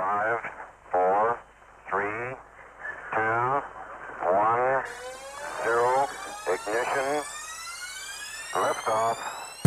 Five, 0.00 0.40
four, 0.90 1.38
three, 1.90 2.34
two, 3.12 3.62
one, 4.24 4.82
zero. 5.62 6.08
Ignition. 6.46 7.22
Liftoff. 8.54 9.18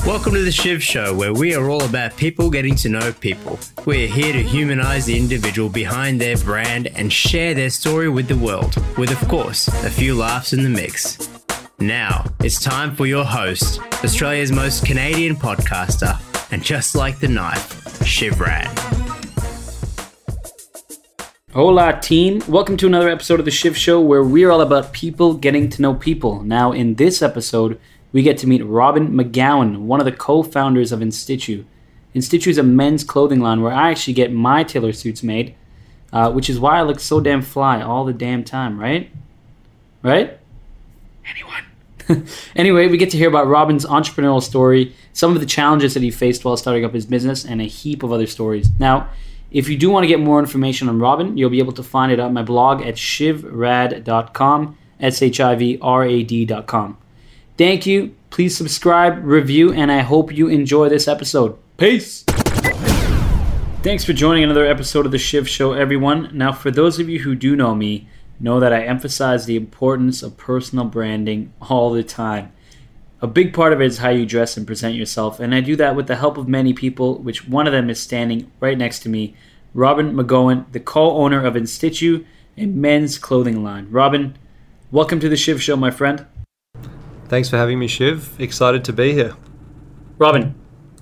Welcome 0.08 0.34
to 0.34 0.42
the 0.42 0.52
Shiv 0.52 0.82
Show, 0.82 1.14
where 1.16 1.36
we 1.36 1.54
are 1.54 1.70
all 1.70 1.84
about 1.84 2.18
people 2.18 2.50
getting 2.50 2.74
to 2.78 2.90
know 2.90 3.14
people. 3.14 3.60
We're 3.86 4.08
here 4.08 4.34
to 4.34 4.42
humanize 4.42 5.06
the 5.06 5.16
individual 5.20 5.70
behind 5.70 6.20
their 6.20 6.38
brand 6.38 6.88
and 6.88 7.14
share 7.14 7.54
their 7.54 7.70
story 7.70 8.10
with 8.10 8.28
the 8.28 8.36
world, 8.36 8.76
with, 8.98 9.12
of 9.12 9.28
course, 9.28 9.68
a 9.68 9.90
few 9.92 10.16
laughs 10.16 10.52
in 10.52 10.64
the 10.64 10.70
mix. 10.70 11.30
Now, 11.78 12.26
it's 12.40 12.60
time 12.60 12.96
for 12.96 13.06
your 13.06 13.24
host, 13.24 13.80
Australia's 14.04 14.52
most 14.52 14.84
Canadian 14.84 15.36
podcaster, 15.36 16.20
and 16.52 16.64
just 16.64 16.96
like 16.96 17.20
the 17.20 17.28
knife, 17.28 18.04
Shiv 18.04 18.40
Rad. 18.40 19.03
Hola, 21.54 22.00
team. 22.02 22.42
Welcome 22.48 22.78
to 22.78 22.88
another 22.88 23.10
episode 23.10 23.38
of 23.38 23.46
The 23.46 23.52
Shiv 23.52 23.78
Show 23.78 24.02
where 24.02 24.24
we're 24.24 24.50
all 24.50 24.62
about 24.62 24.92
people 24.92 25.36
getting 25.36 25.70
to 25.70 25.84
know 25.84 25.94
people. 25.94 26.42
Now, 26.42 26.72
in 26.72 26.96
this 26.96 27.22
episode, 27.22 27.80
we 28.12 28.24
get 28.24 28.40
to 28.40 28.48
meet 28.48 28.66
Robin 28.66 29.10
McGowan, 29.10 29.82
one 29.82 30.00
of 30.00 30.08
the 30.08 30.12
co 30.12 30.42
founders 30.42 30.92
of 30.92 31.00
InStitchu. 31.00 31.64
InStitchu 32.16 32.48
is 32.48 32.58
a 32.58 32.64
men's 32.64 33.04
clothing 33.04 33.40
line 33.40 33.62
where 33.62 33.72
I 33.72 33.92
actually 33.92 34.16
get 34.16 34.34
my 34.34 34.64
tailor 34.64 34.94
suits 34.94 35.22
made, 35.22 35.54
uh, 36.12 36.32
which 36.32 36.50
is 36.50 36.60
why 36.60 36.80
I 36.80 36.82
look 36.82 37.00
so 37.00 37.20
damn 37.20 37.44
fly 37.44 37.84
all 37.84 38.04
the 38.04 38.14
damn 38.14 38.44
time, 38.44 38.80
right? 38.80 39.12
Right? 40.02 40.40
Anyone? 41.24 42.26
anyway, 42.56 42.88
we 42.88 42.98
get 42.98 43.12
to 43.12 43.18
hear 43.20 43.30
about 43.30 43.46
Robin's 43.46 43.86
entrepreneurial 43.86 44.42
story, 44.42 44.96
some 45.14 45.36
of 45.36 45.40
the 45.40 45.46
challenges 45.46 45.94
that 45.94 46.02
he 46.02 46.10
faced 46.10 46.44
while 46.44 46.58
starting 46.58 46.84
up 46.84 46.96
his 46.96 47.06
business, 47.06 47.46
and 47.46 47.62
a 47.62 47.66
heap 47.66 48.02
of 48.02 48.12
other 48.12 48.26
stories. 48.26 48.70
Now, 48.80 49.12
if 49.54 49.70
you 49.70 49.78
do 49.78 49.92
want 49.92 50.04
to 50.04 50.08
get 50.08 50.20
more 50.20 50.40
information 50.40 50.90
on 50.90 51.00
Robin, 51.00 51.38
you'll 51.38 51.52
be 51.52 51.60
able 51.60 51.74
to 51.74 51.84
find 51.84 52.12
it 52.12 52.20
on 52.20 52.34
my 52.34 52.42
blog 52.42 52.82
at 52.82 52.96
shivrad.com, 52.96 54.78
S 55.00 55.22
H 55.22 55.40
I 55.40 55.56
V 55.56 55.78
R 55.80 56.04
A 56.04 56.24
D.com. 56.24 56.98
Thank 57.56 57.86
you. 57.86 58.16
Please 58.32 58.58
subscribe, 58.58 59.24
review, 59.24 59.72
and 59.72 59.92
I 59.92 60.00
hope 60.00 60.34
you 60.34 60.48
enjoy 60.48 60.90
this 60.90 61.08
episode. 61.08 61.56
Peace. 61.78 62.24
Thanks 63.84 64.04
for 64.04 64.14
joining 64.14 64.44
another 64.44 64.66
episode 64.66 65.06
of 65.06 65.12
The 65.12 65.20
Shiv 65.20 65.48
Show, 65.48 65.74
everyone. 65.74 66.32
Now, 66.34 66.52
for 66.52 66.72
those 66.72 67.00
of 67.00 67.08
you 67.08 67.20
who 67.20 67.36
do 67.36 67.56
know 67.56 67.76
me, 67.76 68.08
know 68.40 68.60
that 68.60 68.74
I 68.74 68.84
emphasize 68.84 69.46
the 69.46 69.56
importance 69.56 70.24
of 70.24 70.36
personal 70.36 70.86
branding 70.86 71.54
all 71.62 71.92
the 71.92 72.04
time. 72.04 72.54
A 73.24 73.28
big 73.28 73.54
part 73.54 73.72
of 73.72 73.80
it 73.80 73.86
is 73.86 74.00
how 74.00 74.10
you 74.10 74.26
dress 74.26 74.58
and 74.58 74.68
present 74.68 74.96
yourself, 74.96 75.40
and 75.40 75.56
I 75.56 75.62
do 75.62 75.78
that 75.78 75.96
with 75.96 76.08
the 76.08 76.18
help 76.18 76.38
of 76.38 76.50
many 76.50 76.74
people, 76.74 77.20
which 77.20 77.48
one 77.48 77.68
of 77.68 77.72
them 77.72 77.90
is 77.90 77.98
standing 77.98 78.52
right 78.60 78.78
next 78.78 79.00
to 79.04 79.10
me, 79.10 79.34
Robin 79.74 80.14
McGowan, 80.14 80.70
the 80.74 80.82
co-owner 80.82 81.46
of 81.46 81.54
InStitchu, 81.54 82.26
a 82.58 82.66
men's 82.66 83.18
clothing 83.18 83.64
line. 83.64 83.88
Robin, 83.90 84.38
welcome 84.92 85.22
to 85.22 85.30
the 85.30 85.38
Shiv 85.38 85.64
Show, 85.64 85.78
my 85.78 85.90
friend. 85.90 86.26
Thanks 87.30 87.50
for 87.50 87.56
having 87.56 87.80
me, 87.80 87.88
Shiv. 87.88 88.38
Excited 88.42 88.84
to 88.84 88.92
be 88.92 89.14
here. 89.14 89.38
Robin, 90.18 90.54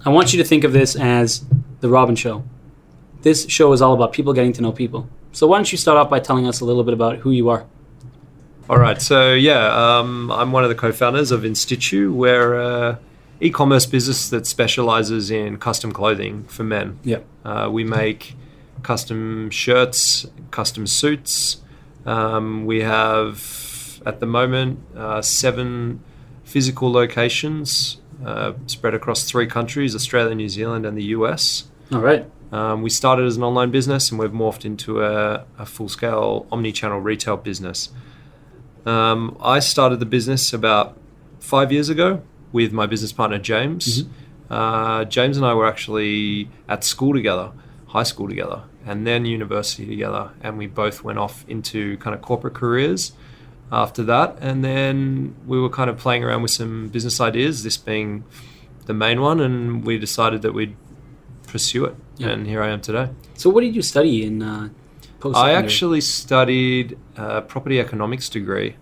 I 0.05 0.09
want 0.09 0.31
you 0.31 0.37
to 0.43 0.47
think 0.47 0.63
of 0.63 0.73
this 0.73 0.95
as 0.95 1.43
the 1.79 1.89
Robin 1.89 2.15
Show. 2.15 2.43
This 3.23 3.47
show 3.49 3.73
is 3.73 3.81
all 3.81 3.95
about 3.95 4.13
people 4.13 4.33
getting 4.33 4.53
to 4.53 4.61
know 4.61 4.71
people. 4.71 5.09
So 5.31 5.47
why 5.47 5.57
don't 5.57 5.71
you 5.71 5.77
start 5.79 5.97
off 5.97 6.11
by 6.11 6.19
telling 6.19 6.45
us 6.45 6.61
a 6.61 6.65
little 6.65 6.83
bit 6.83 6.93
about 6.93 7.17
who 7.17 7.31
you 7.31 7.49
are? 7.49 7.65
All 8.69 8.77
right, 8.77 9.01
so 9.01 9.33
yeah, 9.33 9.97
um, 9.99 10.31
I'm 10.31 10.51
one 10.51 10.63
of 10.63 10.69
the 10.69 10.75
co-founders 10.75 11.31
of 11.31 11.41
InStitchu. 11.41 12.13
We're 12.13 12.59
an 12.59 12.97
e-commerce 13.39 13.85
business 13.85 14.29
that 14.29 14.47
specializes 14.47 15.29
in 15.31 15.57
custom 15.57 15.91
clothing 15.91 16.45
for 16.45 16.63
men. 16.63 16.99
Yep. 17.03 17.25
Uh, 17.43 17.69
we 17.71 17.83
make 17.83 18.35
custom 18.83 19.49
shirts, 19.49 20.25
custom 20.51 20.87
suits. 20.87 21.57
Um, 22.05 22.65
we 22.65 22.81
have 22.81 24.01
at 24.05 24.19
the 24.19 24.25
moment 24.25 24.79
uh, 24.95 25.21
seven 25.21 26.01
physical 26.43 26.91
locations 26.91 27.97
uh, 28.25 28.53
spread 28.67 28.93
across 28.93 29.23
three 29.23 29.47
countries: 29.47 29.95
Australia, 29.95 30.35
New 30.35 30.49
Zealand, 30.49 30.85
and 30.85 30.97
the 30.97 31.05
US. 31.15 31.65
All 31.91 31.99
right. 32.01 32.25
Um, 32.51 32.81
we 32.81 32.89
started 32.89 33.25
as 33.25 33.37
an 33.37 33.43
online 33.43 33.71
business 33.71 34.11
and 34.11 34.19
we've 34.19 34.31
morphed 34.31 34.65
into 34.65 35.03
a, 35.03 35.45
a 35.57 35.65
full 35.65 35.87
scale 35.87 36.45
omni 36.51 36.71
channel 36.71 36.99
retail 36.99 37.37
business. 37.37 37.89
Um, 38.85 39.37
I 39.39 39.59
started 39.59 39.99
the 39.99 40.05
business 40.05 40.53
about 40.53 40.97
five 41.39 41.71
years 41.71 41.89
ago 41.89 42.21
with 42.51 42.71
my 42.71 42.85
business 42.85 43.11
partner, 43.11 43.39
James. 43.39 44.05
Uh, 44.49 45.05
James 45.05 45.37
and 45.37 45.45
I 45.45 45.53
were 45.53 45.67
actually 45.67 46.49
at 46.67 46.83
school 46.83 47.13
together, 47.13 47.51
high 47.87 48.03
school 48.03 48.27
together, 48.27 48.63
and 48.85 49.07
then 49.07 49.25
university 49.25 49.85
together. 49.85 50.31
And 50.41 50.57
we 50.57 50.67
both 50.67 51.03
went 51.03 51.19
off 51.19 51.45
into 51.47 51.97
kind 51.97 52.13
of 52.13 52.21
corporate 52.21 52.53
careers 52.53 53.13
after 53.71 54.03
that. 54.03 54.37
And 54.41 54.63
then 54.63 55.35
we 55.45 55.59
were 55.59 55.69
kind 55.69 55.89
of 55.89 55.97
playing 55.97 56.23
around 56.23 56.41
with 56.41 56.51
some 56.51 56.89
business 56.89 57.21
ideas, 57.21 57.63
this 57.63 57.77
being 57.77 58.25
the 58.87 58.93
main 58.93 59.21
one. 59.21 59.39
And 59.39 59.85
we 59.85 59.97
decided 59.97 60.41
that 60.41 60.53
we'd 60.53 60.75
pursue 61.47 61.85
it. 61.85 61.95
Yeah. 62.17 62.29
And 62.29 62.47
here 62.47 62.61
I 62.61 62.69
am 62.69 62.81
today. 62.81 63.09
So 63.35 63.49
what 63.49 63.61
did 63.61 63.75
you 63.75 63.81
study 63.81 64.25
in 64.25 64.41
uh, 64.41 64.69
I 65.35 65.51
actually 65.53 66.01
studied 66.01 66.97
a 67.15 67.41
property 67.41 67.79
economics 67.79 68.29
degree, 68.29 68.75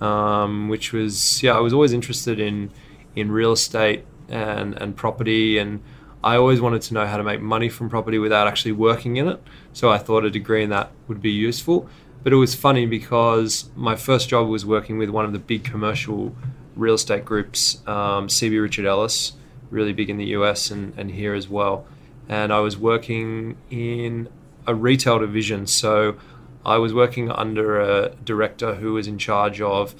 um, 0.00 0.68
which 0.68 0.92
was 0.92 1.42
yeah. 1.42 1.56
I 1.56 1.60
was 1.60 1.72
always 1.72 1.92
interested 1.92 2.40
in 2.40 2.70
in 3.16 3.30
real 3.30 3.52
estate 3.52 4.04
and 4.28 4.74
and 4.80 4.96
property, 4.96 5.58
and 5.58 5.82
I 6.22 6.36
always 6.36 6.60
wanted 6.60 6.82
to 6.82 6.94
know 6.94 7.06
how 7.06 7.16
to 7.16 7.24
make 7.24 7.40
money 7.40 7.68
from 7.68 7.88
property 7.88 8.18
without 8.18 8.46
actually 8.46 8.72
working 8.72 9.16
in 9.16 9.28
it. 9.28 9.42
So 9.72 9.90
I 9.90 9.98
thought 9.98 10.24
a 10.24 10.30
degree 10.30 10.62
in 10.62 10.70
that 10.70 10.90
would 11.08 11.22
be 11.22 11.30
useful. 11.30 11.88
But 12.22 12.32
it 12.34 12.36
was 12.36 12.54
funny 12.54 12.84
because 12.84 13.70
my 13.74 13.96
first 13.96 14.28
job 14.28 14.48
was 14.48 14.66
working 14.66 14.98
with 14.98 15.08
one 15.08 15.24
of 15.24 15.32
the 15.32 15.38
big 15.38 15.64
commercial 15.64 16.34
real 16.76 16.94
estate 16.94 17.24
groups, 17.24 17.78
um, 17.86 18.28
CB 18.28 18.60
Richard 18.60 18.84
Ellis, 18.84 19.32
really 19.70 19.92
big 19.92 20.10
in 20.10 20.18
the 20.18 20.26
US 20.26 20.70
and, 20.70 20.92
and 20.98 21.10
here 21.10 21.34
as 21.34 21.48
well. 21.48 21.86
And 22.28 22.52
I 22.52 22.60
was 22.60 22.76
working 22.76 23.56
in 23.70 24.28
a 24.66 24.74
retail 24.74 25.18
division. 25.18 25.66
So 25.66 26.16
I 26.64 26.76
was 26.78 26.92
working 26.92 27.30
under 27.30 27.80
a 27.80 28.10
director 28.24 28.74
who 28.74 28.94
was 28.94 29.06
in 29.06 29.18
charge 29.18 29.60
of 29.60 29.94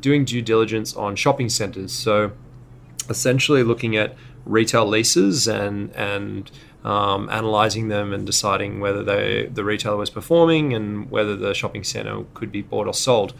doing 0.00 0.24
due 0.24 0.42
diligence 0.42 0.94
on 0.94 1.16
shopping 1.16 1.48
centers. 1.48 1.92
So 1.92 2.32
essentially 3.08 3.62
looking 3.62 3.96
at 3.96 4.14
retail 4.44 4.86
leases 4.86 5.46
and 5.46 5.94
and 5.94 6.50
um, 6.84 7.28
analyzing 7.30 7.88
them 7.88 8.12
and 8.12 8.26
deciding 8.26 8.80
whether 8.80 9.04
they, 9.04 9.46
the 9.46 9.62
retailer 9.62 9.96
was 9.96 10.10
performing 10.10 10.74
and 10.74 11.08
whether 11.10 11.36
the 11.36 11.54
shopping 11.54 11.84
center 11.84 12.24
could 12.34 12.50
be 12.50 12.62
bought 12.62 12.88
or 12.88 12.94
sold. 12.94 13.34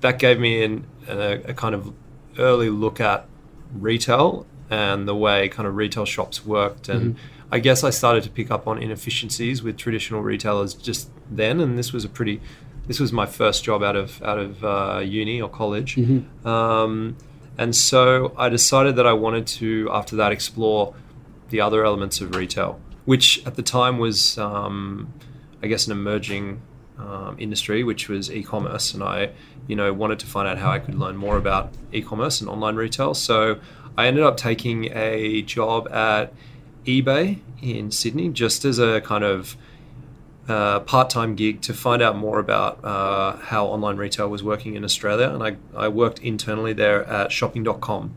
That 0.00 0.18
gave 0.18 0.40
me 0.40 0.64
an, 0.64 0.86
a, 1.06 1.50
a 1.50 1.54
kind 1.54 1.74
of 1.74 1.92
early 2.38 2.70
look 2.70 2.98
at 2.98 3.26
retail 3.74 4.46
and 4.70 5.06
the 5.06 5.14
way 5.14 5.48
kind 5.48 5.68
of 5.68 5.76
retail 5.76 6.06
shops 6.06 6.44
worked 6.44 6.88
and 6.88 7.16
I 7.50 7.58
guess 7.60 7.84
I 7.84 7.90
started 7.90 8.24
to 8.24 8.30
pick 8.30 8.50
up 8.50 8.66
on 8.66 8.82
inefficiencies 8.82 9.62
with 9.62 9.76
traditional 9.76 10.22
retailers 10.22 10.74
just 10.74 11.10
then, 11.30 11.60
and 11.60 11.78
this 11.78 11.92
was 11.92 12.04
a 12.04 12.08
pretty, 12.08 12.40
this 12.88 12.98
was 12.98 13.12
my 13.12 13.26
first 13.26 13.64
job 13.64 13.82
out 13.82 13.96
of 13.96 14.22
out 14.22 14.38
of 14.38 14.64
uh, 14.64 15.00
uni 15.04 15.40
or 15.40 15.48
college, 15.48 15.96
um, 16.44 17.16
and 17.58 17.74
so 17.74 18.32
I 18.36 18.48
decided 18.48 18.96
that 18.96 19.06
I 19.06 19.12
wanted 19.12 19.46
to 19.58 19.88
after 19.92 20.16
that 20.16 20.32
explore 20.32 20.94
the 21.50 21.60
other 21.60 21.84
elements 21.84 22.20
of 22.20 22.34
retail, 22.34 22.80
which 23.04 23.46
at 23.46 23.54
the 23.54 23.62
time 23.62 23.98
was, 23.98 24.36
um, 24.38 25.12
I 25.62 25.68
guess, 25.68 25.86
an 25.86 25.92
emerging 25.92 26.60
um, 26.98 27.36
industry, 27.38 27.84
which 27.84 28.08
was 28.08 28.30
e-commerce, 28.30 28.92
and 28.94 29.02
I, 29.02 29.30
you 29.68 29.76
know, 29.76 29.92
wanted 29.92 30.18
to 30.18 30.26
find 30.26 30.48
out 30.48 30.58
how 30.58 30.70
I 30.70 30.80
could 30.80 30.96
learn 30.96 31.16
more 31.16 31.36
about 31.36 31.72
e-commerce 31.92 32.40
and 32.40 32.50
online 32.50 32.74
retail. 32.74 33.14
So 33.14 33.60
I 33.96 34.08
ended 34.08 34.24
up 34.24 34.36
taking 34.36 34.90
a 34.92 35.42
job 35.42 35.88
at 35.92 36.32
eBay 36.86 37.40
in 37.60 37.90
Sydney 37.90 38.28
just 38.30 38.64
as 38.64 38.78
a 38.78 39.00
kind 39.00 39.24
of 39.24 39.56
uh, 40.48 40.80
part-time 40.80 41.34
gig 41.34 41.60
to 41.62 41.74
find 41.74 42.00
out 42.00 42.16
more 42.16 42.38
about 42.38 42.84
uh, 42.84 43.36
how 43.36 43.66
online 43.66 43.96
retail 43.96 44.28
was 44.28 44.42
working 44.42 44.74
in 44.76 44.84
Australia, 44.84 45.28
and 45.28 45.42
I, 45.42 45.56
I 45.76 45.88
worked 45.88 46.20
internally 46.20 46.72
there 46.72 47.04
at 47.04 47.32
Shopping.com, 47.32 48.10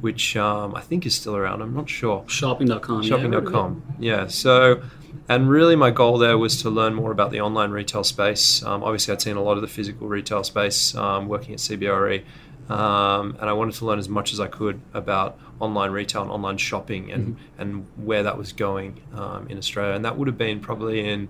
which 0.00 0.36
um, 0.36 0.74
I 0.76 0.80
think 0.80 1.06
is 1.06 1.14
still 1.14 1.36
around. 1.36 1.60
I'm 1.60 1.74
not 1.74 1.90
sure. 1.90 2.24
shopping.com. 2.28 3.02
yeah, 3.02 3.08
Shopping.com. 3.08 3.82
Yeah. 3.98 4.26
So, 4.28 4.82
and 5.28 5.50
really, 5.50 5.74
my 5.74 5.90
goal 5.90 6.18
there 6.18 6.38
was 6.38 6.62
to 6.62 6.70
learn 6.70 6.94
more 6.94 7.10
about 7.10 7.32
the 7.32 7.40
online 7.40 7.72
retail 7.72 8.04
space. 8.04 8.62
Um, 8.62 8.84
obviously, 8.84 9.12
I'd 9.12 9.22
seen 9.22 9.36
a 9.36 9.42
lot 9.42 9.56
of 9.56 9.62
the 9.62 9.68
physical 9.68 10.06
retail 10.06 10.44
space 10.44 10.94
um, 10.94 11.26
working 11.26 11.52
at 11.54 11.58
CBRE, 11.58 12.22
um, 12.68 13.36
and 13.40 13.50
I 13.50 13.52
wanted 13.52 13.74
to 13.76 13.84
learn 13.86 13.98
as 13.98 14.08
much 14.08 14.32
as 14.32 14.38
I 14.40 14.46
could 14.46 14.80
about 14.94 15.36
online 15.60 15.90
retail 15.90 16.22
and 16.22 16.30
online 16.30 16.56
shopping 16.58 17.10
and 17.12 17.36
and 17.58 17.86
where 17.96 18.22
that 18.22 18.38
was 18.38 18.52
going 18.52 19.00
um, 19.14 19.46
in 19.48 19.58
Australia. 19.58 19.94
And 19.94 20.04
that 20.04 20.16
would 20.16 20.28
have 20.28 20.38
been 20.38 20.60
probably 20.60 21.06
in 21.08 21.28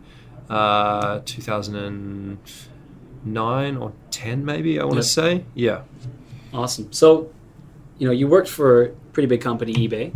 uh, 0.50 1.20
2009 1.24 3.76
or 3.76 3.92
10, 4.10 4.44
maybe. 4.44 4.80
I 4.80 4.84
want 4.84 4.96
to 4.96 5.02
say. 5.02 5.44
Yeah. 5.54 5.82
Awesome. 6.52 6.92
So, 6.92 7.30
you 7.98 8.06
know, 8.06 8.12
you 8.12 8.28
worked 8.28 8.48
for 8.48 8.82
a 8.84 8.88
pretty 9.12 9.26
big 9.26 9.40
company, 9.40 9.72
eBay. 9.74 10.12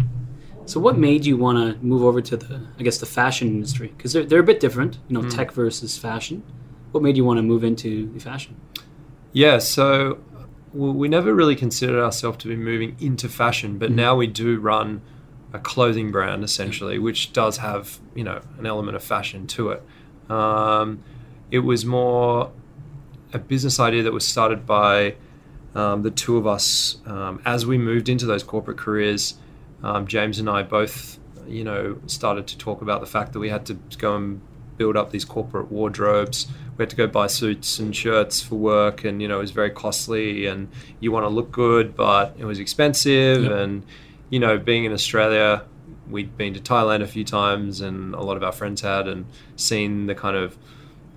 So, 0.67 0.81
what 0.81 0.99
made 0.99 1.25
you 1.25 1.37
want 1.37 1.59
to 1.59 1.85
move 1.85 2.03
over 2.03 2.21
to 2.21 2.37
the, 2.37 2.67
I 2.79 2.83
guess, 2.83 2.99
the 2.99 3.07
fashion 3.07 3.49
industry? 3.49 3.93
Because 3.97 4.13
they're, 4.13 4.25
they're 4.25 4.41
a 4.41 4.45
bit 4.45 4.61
different, 4.61 4.99
you 5.09 5.15
know, 5.15 5.23
Hmm. 5.23 5.29
tech 5.29 5.53
versus 5.53 5.97
fashion. 5.97 6.43
What 6.91 7.03
made 7.03 7.17
you 7.17 7.25
want 7.25 7.39
to 7.39 7.43
move 7.43 7.63
into 7.63 8.11
the 8.13 8.21
fashion? 8.21 8.57
Yeah, 9.33 9.59
so 9.59 10.19
we 10.73 11.09
never 11.09 11.35
really 11.35 11.57
considered 11.57 12.03
ourselves 12.03 12.39
to 12.39 12.49
be 12.49 12.57
moving 12.57 12.97
into 13.01 13.29
fashion, 13.29 13.79
but 13.79 13.91
now 13.91 14.17
we 14.17 14.27
do 14.27 14.59
run 14.59 15.01
a 15.53 15.59
clothing 15.59 16.11
brand 16.11 16.45
essentially, 16.45 16.99
which 16.99 17.33
does 17.33 17.59
have 17.59 17.99
you 18.15 18.25
know 18.25 18.41
an 18.59 18.67
element 18.67 18.97
of 18.97 19.03
fashion 19.03 19.47
to 19.49 19.71
it. 19.71 19.83
Um, 20.31 21.03
it 21.51 21.61
was 21.61 21.85
more 21.85 22.53
a 23.33 23.39
business 23.39 23.79
idea 23.79 24.03
that 24.03 24.13
was 24.13 24.27
started 24.27 24.67
by 24.67 25.17
um, 25.75 26.03
the 26.03 26.11
two 26.11 26.37
of 26.37 26.47
us 26.47 26.99
um, 27.07 27.41
as 27.45 27.67
we 27.67 27.79
moved 27.79 28.09
into 28.09 28.27
those 28.27 28.43
corporate 28.43 28.79
careers. 28.79 29.35
Um, 29.83 30.07
James 30.07 30.39
and 30.39 30.49
I 30.49 30.63
both, 30.63 31.19
you 31.47 31.65
know, 31.65 31.99
started 32.07 32.47
to 32.49 32.59
talk 32.59 32.83
about 32.83 33.01
the 33.01 33.07
fact 33.07 33.33
that 33.35 33.39
we 33.39 33.51
had 33.51 33.67
to 33.67 33.75
go 33.99 34.17
and 34.17 34.41
build 34.79 34.97
up 34.97 35.11
these 35.11 35.25
corporate 35.25 35.71
wardrobes. 35.71 36.47
We 36.77 36.83
had 36.83 36.91
to 36.91 36.97
go 36.97 37.07
buy 37.07 37.27
suits 37.27 37.79
and 37.79 37.95
shirts 37.95 38.43
for 38.43 38.57
work, 38.57 39.05
and 39.05 39.23
you 39.23 39.29
know, 39.29 39.39
it 39.39 39.43
was 39.43 39.51
very 39.51 39.71
costly. 39.71 40.47
And 40.47 40.69
you 41.01 41.13
want 41.13 41.25
to 41.25 41.29
look 41.29 41.51
good, 41.51 41.97
but 41.97 42.35
it 42.39 42.45
was 42.45 42.59
expensive. 42.59 43.45
Yep. 43.45 43.53
And 43.53 43.87
you 44.29 44.41
know, 44.41 44.59
being 44.59 44.85
in 44.85 44.93
Australia, 44.93 45.65
we'd 46.09 46.37
been 46.37 46.55
to 46.55 46.61
Thailand 46.61 47.03
a 47.03 47.07
few 47.07 47.25
times, 47.25 47.81
and 47.81 48.15
a 48.15 48.21
lot 48.21 48.37
of 48.37 48.43
our 48.43 48.53
friends 48.53 48.81
had, 48.83 49.09
and 49.09 49.27
seen 49.57 50.07
the 50.07 50.15
kind 50.15 50.37
of 50.37 50.59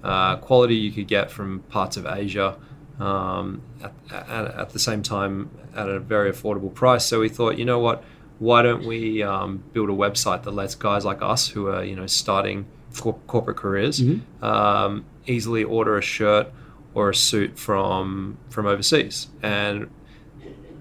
uh, 0.03 0.37
quality 0.37 0.75
you 0.75 0.91
could 0.91 1.07
get 1.07 1.29
from 1.29 1.59
parts 1.69 1.97
of 1.97 2.05
Asia 2.05 2.57
um, 2.99 3.61
at, 3.83 3.93
at, 4.11 4.45
at 4.55 4.69
the 4.69 4.79
same 4.79 5.03
time 5.03 5.49
at 5.75 5.89
a 5.89 5.99
very 5.99 6.31
affordable 6.31 6.73
price. 6.73 7.05
So 7.05 7.19
we 7.19 7.29
thought, 7.29 7.57
you 7.57 7.65
know 7.65 7.79
what, 7.79 8.03
why 8.39 8.61
don't 8.61 8.85
we 8.85 9.21
um, 9.21 9.63
build 9.73 9.89
a 9.89 9.93
website 9.93 10.43
that 10.43 10.51
lets 10.51 10.75
guys 10.75 11.05
like 11.05 11.21
us 11.21 11.49
who 11.49 11.67
are 11.67 11.83
you 11.83 11.95
know 11.95 12.07
starting 12.07 12.65
cor- 12.97 13.19
corporate 13.27 13.57
careers 13.57 14.01
um, 14.41 15.05
easily 15.29 15.63
order 15.63 15.97
a 15.97 16.01
shirt 16.01 16.47
or 16.93 17.09
a 17.09 17.15
suit 17.15 17.57
from 17.59 18.37
from 18.49 18.65
overseas 18.65 19.27
and 19.43 19.89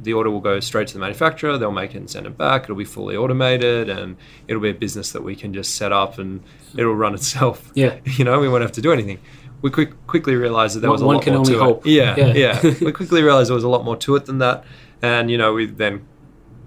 the 0.01 0.13
order 0.13 0.31
will 0.31 0.41
go 0.41 0.61
straight 0.61 0.87
to 0.87 0.95
the 0.95 1.01
manufacturer. 1.01 1.59
They'll 1.59 1.73
make 1.73 1.93
it 1.93 1.99
and 1.99 2.09
send 2.09 2.25
it 2.27 2.39
back. 2.39 2.63
It'll 2.65 2.77
be 2.77 2.85
fully 2.85 3.17
automated, 3.17 3.89
and 3.91 4.17
it'll 4.47 4.63
be 4.63 4.71
a 4.71 4.75
business 4.75 5.11
that 5.11 5.25
we 5.25 5.35
can 5.35 5.53
just 5.53 5.75
set 5.75 5.91
up 5.91 6.19
and 6.19 6.41
it'll 6.77 6.95
run 6.95 7.15
itself. 7.15 7.73
Yeah. 7.75 7.99
you 8.05 8.25
know, 8.25 8.39
we 8.39 8.49
won't 8.49 8.63
have 8.63 8.71
to 8.73 8.81
do 8.81 8.93
anything. 8.93 9.19
We 9.61 9.71
quick, 9.71 10.07
quickly 10.07 10.37
realized 10.37 10.77
that 10.77 10.81
there 10.81 10.91
One- 10.91 10.95
was 10.95 11.03
a 11.03 11.07
one 11.07 11.15
lot 11.17 11.25
can 11.25 11.33
more 11.33 11.41
only 11.41 11.53
to 11.55 11.59
hope. 11.59 11.85
it. 11.85 11.91
Yeah, 11.91 12.15
Yeah. 12.17 12.33
yeah. 12.63 12.75
we 12.81 12.93
quickly 12.93 13.23
realized 13.25 13.49
there 13.51 13.57
was 13.57 13.65
a 13.65 13.69
lot 13.69 13.85
more 13.85 13.97
to 13.97 14.15
it 14.15 14.27
than 14.27 14.39
that, 14.39 14.63
and 15.03 15.33
you 15.33 15.37
know, 15.37 15.55
we 15.55 15.67
then 15.67 16.07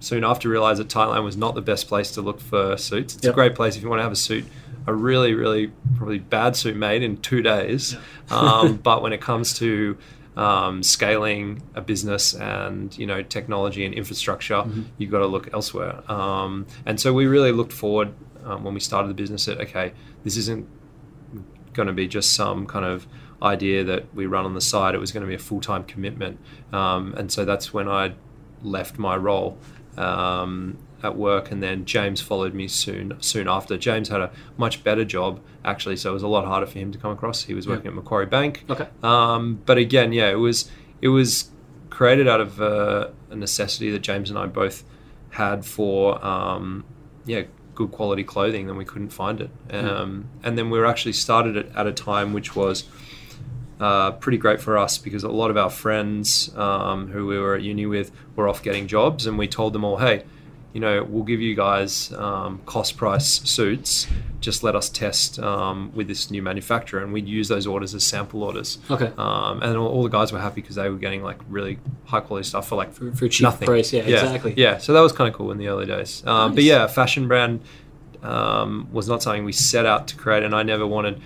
soon 0.02 0.26
after 0.26 0.50
realized 0.50 0.82
that 0.82 0.90
Thailand 0.90 1.24
was 1.24 1.38
not 1.38 1.56
the 1.56 1.62
best 1.62 1.88
place 1.88 2.12
to 2.12 2.22
look 2.22 2.42
for 2.42 2.76
suits. 2.76 3.16
It's 3.16 3.24
Yep. 3.24 3.34
a 3.34 3.36
great 3.36 3.56
place 3.56 3.78
if 3.78 3.82
you 3.82 3.88
want 3.88 4.00
to 4.00 4.04
have 4.04 4.12
a 4.12 4.16
suit, 4.18 4.44
a 4.88 4.94
really, 4.94 5.34
really 5.34 5.72
probably 5.96 6.20
bad 6.20 6.56
suit 6.56 6.76
made 6.76 7.04
in 7.04 7.18
two 7.18 7.42
days. 7.42 7.96
Um, 8.30 8.78
but 8.84 9.02
when 9.02 9.14
it 9.14 9.22
comes 9.22 9.54
to 9.60 9.98
um, 10.36 10.82
scaling 10.82 11.62
a 11.76 11.82
business 11.82 12.34
and 12.34 12.98
you 12.98 13.06
know 13.06 13.22
technology 13.22 13.86
and 13.86 13.94
infrastructure, 13.94 14.66
you've 14.98 15.12
got 15.12 15.20
to 15.20 15.28
look 15.28 15.54
elsewhere. 15.54 16.02
Um, 16.12 16.66
and 16.86 17.00
so 17.00 17.14
we 17.14 17.28
really 17.28 17.52
looked 17.52 17.74
forward 17.74 18.14
um, 18.46 18.64
when 18.64 18.74
we 18.74 18.80
started 18.80 19.10
the 19.10 19.14
business 19.14 19.46
that 19.46 19.60
okay, 19.60 19.94
this 20.24 20.38
isn't 20.38 20.68
going 21.74 21.88
to 21.88 21.94
be 21.94 22.08
just 22.08 22.34
some 22.34 22.66
kind 22.66 22.86
of 22.86 23.08
idea 23.42 23.84
that 23.84 24.14
we 24.14 24.26
run 24.26 24.46
on 24.46 24.54
the 24.54 24.62
side. 24.62 24.94
It 24.94 25.00
was 25.00 25.12
going 25.12 25.22
to 25.22 25.28
be 25.28 25.36
a 25.36 25.40
full 25.40 25.62
time 25.62 25.84
commitment, 25.84 26.40
um, 26.72 27.14
and 27.18 27.32
so 27.32 27.46
that's 27.46 27.74
when 27.74 27.88
I 27.88 28.14
left 28.64 29.00
my 29.00 29.16
role 29.16 29.58
um, 29.98 30.78
at 31.04 31.18
work, 31.18 31.52
and 31.52 31.62
then 31.62 31.86
James 31.86 32.22
followed 32.22 32.54
me 32.54 32.68
soon. 32.68 33.18
Soon 33.20 33.48
after, 33.48 33.78
James 33.78 34.10
had 34.10 34.22
a 34.22 34.32
much 34.58 34.84
better 34.84 35.06
job 35.06 35.40
actually, 35.64 35.96
so 35.98 36.12
it 36.12 36.14
was 36.14 36.24
a 36.24 36.28
lot 36.28 36.46
harder 36.46 36.66
for 36.66 36.80
him 36.80 36.92
to 36.92 36.98
come 36.98 37.12
across. 37.12 37.44
He 37.44 37.54
was 37.54 37.68
working 37.68 37.88
at 37.88 37.94
Macquarie 37.94 38.26
Bank. 38.26 38.64
Okay. 38.70 38.88
Um, 39.04 39.62
but 39.66 39.78
again, 39.78 40.14
yeah, 40.14 40.30
it 40.30 40.40
was 40.40 40.70
it 41.02 41.10
was 41.10 41.50
created 41.90 42.28
out 42.28 42.42
of 42.42 42.62
uh, 42.62 43.10
a 43.30 43.36
necessity 43.36 43.92
that 43.92 44.00
James 44.00 44.30
and 44.30 44.40
I 44.40 44.46
both 44.48 44.84
had 45.32 45.66
for 45.66 46.24
um, 46.26 46.84
yeah 47.26 47.44
good 47.76 47.92
quality 47.92 48.24
clothing, 48.24 48.70
and 48.70 48.78
we 48.78 48.86
couldn't 48.86 49.10
find 49.10 49.42
it. 49.42 49.50
Um, 49.72 50.26
And 50.44 50.58
then 50.58 50.70
we 50.70 50.78
were 50.80 50.86
actually 50.86 51.14
started 51.14 51.56
it 51.56 51.72
at 51.76 51.88
a 51.88 51.94
time 51.94 52.34
which 52.34 52.56
was 52.56 52.84
uh, 53.80 54.12
pretty 54.12 54.38
great 54.38 54.62
for 54.62 54.78
us 54.78 54.98
because 54.98 55.24
a 55.24 55.30
lot 55.30 55.50
of 55.50 55.58
our 55.58 55.70
friends 55.70 56.56
um, 56.56 57.08
who 57.08 57.26
we 57.26 57.40
were 57.40 57.56
at 57.56 57.62
uni 57.62 57.86
with 57.86 58.12
were 58.36 58.48
off 58.48 58.62
getting 58.62 58.88
jobs, 58.88 59.26
and 59.26 59.38
we 59.38 59.48
told 59.48 59.74
them 59.74 59.84
all, 59.84 59.98
hey. 59.98 60.24
You 60.74 60.80
know, 60.80 61.04
we'll 61.04 61.24
give 61.26 61.42
you 61.42 61.54
guys 61.54 62.14
um, 62.14 62.62
cost 62.66 62.96
price 62.96 63.42
suits. 63.50 64.08
Just 64.40 64.64
let 64.64 64.76
us 64.76 64.90
test 64.90 65.38
um, 65.40 65.92
with 65.94 66.08
this 66.08 66.32
new 66.32 66.42
manufacturer, 66.42 67.04
and 67.04 67.12
we'd 67.14 67.28
use 67.28 67.48
those 67.50 67.68
orders 67.68 67.94
as 67.94 68.04
sample 68.06 68.42
orders. 68.44 68.80
Okay. 68.90 69.12
Um, 69.18 69.62
and 69.62 69.76
all, 69.78 69.88
all 69.88 70.04
the 70.04 70.10
guys 70.10 70.32
were 70.32 70.40
happy 70.40 70.62
because 70.62 70.76
they 70.78 70.90
were 70.90 70.98
getting 70.98 71.24
like 71.24 71.38
really 71.50 71.78
high 72.06 72.22
quality 72.22 72.48
stuff 72.48 72.68
for 72.70 72.76
like 72.76 72.94
For, 72.94 73.12
for 73.12 73.28
cheap 73.28 73.44
nothing. 73.44 73.66
price, 73.68 73.92
yeah, 73.94 74.04
yeah, 74.08 74.24
exactly. 74.24 74.54
Yeah, 74.56 74.78
so 74.78 74.94
that 74.94 75.02
was 75.02 75.12
kind 75.12 75.28
of 75.28 75.34
cool 75.36 75.52
in 75.52 75.58
the 75.58 75.68
early 75.68 75.86
days. 75.86 76.24
Um, 76.26 76.52
But 76.52 76.58
Nice. 76.58 76.66
yeah, 76.66 76.88
fashion 76.88 77.28
brand 77.28 77.62
um, 78.24 78.88
was 78.92 79.08
not 79.08 79.22
something 79.22 79.44
we 79.44 79.52
set 79.52 79.86
out 79.86 80.08
to 80.10 80.16
create, 80.16 80.44
and 80.44 80.56
I 80.56 80.64
never 80.64 80.88
wanted, 80.88 81.22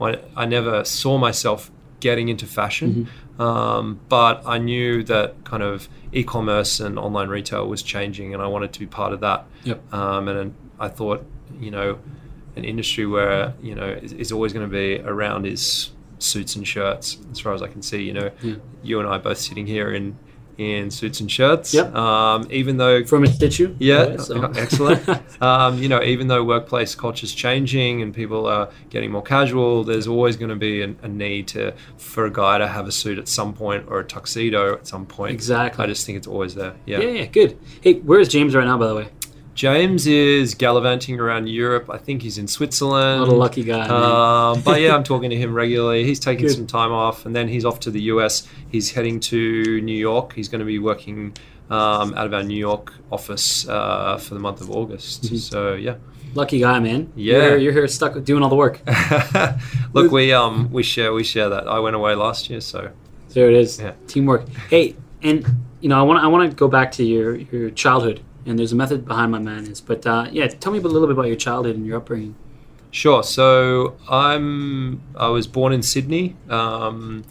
I 0.00 0.18
I 0.36 0.44
never 0.46 0.84
saw 0.84 1.16
myself 1.18 1.70
getting 2.00 2.28
into 2.28 2.46
fashion. 2.46 2.90
Mm-hmm. 2.90 3.10
Um, 3.40 4.00
but 4.08 4.42
I 4.46 4.58
knew 4.58 5.02
that 5.04 5.44
kind 5.44 5.62
of 5.62 5.88
e-commerce 6.12 6.78
and 6.80 6.98
online 6.98 7.28
retail 7.28 7.66
was 7.66 7.82
changing, 7.82 8.34
and 8.34 8.42
I 8.42 8.46
wanted 8.46 8.72
to 8.74 8.80
be 8.80 8.86
part 8.86 9.12
of 9.12 9.20
that. 9.20 9.46
Yep. 9.64 9.94
Um, 9.94 10.28
and 10.28 10.54
I 10.78 10.88
thought, 10.88 11.24
you 11.58 11.70
know, 11.70 11.98
an 12.56 12.64
industry 12.64 13.06
where 13.06 13.54
you 13.62 13.74
know 13.74 13.86
is, 13.88 14.12
is 14.12 14.32
always 14.32 14.52
going 14.52 14.66
to 14.68 14.72
be 14.72 15.00
around 15.00 15.46
is 15.46 15.90
suits 16.18 16.54
and 16.54 16.66
shirts. 16.68 17.16
As 17.32 17.40
far 17.40 17.54
as 17.54 17.62
I 17.62 17.68
can 17.68 17.80
see, 17.82 18.02
you 18.02 18.12
know, 18.12 18.30
Yeah. 18.42 18.56
you 18.82 19.00
and 19.00 19.08
I 19.08 19.16
both 19.18 19.38
sitting 19.38 19.66
here 19.66 19.90
in 19.90 20.18
in 20.60 20.90
suits 20.90 21.20
and 21.20 21.30
shirts. 21.30 21.72
Yep. 21.72 21.94
Um, 21.94 22.46
even 22.50 22.76
though 22.76 23.02
From 23.04 23.24
InStitchu. 23.24 23.76
yeah, 23.78 24.02
right, 24.04 24.20
so- 24.20 24.42
excellent. 24.56 25.08
um, 25.42 25.78
you 25.82 25.88
know, 25.88 26.02
even 26.02 26.28
though 26.28 26.44
workplace 26.44 26.94
culture 26.94 27.24
is 27.24 27.34
changing 27.34 28.02
and 28.02 28.14
people 28.14 28.46
are 28.46 28.68
getting 28.90 29.10
more 29.10 29.22
casual, 29.22 29.84
there's 29.84 30.06
always 30.06 30.36
going 30.36 30.50
to 30.50 30.56
be 30.56 30.82
a, 30.82 30.94
a 31.02 31.08
need 31.08 31.48
to 31.48 31.72
for 31.96 32.26
a 32.26 32.32
guy 32.32 32.58
to 32.58 32.68
have 32.68 32.86
a 32.86 32.92
suit 32.92 33.18
at 33.18 33.26
some 33.28 33.54
point 33.54 33.86
or 33.88 34.00
a 34.00 34.04
tuxedo 34.04 34.74
at 34.74 34.86
some 34.86 35.06
point. 35.06 35.32
Exactly. 35.32 35.82
I 35.82 35.86
just 35.86 36.04
think 36.04 36.18
it's 36.18 36.26
always 36.26 36.54
there. 36.54 36.74
yeah, 36.86 37.00
yeah, 37.00 37.24
good. 37.26 37.58
Hey, 37.80 37.94
where's 37.94 38.28
James 38.28 38.54
right 38.54 38.66
now, 38.66 38.76
by 38.76 38.86
the 38.88 38.94
way? 38.94 39.08
James 39.54 40.06
is 40.06 40.54
gallivanting 40.54 41.20
around 41.20 41.48
Europe. 41.48 41.90
I 41.90 41.98
think 41.98 42.22
he's 42.22 42.38
in 42.38 42.46
Switzerland. 42.48 43.20
What 43.20 43.30
a 43.30 43.34
lucky 43.34 43.64
guy. 43.64 43.86
Um, 43.88 44.62
but 44.62 44.80
yeah, 44.80 44.94
I'm 44.94 45.04
talking 45.12 45.30
to 45.30 45.36
him 45.36 45.52
regularly. 45.52 46.04
He's 46.04 46.20
taking 46.20 46.46
Good. 46.46 46.54
some 46.54 46.66
time 46.66 46.92
off, 46.92 47.26
and 47.26 47.34
then 47.34 47.48
he's 47.48 47.64
off 47.64 47.80
to 47.80 47.90
the 47.90 48.02
US. 48.02 48.46
He's 48.70 48.92
heading 48.92 49.20
to 49.20 49.80
New 49.80 49.96
York. 49.96 50.32
He's 50.34 50.48
going 50.48 50.60
to 50.60 50.64
be 50.64 50.78
working 50.78 51.34
um, 51.68 52.14
out 52.14 52.26
of 52.26 52.34
our 52.34 52.42
New 52.42 52.56
York 52.56 52.92
office 53.10 53.68
uh, 53.68 54.18
for 54.18 54.34
the 54.34 54.40
month 54.40 54.60
of 54.60 54.70
August. 54.70 55.24
Mm-hmm. 55.24 55.36
So 55.36 55.74
yeah, 55.74 55.96
lucky 56.34 56.60
guy, 56.60 56.78
man. 56.80 57.12
Yeah. 57.14 57.36
You're, 57.36 57.56
you're 57.58 57.72
here 57.72 57.88
stuck 57.88 58.22
doing 58.24 58.42
all 58.42 58.48
the 58.48 58.56
work. 58.56 58.80
look, 59.92 60.10
we 60.10 60.32
um 60.32 60.70
we 60.70 60.82
share 60.82 61.12
we 61.12 61.24
share 61.24 61.48
that. 61.48 61.68
I 61.68 61.78
went 61.78 61.96
away 61.96 62.14
last 62.14 62.50
year, 62.50 62.60
so 62.60 62.90
There 63.30 63.48
it 63.48 63.56
is. 63.56 63.78
Yeah. 63.78 63.92
Teamwork. 64.06 64.48
Hey, 64.68 64.96
and 65.22 65.46
you 65.80 65.88
know, 65.88 65.98
I 65.98 66.02
want 66.02 66.22
I 66.22 66.26
want 66.26 66.50
to 66.50 66.56
go 66.56 66.68
back 66.68 66.92
to 66.92 67.04
your 67.04 67.36
your 67.36 67.70
childhood, 67.70 68.20
and 68.46 68.58
there's 68.58 68.72
a 68.72 68.76
method 68.76 69.06
behind 69.06 69.32
my 69.32 69.38
madness. 69.38 69.80
But 69.80 70.06
uh, 70.06 70.28
yeah, 70.30 70.48
tell 70.48 70.72
me 70.72 70.78
a 70.78 70.82
little 70.82 71.06
bit 71.06 71.12
about 71.12 71.26
your 71.26 71.36
childhood 71.36 71.76
and 71.76 71.86
your 71.86 71.98
upbringing. 71.98 72.34
Sure. 72.90 73.22
So 73.22 73.96
I'm 74.08 75.00
I 75.16 75.28
was 75.28 75.46
born 75.46 75.72
in 75.72 75.82
Sydney. 75.82 76.36
Um, 76.48 77.24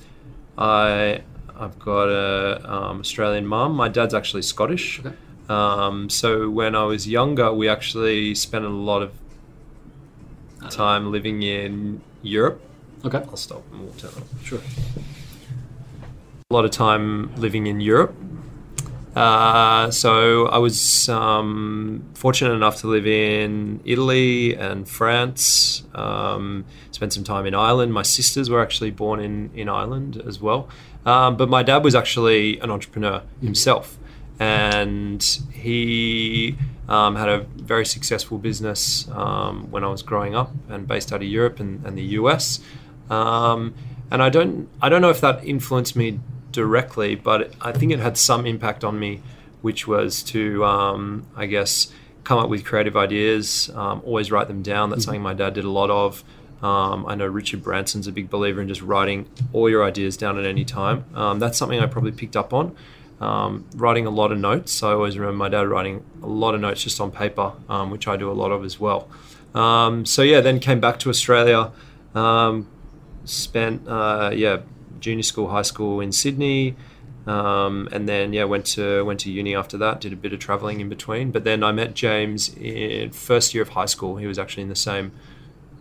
I 0.57 1.21
I've 1.57 1.77
got 1.79 2.07
a 2.07 2.71
um, 2.71 2.99
Australian 3.01 3.45
mum. 3.45 3.75
My 3.75 3.89
dad's 3.89 4.13
actually 4.13 4.43
Scottish. 4.43 4.99
Okay. 4.99 5.15
Um, 5.49 6.09
so 6.09 6.49
when 6.49 6.75
I 6.75 6.83
was 6.83 7.07
younger, 7.07 7.51
we 7.51 7.67
actually 7.67 8.35
spent 8.35 8.65
a 8.65 8.69
lot 8.69 9.01
of 9.01 9.11
time 10.69 11.11
living 11.11 11.43
in 11.43 12.01
Europe. 12.21 12.61
Okay. 13.03 13.17
I'll 13.17 13.37
stop 13.37 13.63
and 13.71 13.81
we'll 13.81 13.93
turn 13.93 14.11
off. 14.11 14.43
Sure. 14.43 14.59
a 16.49 16.53
lot 16.53 16.65
of 16.65 16.71
time 16.71 17.35
living 17.35 17.67
in 17.67 17.81
Europe. 17.81 18.15
Uh, 19.15 19.89
so 19.89 20.45
I 20.47 20.59
was 20.59 21.09
um, 21.09 22.03
fortunate 22.13 22.53
enough 22.53 22.77
to 22.81 22.87
live 22.87 23.07
in 23.07 23.81
Italy 23.83 24.55
and 24.55 24.87
France. 24.87 25.83
Um, 25.95 26.65
spent 26.91 27.13
some 27.13 27.23
time 27.23 27.45
in 27.45 27.55
Ireland. 27.55 27.93
My 27.93 28.03
sisters 28.03 28.49
were 28.49 28.61
actually 28.61 28.91
born 28.91 29.19
in 29.19 29.49
in 29.53 29.67
Ireland 29.67 30.21
as 30.27 30.39
well. 30.39 30.69
Um, 31.05 31.37
but 31.37 31.49
my 31.49 31.63
dad 31.63 31.83
was 31.83 31.95
actually 31.95 32.59
an 32.59 32.69
entrepreneur 32.69 33.23
himself, 33.41 33.97
and 34.39 35.23
he 35.51 36.55
um, 36.87 37.15
had 37.15 37.29
a 37.29 37.39
very 37.55 37.85
successful 37.85 38.37
business 38.37 39.07
um, 39.11 39.71
when 39.71 39.83
I 39.83 39.87
was 39.87 40.03
growing 40.03 40.35
up, 40.35 40.51
and 40.69 40.87
based 40.87 41.11
out 41.11 41.21
of 41.21 41.27
Europe 41.27 41.59
and, 41.59 41.83
and 41.85 41.97
the 41.97 42.03
US. 42.19 42.59
Um, 43.09 43.73
and 44.11 44.21
I 44.21 44.29
don't 44.29 44.69
I 44.81 44.89
don't 44.89 45.01
know 45.01 45.09
if 45.09 45.21
that 45.21 45.43
influenced 45.43 45.95
me 45.95 46.19
directly, 46.51 47.15
but 47.15 47.53
I 47.61 47.71
think 47.71 47.91
it 47.91 47.99
had 47.99 48.17
some 48.17 48.45
impact 48.45 48.83
on 48.83 48.99
me, 48.99 49.21
which 49.61 49.87
was 49.87 50.23
to 50.23 50.63
um, 50.65 51.27
I 51.35 51.45
guess 51.45 51.91
come 52.23 52.37
up 52.37 52.49
with 52.49 52.63
creative 52.65 52.95
ideas, 52.95 53.71
um, 53.75 54.01
always 54.05 54.31
write 54.31 54.47
them 54.47 54.61
down. 54.61 54.89
That's 54.89 55.05
something 55.05 55.21
my 55.21 55.33
dad 55.33 55.53
did 55.53 55.65
a 55.65 55.69
lot 55.69 55.89
of. 55.89 56.23
Um, 56.61 57.05
I 57.07 57.15
know 57.15 57.25
Richard 57.25 57.63
Branson's 57.63 58.07
a 58.07 58.11
big 58.11 58.29
believer 58.29 58.61
in 58.61 58.67
just 58.67 58.81
writing 58.81 59.29
all 59.53 59.69
your 59.69 59.83
ideas 59.83 60.17
down 60.17 60.37
at 60.37 60.45
any 60.45 60.65
time. 60.65 61.05
Um, 61.15 61.39
that's 61.39 61.57
something 61.57 61.79
I 61.79 61.85
probably 61.85 62.11
picked 62.11 62.35
up 62.35 62.53
on. 62.53 62.75
Um, 63.21 63.65
writing 63.75 64.05
a 64.05 64.09
lot 64.09 64.31
of 64.31 64.37
notes. 64.37 64.83
I 64.83 64.91
always 64.91 65.17
remember 65.17 65.37
my 65.37 65.49
dad 65.49 65.67
writing 65.67 66.03
a 66.21 66.27
lot 66.27 66.55
of 66.55 66.61
notes 66.61 66.83
just 66.83 66.99
on 67.01 67.11
paper, 67.11 67.53
um, 67.67 67.91
which 67.91 68.07
I 68.07 68.17
do 68.17 68.29
a 68.29 68.33
lot 68.33 68.51
of 68.51 68.63
as 68.63 68.79
well. 68.79 69.09
Um, 69.55 70.05
so 70.05 70.21
yeah, 70.21 70.41
then 70.41 70.59
came 70.59 70.79
back 70.79 70.99
to 70.99 71.09
Australia. 71.09 71.71
Um, 72.13 72.67
spent 73.25 73.87
uh, 73.87 74.31
yeah 74.33 74.57
junior 74.99 75.23
school, 75.23 75.49
high 75.49 75.63
school 75.63 75.99
in 75.99 76.11
Sydney. 76.11 76.75
Um, 77.27 77.89
and 77.91 78.07
then 78.09 78.33
yeah, 78.33 78.45
went 78.45 78.65
to 78.67 79.03
went 79.05 79.19
to 79.21 79.31
uni 79.31 79.55
after 79.55 79.77
that. 79.77 80.01
Did 80.01 80.13
a 80.13 80.15
bit 80.15 80.33
of 80.33 80.39
traveling 80.39 80.79
in 80.79 80.89
between. 80.89 81.31
But 81.31 81.43
then 81.43 81.63
I 81.63 81.71
met 81.71 81.93
James 81.93 82.55
in 82.55 83.11
first 83.11 83.53
year 83.53 83.61
of 83.63 83.69
high 83.69 83.85
school. 83.85 84.17
He 84.17 84.25
was 84.25 84.39
actually 84.39 84.63
in 84.63 84.69
the 84.69 84.75
same 84.75 85.11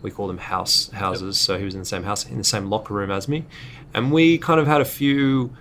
we 0.03 0.11
call 0.11 0.27
them 0.27 0.39
house 0.39 0.91
houses. 0.91 1.39
So 1.39 1.59
he 1.59 1.65
was 1.65 1.75
in 1.75 1.81
the 1.81 1.87
same 1.87 2.05
house 2.05 2.27
in 2.27 2.39
the 2.39 2.45
same 2.45 2.71
locker 2.71 2.95
room 2.95 3.11
as 3.11 3.29
me, 3.29 3.45
and 3.95 4.13
we 4.13 4.39
kind 4.39 4.61
of 4.61 4.67
had 4.67 4.81
a 4.81 4.85
few. 4.85 5.57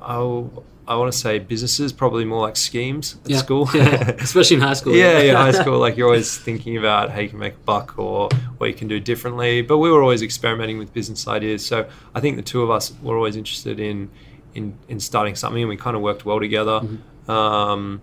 Oh, 0.00 0.64
I 0.88 0.96
want 0.96 1.12
to 1.12 1.18
say 1.18 1.38
businesses, 1.38 1.92
probably 1.92 2.24
more 2.24 2.40
like 2.40 2.56
schemes 2.56 3.16
at 3.24 3.30
Yeah. 3.30 3.36
school. 3.38 3.68
Yeah, 3.74 4.10
especially 4.18 4.56
in 4.56 4.62
high 4.62 4.72
school. 4.74 4.94
yeah, 4.94 5.20
yeah, 5.20 5.36
high 5.36 5.52
school. 5.62 5.78
Like 5.78 5.96
you're 5.96 6.06
always 6.08 6.36
thinking 6.38 6.76
about 6.76 7.10
how 7.10 7.20
you 7.20 7.28
can 7.28 7.38
make 7.38 7.54
a 7.54 7.64
buck 7.64 7.98
or 7.98 8.28
what 8.56 8.66
you 8.68 8.74
can 8.74 8.88
do 8.88 8.98
differently. 8.98 9.62
But 9.62 9.78
we 9.78 9.90
were 9.90 10.02
always 10.02 10.22
experimenting 10.22 10.78
with 10.78 10.92
business 10.92 11.28
ideas. 11.28 11.64
So 11.64 11.88
I 12.14 12.20
think 12.20 12.36
the 12.36 12.42
two 12.42 12.62
of 12.62 12.70
us 12.70 12.92
were 13.02 13.16
always 13.16 13.36
interested 13.36 13.78
in 13.78 14.10
in, 14.54 14.76
in 14.88 14.98
starting 14.98 15.34
something, 15.36 15.62
and 15.62 15.68
we 15.68 15.76
kind 15.76 15.94
of 15.94 16.02
worked 16.02 16.24
well 16.24 16.40
together. 16.40 16.80
Um, 17.28 18.00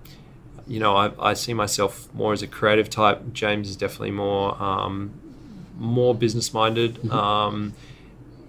you 0.67 0.79
know, 0.79 0.95
I, 0.95 1.11
I 1.19 1.33
see 1.33 1.53
myself 1.53 2.07
more 2.13 2.33
as 2.33 2.41
a 2.41 2.47
creative 2.47 2.89
type. 2.89 3.33
James 3.33 3.69
is 3.69 3.75
definitely 3.75 4.11
more 4.11 4.61
um, 4.61 5.11
more 5.77 6.15
business 6.15 6.53
minded. 6.53 7.09
Um, 7.11 7.73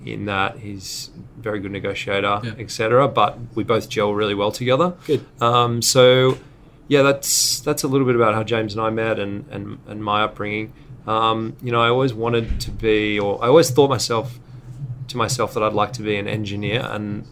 in 0.07 0.25
that 0.27 0.59
he's 0.61 1.11
a 1.39 1.43
very 1.43 1.61
good 1.61 1.73
negotiator, 1.73 2.41
Yeah. 2.43 2.53
etc. 2.59 3.09
But 3.09 3.39
we 3.55 3.65
both 3.65 3.89
gel 3.89 4.15
really 4.15 4.35
well 4.35 4.53
together. 4.53 4.95
Good. 5.07 5.25
Um, 5.41 5.83
so, 5.83 6.39
yeah, 6.89 7.03
that's 7.03 7.61
that's 7.61 7.83
a 7.83 7.89
little 7.89 8.07
bit 8.07 8.17
about 8.17 8.35
how 8.35 8.43
James 8.45 8.73
and 8.75 8.81
I 8.83 8.91
met 8.91 9.19
and 9.19 9.45
and, 9.51 9.79
and 9.87 10.05
my 10.05 10.23
upbringing. 10.23 10.73
Um, 11.07 11.57
you 11.63 11.71
know, 11.73 11.81
I 11.81 11.89
always 11.89 12.13
wanted 12.15 12.61
to 12.63 12.71
be, 12.71 13.19
or 13.21 13.43
I 13.45 13.47
always 13.49 13.71
thought 13.71 13.89
myself 13.91 14.39
to 15.09 15.17
myself 15.17 15.55
that 15.55 15.63
I'd 15.63 15.73
like 15.73 15.93
to 15.95 16.03
be 16.03 16.17
an 16.17 16.27
engineer. 16.27 16.81
And 16.91 17.25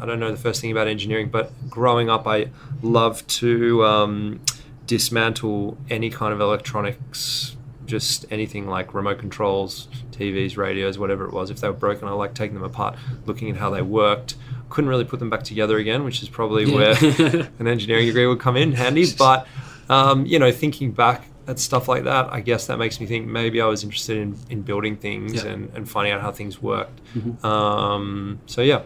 I 0.00 0.06
don't 0.06 0.20
know 0.20 0.30
the 0.30 0.36
first 0.36 0.60
thing 0.60 0.70
about 0.70 0.86
engineering, 0.86 1.28
but 1.28 1.50
growing 1.68 2.08
up, 2.08 2.26
I 2.28 2.50
loved 2.82 3.28
to 3.40 3.84
um, 3.84 4.40
dismantle 4.86 5.76
any 5.88 6.08
kind 6.10 6.32
of 6.32 6.40
electronics, 6.40 7.56
just 7.86 8.26
anything 8.30 8.66
like 8.68 8.94
remote 8.94 9.18
controls, 9.18 9.88
TVs, 10.20 10.56
radios, 10.56 10.98
whatever 10.98 11.24
it 11.24 11.32
was. 11.32 11.50
If 11.50 11.60
they 11.60 11.68
were 11.68 11.74
broken, 11.74 12.06
I 12.08 12.12
liked 12.12 12.36
taking 12.36 12.54
them 12.54 12.62
apart, 12.64 12.96
looking 13.26 13.50
at 13.50 13.56
how 13.56 13.70
they 13.70 13.82
worked. 13.82 14.34
Couldn't 14.68 14.90
really 14.90 15.04
put 15.04 15.18
them 15.18 15.30
back 15.30 15.42
together 15.42 15.78
again, 15.78 16.04
which 16.04 16.22
is 16.22 16.28
probably 16.28 16.64
Yeah. 16.64 16.74
where 16.76 17.48
an 17.58 17.66
engineering 17.66 18.06
degree 18.06 18.26
would 18.26 18.40
come 18.40 18.56
in 18.56 18.72
handy. 18.72 19.06
But 19.18 19.46
um, 19.88 20.26
you 20.26 20.38
know, 20.38 20.52
thinking 20.52 20.92
back 20.92 21.26
at 21.48 21.58
stuff 21.58 21.88
like 21.88 22.04
that, 22.04 22.32
I 22.32 22.40
guess 22.40 22.66
that 22.68 22.78
makes 22.78 23.00
me 23.00 23.06
think 23.06 23.26
maybe 23.26 23.60
I 23.60 23.66
was 23.66 23.82
interested 23.82 24.18
in, 24.18 24.36
in 24.50 24.62
building 24.62 24.96
things 24.96 25.42
Yeah. 25.42 25.50
and, 25.50 25.70
and 25.74 25.88
finding 25.90 26.12
out 26.12 26.20
how 26.20 26.30
things 26.30 26.62
worked. 26.62 27.00
Um, 27.44 28.38
so 28.46 28.60
yeah, 28.62 28.82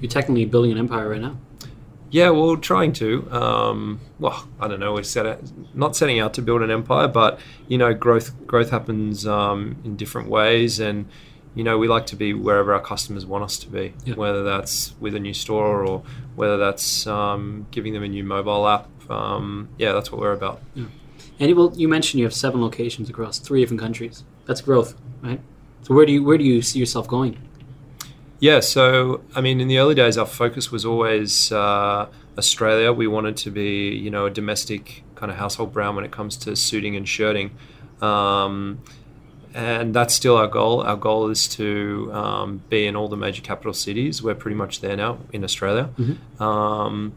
You're 0.00 0.10
technically 0.10 0.46
building 0.46 0.72
an 0.72 0.78
empire 0.78 1.08
right 1.10 1.20
now. 1.20 1.36
Yeah, 2.10 2.30
well, 2.30 2.56
trying 2.56 2.92
to. 2.94 3.30
Um, 3.30 4.00
well, 4.18 4.48
I 4.60 4.68
don't 4.68 4.80
know. 4.80 4.94
We're 4.94 5.02
set 5.02 5.26
out, 5.26 5.40
not 5.74 5.96
setting 5.96 6.18
out 6.20 6.34
to 6.34 6.42
build 6.42 6.62
an 6.62 6.70
empire, 6.70 7.08
but 7.08 7.38
you 7.66 7.78
know, 7.78 7.92
growth 7.94 8.46
growth 8.46 8.70
happens 8.70 9.26
um, 9.26 9.76
in 9.84 9.96
different 9.96 10.28
ways, 10.28 10.80
and 10.80 11.06
you 11.54 11.64
know, 11.64 11.76
we 11.76 11.88
like 11.88 12.06
to 12.06 12.16
be 12.16 12.34
wherever 12.34 12.72
our 12.72 12.80
customers 12.80 13.26
want 13.26 13.44
us 13.44 13.58
to 13.58 13.68
be. 13.68 13.94
Yeah. 14.04 14.14
Whether 14.14 14.42
that's 14.42 14.94
with 15.00 15.14
a 15.14 15.20
new 15.20 15.34
store 15.34 15.84
or 15.84 16.02
whether 16.36 16.56
that's 16.56 17.06
um, 17.06 17.66
giving 17.70 17.92
them 17.92 18.02
a 18.02 18.08
new 18.08 18.24
mobile 18.24 18.66
app. 18.68 18.88
Um, 19.10 19.68
yeah, 19.78 19.92
that's 19.92 20.12
what 20.12 20.20
we're 20.20 20.32
about. 20.32 20.60
And 21.40 21.56
well, 21.56 21.72
you 21.74 21.88
mentioned 21.88 22.20
you 22.20 22.26
have 22.26 22.34
seven 22.34 22.60
locations 22.60 23.10
across 23.10 23.38
three 23.38 23.60
different 23.60 23.80
countries. 23.80 24.24
That's 24.46 24.60
growth, 24.60 24.94
right? 25.22 25.40
So 25.82 25.94
where 25.94 26.06
do 26.06 26.12
you 26.12 26.24
where 26.24 26.38
do 26.38 26.44
you 26.44 26.62
see 26.62 26.78
yourself 26.78 27.08
going? 27.08 27.38
Yeah, 28.40 28.60
so 28.60 29.20
I 29.34 29.40
mean, 29.40 29.60
in 29.60 29.68
the 29.68 29.78
early 29.78 29.94
days, 29.94 30.16
our 30.16 30.26
focus 30.26 30.70
was 30.70 30.84
always 30.84 31.50
uh, 31.50 32.06
Australia. 32.36 32.92
We 32.92 33.06
wanted 33.08 33.36
to 33.38 33.50
be, 33.50 33.88
you 33.90 34.10
know, 34.10 34.26
a 34.26 34.30
domestic 34.30 35.02
kind 35.16 35.32
of 35.32 35.38
household 35.38 35.72
brand 35.72 35.96
when 35.96 36.04
it 36.04 36.12
comes 36.12 36.36
to 36.38 36.54
suiting 36.54 36.94
and 36.94 37.08
shirting, 37.08 37.50
um, 38.00 38.80
and 39.54 39.92
that's 39.92 40.14
still 40.14 40.36
our 40.36 40.46
goal. 40.46 40.82
Our 40.82 40.96
goal 40.96 41.30
is 41.30 41.48
to 41.48 42.10
um, 42.12 42.62
be 42.68 42.86
in 42.86 42.94
all 42.94 43.08
the 43.08 43.16
major 43.16 43.42
capital 43.42 43.72
cities. 43.72 44.22
We're 44.22 44.36
pretty 44.36 44.54
much 44.56 44.80
there 44.82 44.96
now 44.96 45.18
in 45.32 45.42
Australia, 45.42 45.90
um, 46.38 47.12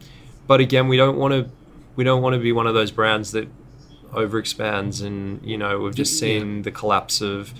but 0.48 0.58
again, 0.60 0.88
we 0.88 0.96
don't 0.96 1.16
want 1.18 1.32
to. 1.34 1.48
We 1.94 2.04
don't 2.04 2.22
want 2.22 2.34
to 2.34 2.40
be 2.40 2.52
one 2.52 2.66
of 2.66 2.74
those 2.74 2.90
brands 2.90 3.30
that 3.32 3.48
overexpands, 4.12 5.04
and 5.06 5.40
you 5.44 5.56
know, 5.56 5.78
we've 5.78 5.94
just 5.94 6.14
Yeah. 6.14 6.20
seen 6.40 6.62
the 6.62 6.70
collapse 6.72 7.20
of, 7.20 7.52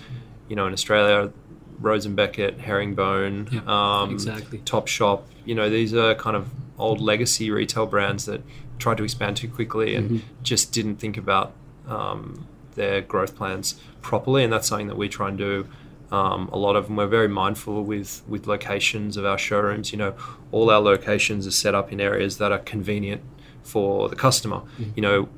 you 0.49 0.55
know, 0.55 0.67
in 0.67 0.73
Australia, 0.73 1.31
Rhodes 1.79 2.05
and 2.05 2.15
Beckett, 2.15 2.59
Herringbone, 2.61 3.49
Yeah, 3.51 3.61
um, 3.67 4.11
exactly. 4.11 4.59
Top 4.59 4.87
Shop. 4.87 5.27
You 5.45 5.55
know, 5.55 5.69
these 5.69 5.93
are 5.93 6.15
kind 6.15 6.35
of 6.35 6.49
old 6.77 6.99
legacy 7.01 7.51
retail 7.51 7.85
brands 7.85 8.25
that 8.25 8.41
tried 8.79 8.97
to 8.97 9.03
expand 9.03 9.37
too 9.37 9.47
quickly 9.49 9.95
and 9.95 10.09
Mm-hmm. 10.09 10.27
just 10.43 10.71
didn't 10.71 10.97
think 10.97 11.17
about 11.17 11.53
um, 11.87 12.47
their 12.75 13.01
growth 13.01 13.35
plans 13.35 13.75
properly. 14.01 14.43
And 14.43 14.51
that's 14.51 14.67
something 14.67 14.87
that 14.87 14.97
we 14.97 15.07
try 15.09 15.29
and 15.29 15.37
do. 15.37 15.67
Um, 16.11 16.47
a 16.51 16.57
lot 16.57 16.75
of 16.75 16.85
them. 16.87 16.95
We're 16.97 17.07
very 17.07 17.27
mindful 17.27 17.83
with 17.83 18.21
with 18.27 18.45
locations 18.45 19.17
of 19.17 19.25
our 19.25 19.37
showrooms. 19.37 19.91
You 19.91 19.97
know, 19.97 20.13
all 20.51 20.69
our 20.69 20.79
locations 20.81 21.47
are 21.47 21.51
set 21.51 21.73
up 21.73 21.91
in 21.91 21.99
areas 21.99 22.37
that 22.37 22.51
are 22.51 22.59
convenient 22.59 23.21
for 23.63 24.09
the 24.09 24.15
customer. 24.15 24.57
Mm-hmm. 24.57 24.91
You 24.95 25.01
know, 25.01 25.29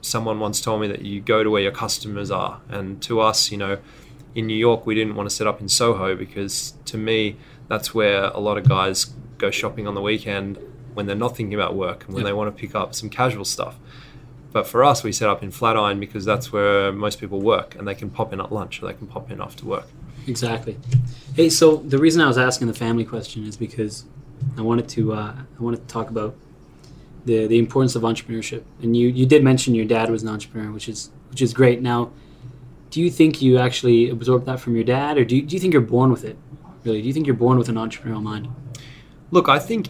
someone 0.00 0.40
once 0.40 0.60
told 0.62 0.80
me 0.80 0.88
that 0.88 1.02
you 1.02 1.20
go 1.20 1.42
to 1.44 1.50
where 1.50 1.60
your 1.62 1.72
customers 1.72 2.30
are, 2.30 2.60
and 2.70 3.02
to 3.02 3.20
us, 3.20 3.50
you 3.52 3.58
know, 3.58 3.78
in 4.34 4.46
New 4.46 4.56
York, 4.56 4.86
we 4.86 4.94
didn't 4.94 5.14
want 5.14 5.28
to 5.28 5.34
set 5.34 5.46
up 5.46 5.60
in 5.60 5.68
Soho 5.68 6.16
because 6.16 6.74
to 6.86 6.98
me, 6.98 7.36
that's 7.68 7.94
where 7.94 8.24
a 8.24 8.40
lot 8.40 8.58
of 8.58 8.68
guys 8.68 9.06
go 9.38 9.50
shopping 9.50 9.86
on 9.86 9.94
the 9.94 10.00
weekend 10.02 10.58
when 10.94 11.06
they're 11.06 11.16
not 11.16 11.36
thinking 11.36 11.54
about 11.54 11.74
work 11.74 12.04
and 12.04 12.14
when 12.14 12.22
Yeah. 12.24 12.30
they 12.30 12.32
want 12.32 12.54
to 12.54 12.60
pick 12.60 12.74
up 12.74 12.94
some 12.94 13.08
casual 13.10 13.44
stuff. 13.44 13.76
But 14.52 14.66
for 14.68 14.84
us, 14.84 15.02
we 15.02 15.10
set 15.10 15.28
up 15.28 15.42
in 15.42 15.50
Flatiron 15.50 15.98
because 15.98 16.24
that's 16.24 16.52
where 16.52 16.92
most 16.92 17.18
people 17.18 17.40
work 17.40 17.74
and 17.76 17.88
they 17.88 17.94
can 17.94 18.10
pop 18.10 18.32
in 18.32 18.40
at 18.40 18.52
lunch 18.52 18.80
or 18.82 18.86
they 18.86 18.92
can 18.94 19.08
pop 19.08 19.30
in 19.30 19.40
after 19.40 19.64
work. 19.66 19.86
Exactly. 20.26 20.78
Hey, 21.34 21.48
so 21.48 21.76
the 21.76 21.98
reason 21.98 22.22
I 22.22 22.28
was 22.28 22.38
asking 22.38 22.68
the 22.68 22.74
family 22.74 23.04
question 23.04 23.44
is 23.44 23.56
because 23.56 24.04
I 24.56 24.62
wanted 24.62 24.88
to 24.90 25.12
uh, 25.12 25.34
I 25.58 25.62
wanted 25.62 25.86
to 25.86 25.92
talk 25.92 26.08
about 26.10 26.34
the 27.24 27.46
the 27.46 27.58
importance 27.58 27.96
of 27.96 28.02
entrepreneurship. 28.02 28.62
And 28.82 28.96
you 28.96 29.08
you 29.08 29.26
did 29.26 29.42
mention 29.42 29.74
your 29.74 29.84
dad 29.86 30.08
was 30.10 30.22
an 30.22 30.28
entrepreneur, 30.28 30.70
which 30.72 30.88
is 30.88 31.10
which 31.30 31.42
is 31.42 31.52
great. 31.52 31.82
Now, 31.82 32.10
do 32.94 33.02
you 33.02 33.10
think 33.10 33.42
you 33.42 33.58
actually 33.58 34.08
absorbed 34.08 34.46
that 34.46 34.60
from 34.60 34.76
your 34.76 34.84
dad, 34.84 35.18
or 35.18 35.24
do 35.24 35.34
you, 35.34 35.42
do 35.42 35.56
you 35.56 35.60
think 35.60 35.72
you're 35.72 35.82
born 35.82 36.12
with 36.12 36.22
it? 36.22 36.38
Really, 36.84 37.02
do 37.02 37.08
you 37.08 37.12
think 37.12 37.26
you're 37.26 37.34
born 37.34 37.58
with 37.58 37.68
an 37.68 37.74
entrepreneurial 37.74 38.22
mind? 38.22 38.46
Look, 39.32 39.48
I 39.48 39.58
think 39.58 39.88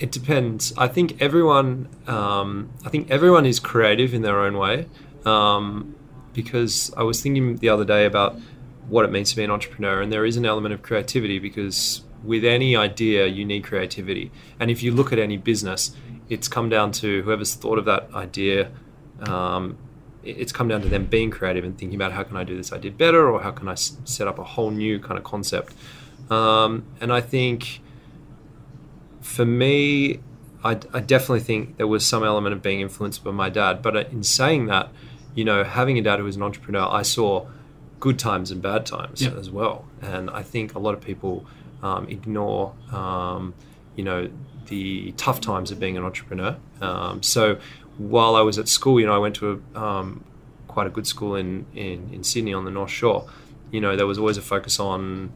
it 0.00 0.10
depends. 0.10 0.74
I 0.76 0.88
think 0.88 1.22
everyone, 1.22 1.88
um, 2.08 2.70
I 2.84 2.88
think 2.88 3.12
everyone 3.12 3.46
is 3.46 3.60
creative 3.60 4.12
in 4.12 4.22
their 4.22 4.40
own 4.40 4.58
way. 4.58 4.88
Um, 5.24 5.94
because 6.32 6.92
I 6.96 7.04
was 7.04 7.22
thinking 7.22 7.58
the 7.58 7.68
other 7.68 7.84
day 7.84 8.06
about 8.06 8.40
what 8.88 9.04
it 9.04 9.12
means 9.12 9.30
to 9.30 9.36
be 9.36 9.44
an 9.44 9.52
entrepreneur, 9.52 10.02
and 10.02 10.12
there 10.12 10.26
is 10.26 10.36
an 10.36 10.44
element 10.44 10.74
of 10.74 10.82
creativity 10.82 11.38
because 11.38 12.02
with 12.24 12.44
any 12.44 12.74
idea 12.74 13.28
you 13.28 13.44
need 13.44 13.62
creativity. 13.62 14.32
And 14.58 14.68
if 14.68 14.82
you 14.82 14.90
look 14.90 15.12
at 15.12 15.20
any 15.20 15.36
business, 15.36 15.94
it's 16.28 16.48
come 16.48 16.68
down 16.68 16.90
to 16.90 17.22
whoever's 17.22 17.54
thought 17.54 17.78
of 17.78 17.84
that 17.84 18.12
idea. 18.12 18.72
Um, 19.20 19.78
it's 20.24 20.52
come 20.52 20.68
down 20.68 20.80
to 20.82 20.88
them 20.88 21.06
being 21.06 21.30
creative 21.30 21.64
and 21.64 21.76
thinking 21.78 21.96
about 21.96 22.12
how 22.12 22.22
can 22.22 22.36
I 22.36 22.44
do 22.44 22.56
this 22.56 22.72
idea 22.72 22.90
better, 22.90 23.28
or 23.30 23.40
how 23.42 23.50
can 23.52 23.68
I 23.68 23.72
s- 23.72 23.96
set 24.04 24.26
up 24.28 24.38
a 24.38 24.44
whole 24.44 24.70
new 24.70 24.98
kind 24.98 25.18
of 25.18 25.24
concept. 25.24 25.74
Um, 26.30 26.84
and 27.00 27.12
I 27.12 27.20
think 27.20 27.80
for 29.20 29.44
me, 29.44 30.20
I, 30.62 30.78
I 30.92 31.00
definitely 31.00 31.40
think 31.40 31.76
there 31.76 31.86
was 31.86 32.06
some 32.06 32.24
element 32.24 32.54
of 32.54 32.62
being 32.62 32.80
influenced 32.80 33.22
by 33.24 33.30
my 33.30 33.50
dad. 33.50 33.82
But 33.82 33.96
uh, 33.96 34.04
in 34.10 34.22
saying 34.22 34.66
that, 34.66 34.90
you 35.34 35.44
know, 35.44 35.64
having 35.64 35.98
a 35.98 36.02
dad 36.02 36.18
who 36.18 36.24
was 36.24 36.36
an 36.36 36.42
entrepreneur, 36.42 36.88
I 36.90 37.02
saw 37.02 37.46
good 38.00 38.18
times 38.18 38.50
and 38.50 38.60
bad 38.62 38.86
times 38.86 39.22
Yeah. 39.22 39.32
as 39.32 39.50
well. 39.50 39.86
And 40.02 40.30
I 40.30 40.42
think 40.42 40.74
a 40.74 40.78
lot 40.78 40.94
of 40.94 41.00
people 41.00 41.46
um, 41.82 42.08
ignore, 42.08 42.74
um, 42.92 43.54
you 43.96 44.04
know, 44.04 44.30
the 44.66 45.12
tough 45.12 45.40
times 45.40 45.70
of 45.70 45.78
being 45.78 45.96
an 45.98 46.04
entrepreneur. 46.04 46.56
Um, 46.80 47.22
so 47.22 47.58
while 47.98 48.36
I 48.36 48.40
was 48.40 48.58
at 48.58 48.68
school, 48.68 49.00
you 49.00 49.06
know, 49.06 49.14
I 49.14 49.18
went 49.18 49.36
to 49.36 49.62
a, 49.74 49.78
um, 49.78 50.24
quite 50.68 50.86
a 50.86 50.90
good 50.90 51.06
school 51.06 51.36
in, 51.36 51.66
in, 51.74 52.10
in 52.12 52.24
Sydney 52.24 52.52
on 52.52 52.64
the 52.64 52.70
North 52.70 52.90
Shore. 52.90 53.28
You 53.70 53.80
know, 53.80 53.96
there 53.96 54.06
was 54.06 54.18
always 54.18 54.36
a 54.36 54.42
focus 54.42 54.78
on 54.80 55.32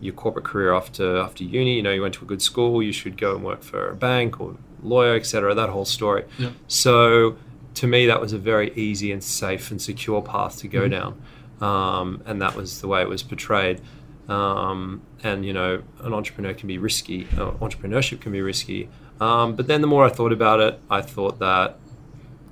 your 0.00 0.14
corporate 0.14 0.44
career 0.44 0.72
after 0.74 1.18
after 1.18 1.44
uni. 1.44 1.76
You 1.76 1.82
know, 1.82 1.92
you 1.92 2.02
went 2.02 2.14
to 2.14 2.24
a 2.24 2.28
good 2.28 2.42
school, 2.42 2.82
you 2.82 2.92
should 2.92 3.16
go 3.16 3.34
and 3.34 3.44
work 3.44 3.62
for 3.62 3.90
a 3.90 3.96
bank 3.96 4.40
or 4.40 4.56
lawyer, 4.82 5.14
etc. 5.14 5.54
That 5.54 5.70
whole 5.70 5.84
story. 5.84 6.24
Yeah. 6.38 6.50
So 6.68 7.36
to 7.74 7.86
me, 7.86 8.06
that 8.06 8.20
was 8.20 8.32
a 8.32 8.38
very 8.38 8.72
easy 8.74 9.12
and 9.12 9.22
safe 9.22 9.70
and 9.70 9.80
secure 9.80 10.22
path 10.22 10.58
to 10.58 10.68
go 10.68 10.88
down, 10.88 11.20
um, 11.60 12.22
and 12.26 12.40
that 12.42 12.54
was 12.54 12.80
the 12.80 12.88
way 12.88 13.02
it 13.02 13.08
was 13.08 13.22
portrayed. 13.22 13.80
Um, 14.28 15.02
and 15.22 15.44
you 15.44 15.52
know, 15.52 15.82
an 16.00 16.12
entrepreneur 16.12 16.54
can 16.54 16.68
be 16.68 16.78
risky. 16.78 17.26
Uh, 17.32 17.52
entrepreneurship 17.52 18.20
can 18.20 18.32
be 18.32 18.42
risky. 18.42 18.88
Um, 19.20 19.56
but 19.56 19.66
then 19.66 19.80
the 19.80 19.86
more 19.86 20.04
I 20.04 20.10
thought 20.10 20.32
about 20.32 20.60
it, 20.60 20.78
I 20.90 21.00
thought 21.00 21.38
that 21.38 21.78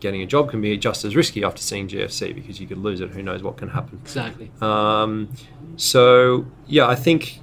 getting 0.05 0.21
a 0.21 0.27
job 0.27 0.51
can 0.51 0.61
be 0.61 0.77
just 0.77 1.03
as 1.07 1.17
risky 1.17 1.43
after 1.43 1.63
seeing 1.63 1.89
GFC 1.89 2.35
because 2.35 2.61
you 2.61 2.67
could 2.67 2.77
lose 2.77 3.01
it. 3.01 3.09
Who 3.13 3.23
knows 3.23 3.43
what 3.43 3.57
can 3.57 3.71
happen? 3.71 3.99
Exactly. 4.03 4.53
Um, 4.61 5.31
so 5.77 6.45
yeah, 6.67 6.87
I 6.87 6.95
think 6.95 7.41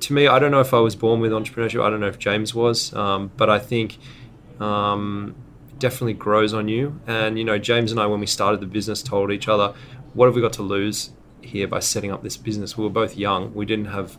to 0.00 0.14
me, 0.14 0.26
I 0.26 0.38
don't 0.38 0.50
know 0.50 0.60
if 0.60 0.72
I 0.72 0.78
was 0.78 0.96
born 0.96 1.20
with 1.20 1.32
entrepreneurship. 1.32 1.84
I 1.84 1.90
don't 1.90 2.00
know 2.00 2.08
if 2.08 2.18
James 2.18 2.54
was, 2.54 2.94
um, 2.94 3.30
but 3.36 3.50
I 3.50 3.58
think 3.58 3.98
um, 4.58 5.34
definitely 5.78 6.14
grows 6.14 6.54
on 6.54 6.66
you. 6.66 6.98
And 7.06 7.38
you 7.38 7.44
know, 7.44 7.58
James 7.58 7.92
and 7.92 8.00
I, 8.00 8.06
when 8.06 8.20
we 8.20 8.26
started 8.26 8.60
the 8.60 8.66
business, 8.66 9.02
told 9.02 9.30
each 9.30 9.46
other, 9.46 9.74
"What 10.14 10.26
have 10.26 10.34
we 10.34 10.40
got 10.40 10.54
to 10.54 10.62
lose 10.62 11.10
here 11.42 11.68
by 11.68 11.80
setting 11.80 12.10
up 12.10 12.22
this 12.22 12.38
business?" 12.38 12.78
We 12.78 12.84
were 12.84 12.90
both 13.02 13.18
young. 13.18 13.52
We 13.52 13.66
didn't 13.66 13.90
have 13.98 14.16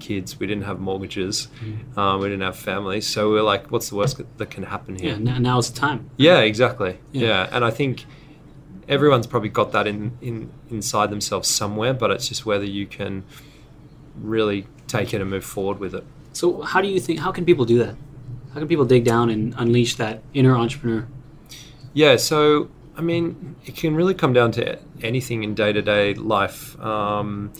kids. 0.00 0.38
We 0.38 0.46
didn't 0.46 0.64
have 0.64 0.80
mortgages. 0.80 1.48
Um, 1.96 2.20
we 2.20 2.28
didn't 2.28 2.42
have 2.42 2.56
families. 2.56 3.06
So 3.06 3.30
we 3.32 3.38
are 3.38 3.42
like, 3.42 3.70
"What's 3.70 3.90
the 3.90 3.96
worst 3.96 4.20
that 4.38 4.50
can 4.50 4.64
happen 4.64 4.96
here?" 4.96 5.12
Yeah. 5.12 5.18
Now, 5.18 5.38
now's 5.38 5.70
the 5.70 5.78
time. 5.78 6.10
Yeah, 6.16 6.40
exactly. 6.40 6.98
Yeah. 7.12 7.26
Yeah. 7.26 7.48
and 7.52 7.64
I 7.64 7.70
think 7.70 8.04
everyone's 8.88 9.26
probably 9.26 9.48
got 9.48 9.72
that 9.72 9.86
in, 9.86 10.18
in 10.20 10.50
inside 10.68 11.10
themselves 11.10 11.48
somewhere, 11.48 11.94
but 11.94 12.10
it's 12.10 12.28
just 12.28 12.44
whether 12.44 12.64
you 12.64 12.86
can 12.86 13.24
really 14.20 14.66
take 14.88 15.14
it 15.14 15.20
and 15.20 15.30
move 15.30 15.44
forward 15.44 15.78
with 15.78 15.94
it. 15.94 16.04
So, 16.32 16.62
how 16.62 16.80
do 16.80 16.88
you 16.88 17.00
think? 17.00 17.20
How 17.20 17.32
can 17.32 17.44
people 17.44 17.64
do 17.64 17.78
that? 17.78 17.94
How 18.52 18.58
can 18.58 18.68
people 18.68 18.84
dig 18.84 19.04
down 19.04 19.30
and 19.30 19.54
unleash 19.56 19.94
that 19.96 20.22
inner 20.34 20.56
entrepreneur? 20.56 21.06
Yeah, 21.92 22.16
so 22.16 22.68
I 22.96 23.02
mean, 23.02 23.56
it 23.64 23.76
can 23.76 23.94
really 23.94 24.14
come 24.14 24.32
down 24.32 24.52
to 24.52 24.78
anything 25.02 25.42
in 25.42 25.54
day 25.54 25.72
to 25.72 25.82
day 25.82 26.14
life. 26.14 26.78
Um, 26.80 27.52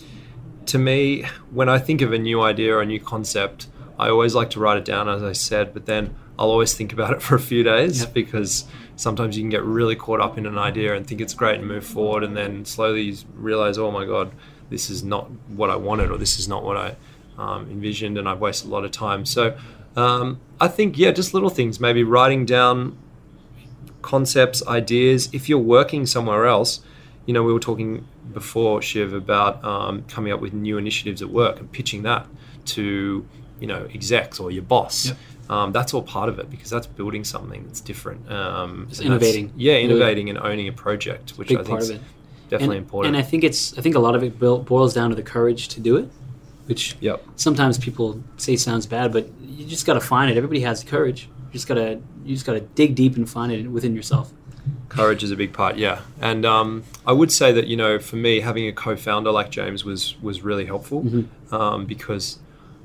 to 0.67 0.79
me, 0.79 1.25
when 1.51 1.69
I 1.69 1.79
think 1.79 2.03
of 2.03 2.13
a 2.13 2.19
new 2.19 2.41
idea 2.43 2.75
or 2.77 2.81
a 2.83 2.87
new 2.87 3.01
concept, 3.01 3.67
I 3.99 4.09
always 4.09 4.35
like 4.35 4.51
to 4.51 4.61
write 4.61 4.79
it 4.79 4.85
down, 4.85 5.09
as 5.09 5.23
I 5.23 5.33
said, 5.33 5.75
but 5.75 5.87
then 5.87 6.15
I'll 6.39 6.51
always 6.51 6.75
think 6.75 6.93
about 6.93 7.13
it 7.13 7.23
for 7.27 7.35
a 7.35 7.41
few 7.41 7.63
days 7.63 8.01
Yep. 8.01 8.15
because 8.15 8.65
sometimes 8.97 9.37
you 9.37 9.43
can 9.43 9.51
get 9.51 9.63
really 9.63 9.97
caught 9.97 10.21
up 10.21 10.39
in 10.39 10.47
an 10.47 10.59
idea 10.59 10.95
and 10.95 11.07
think 11.07 11.21
it's 11.21 11.35
great 11.35 11.59
and 11.59 11.67
move 11.69 11.85
forward, 11.85 12.23
and 12.25 12.37
then 12.37 12.65
slowly 12.65 13.03
you 13.03 13.17
realize, 13.35 13.79
oh 13.79 13.91
my 13.91 14.05
God, 14.05 14.33
this 14.71 14.89
is 14.91 15.03
not 15.03 15.31
what 15.49 15.71
I 15.71 15.77
wanted 15.77 16.11
or 16.11 16.17
this 16.19 16.39
is 16.39 16.47
not 16.49 16.63
what 16.63 16.77
I 16.77 16.97
um, 17.39 17.69
envisioned, 17.71 18.17
and 18.19 18.29
I've 18.29 18.41
wasted 18.41 18.69
a 18.69 18.73
lot 18.73 18.85
of 18.85 18.91
time. 18.91 19.25
So 19.27 19.57
um, 19.97 20.41
I 20.61 20.69
think, 20.69 20.97
yeah, 20.99 21.11
just 21.11 21.35
little 21.35 21.51
things, 21.51 21.81
maybe 21.81 22.05
writing 22.05 22.45
down 22.47 22.97
concepts, 24.03 24.67
ideas. 24.67 25.29
If 25.33 25.49
you're 25.49 25.59
working 25.59 26.07
somewhere 26.07 26.47
else, 26.47 26.81
you 27.27 27.35
know, 27.35 27.43
we 27.43 27.53
were 27.53 27.61
talking 27.61 28.07
before, 28.33 28.83
Shiv, 28.83 29.13
about 29.13 29.65
um, 29.65 30.05
coming 30.05 30.33
up 30.33 30.41
with 30.41 30.53
new 30.53 30.79
initiatives 30.79 31.23
at 31.23 31.31
work 31.31 31.61
and 31.61 31.71
pitching 31.71 32.03
that 32.03 32.27
to, 32.67 33.27
you 33.61 33.67
know, 33.67 33.89
execs 33.93 34.41
or 34.41 34.51
your 34.51 34.63
boss. 34.63 35.07
Yep. 35.07 35.17
Um, 35.51 35.73
that's 35.73 35.93
all 35.93 36.03
part 36.03 36.29
of 36.29 36.39
it 36.39 36.49
because 36.49 36.71
that's 36.71 36.87
building 36.87 37.25
something 37.25 37.65
that's 37.65 37.81
different. 37.81 38.31
Um, 38.31 38.87
It's 38.89 39.01
innovating. 39.01 39.53
Yeah, 39.57 39.75
innovating 39.75 40.31
and 40.31 40.39
owning 40.39 40.69
a 40.69 40.73
project, 40.73 41.33
which 41.33 41.53
I 41.53 41.63
think 41.65 41.81
is 41.81 41.91
definitely 42.49 42.77
and, 42.77 42.85
important. 42.85 43.17
And 43.17 43.25
I 43.25 43.27
think 43.27 43.43
it's. 43.43 43.77
I 43.77 43.81
think 43.81 43.97
a 43.97 43.99
lot 43.99 44.15
of 44.15 44.23
it 44.23 44.39
boils 44.39 44.95
down 44.95 45.11
to 45.11 45.17
the 45.17 45.25
courage 45.25 45.67
to 45.69 45.81
do 45.81 45.97
it, 45.97 46.09
which 46.67 46.97
yep. 47.01 47.25
sometimes 47.35 47.79
people 47.79 48.23
say 48.37 48.55
sounds 48.55 48.87
bad, 48.87 49.13
but 49.13 49.29
you 49.43 49.67
just 49.67 49.87
got 49.87 49.95
to 49.95 50.01
find 50.01 50.31
it. 50.31 50.37
Everybody 50.37 50.61
has 50.61 50.85
courage. 50.85 51.29
You 51.49 51.53
just 51.53 51.67
gotta. 51.67 52.01
You 52.25 52.35
just 52.35 52.47
gotta 52.47 52.61
dig 52.61 52.95
deep 52.95 53.17
and 53.17 53.29
find 53.29 53.51
it 53.51 53.67
within 53.67 53.95
yourself. 53.97 54.33
Courage 54.91 55.23
is 55.23 55.31
a 55.31 55.37
big 55.37 55.53
part, 55.53 55.77
yeah. 55.77 56.01
And 56.21 56.45
um, 56.45 56.85
I 57.07 57.13
would 57.13 57.33
say 57.33 57.53
that 57.53 57.67
you 57.69 57.77
know, 57.77 57.99
for 57.99 58.17
me, 58.17 58.41
having 58.41 58.67
a 58.67 58.73
co-founder 58.73 59.31
like 59.31 59.51
James 59.51 59.85
was 59.85 60.21
was 60.21 60.43
really 60.43 60.67
helpful 60.67 61.01
um, 61.53 61.87
because, 61.87 62.39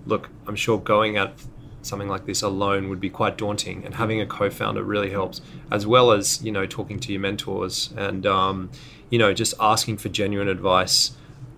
look, 0.06 0.30
I'm 0.48 0.56
sure 0.56 0.80
going 0.80 1.18
at 1.18 1.34
something 1.82 2.08
like 2.08 2.26
this 2.26 2.42
alone 2.42 2.90
would 2.90 3.02
be 3.02 3.10
quite 3.10 3.38
daunting, 3.38 3.84
and 3.84 3.96
having 3.96 4.22
a 4.22 4.26
co-founder 4.26 4.84
really 4.84 5.10
helps, 5.10 5.42
as 5.72 5.86
well 5.86 6.12
as 6.12 6.42
you 6.44 6.52
know, 6.52 6.66
talking 6.66 7.00
to 7.00 7.12
your 7.12 7.22
mentors 7.22 7.92
and 7.98 8.26
um, 8.26 8.70
you 9.10 9.20
know, 9.20 9.34
just 9.34 9.54
asking 9.60 9.98
for 9.98 10.10
genuine 10.10 10.48
advice 10.48 11.12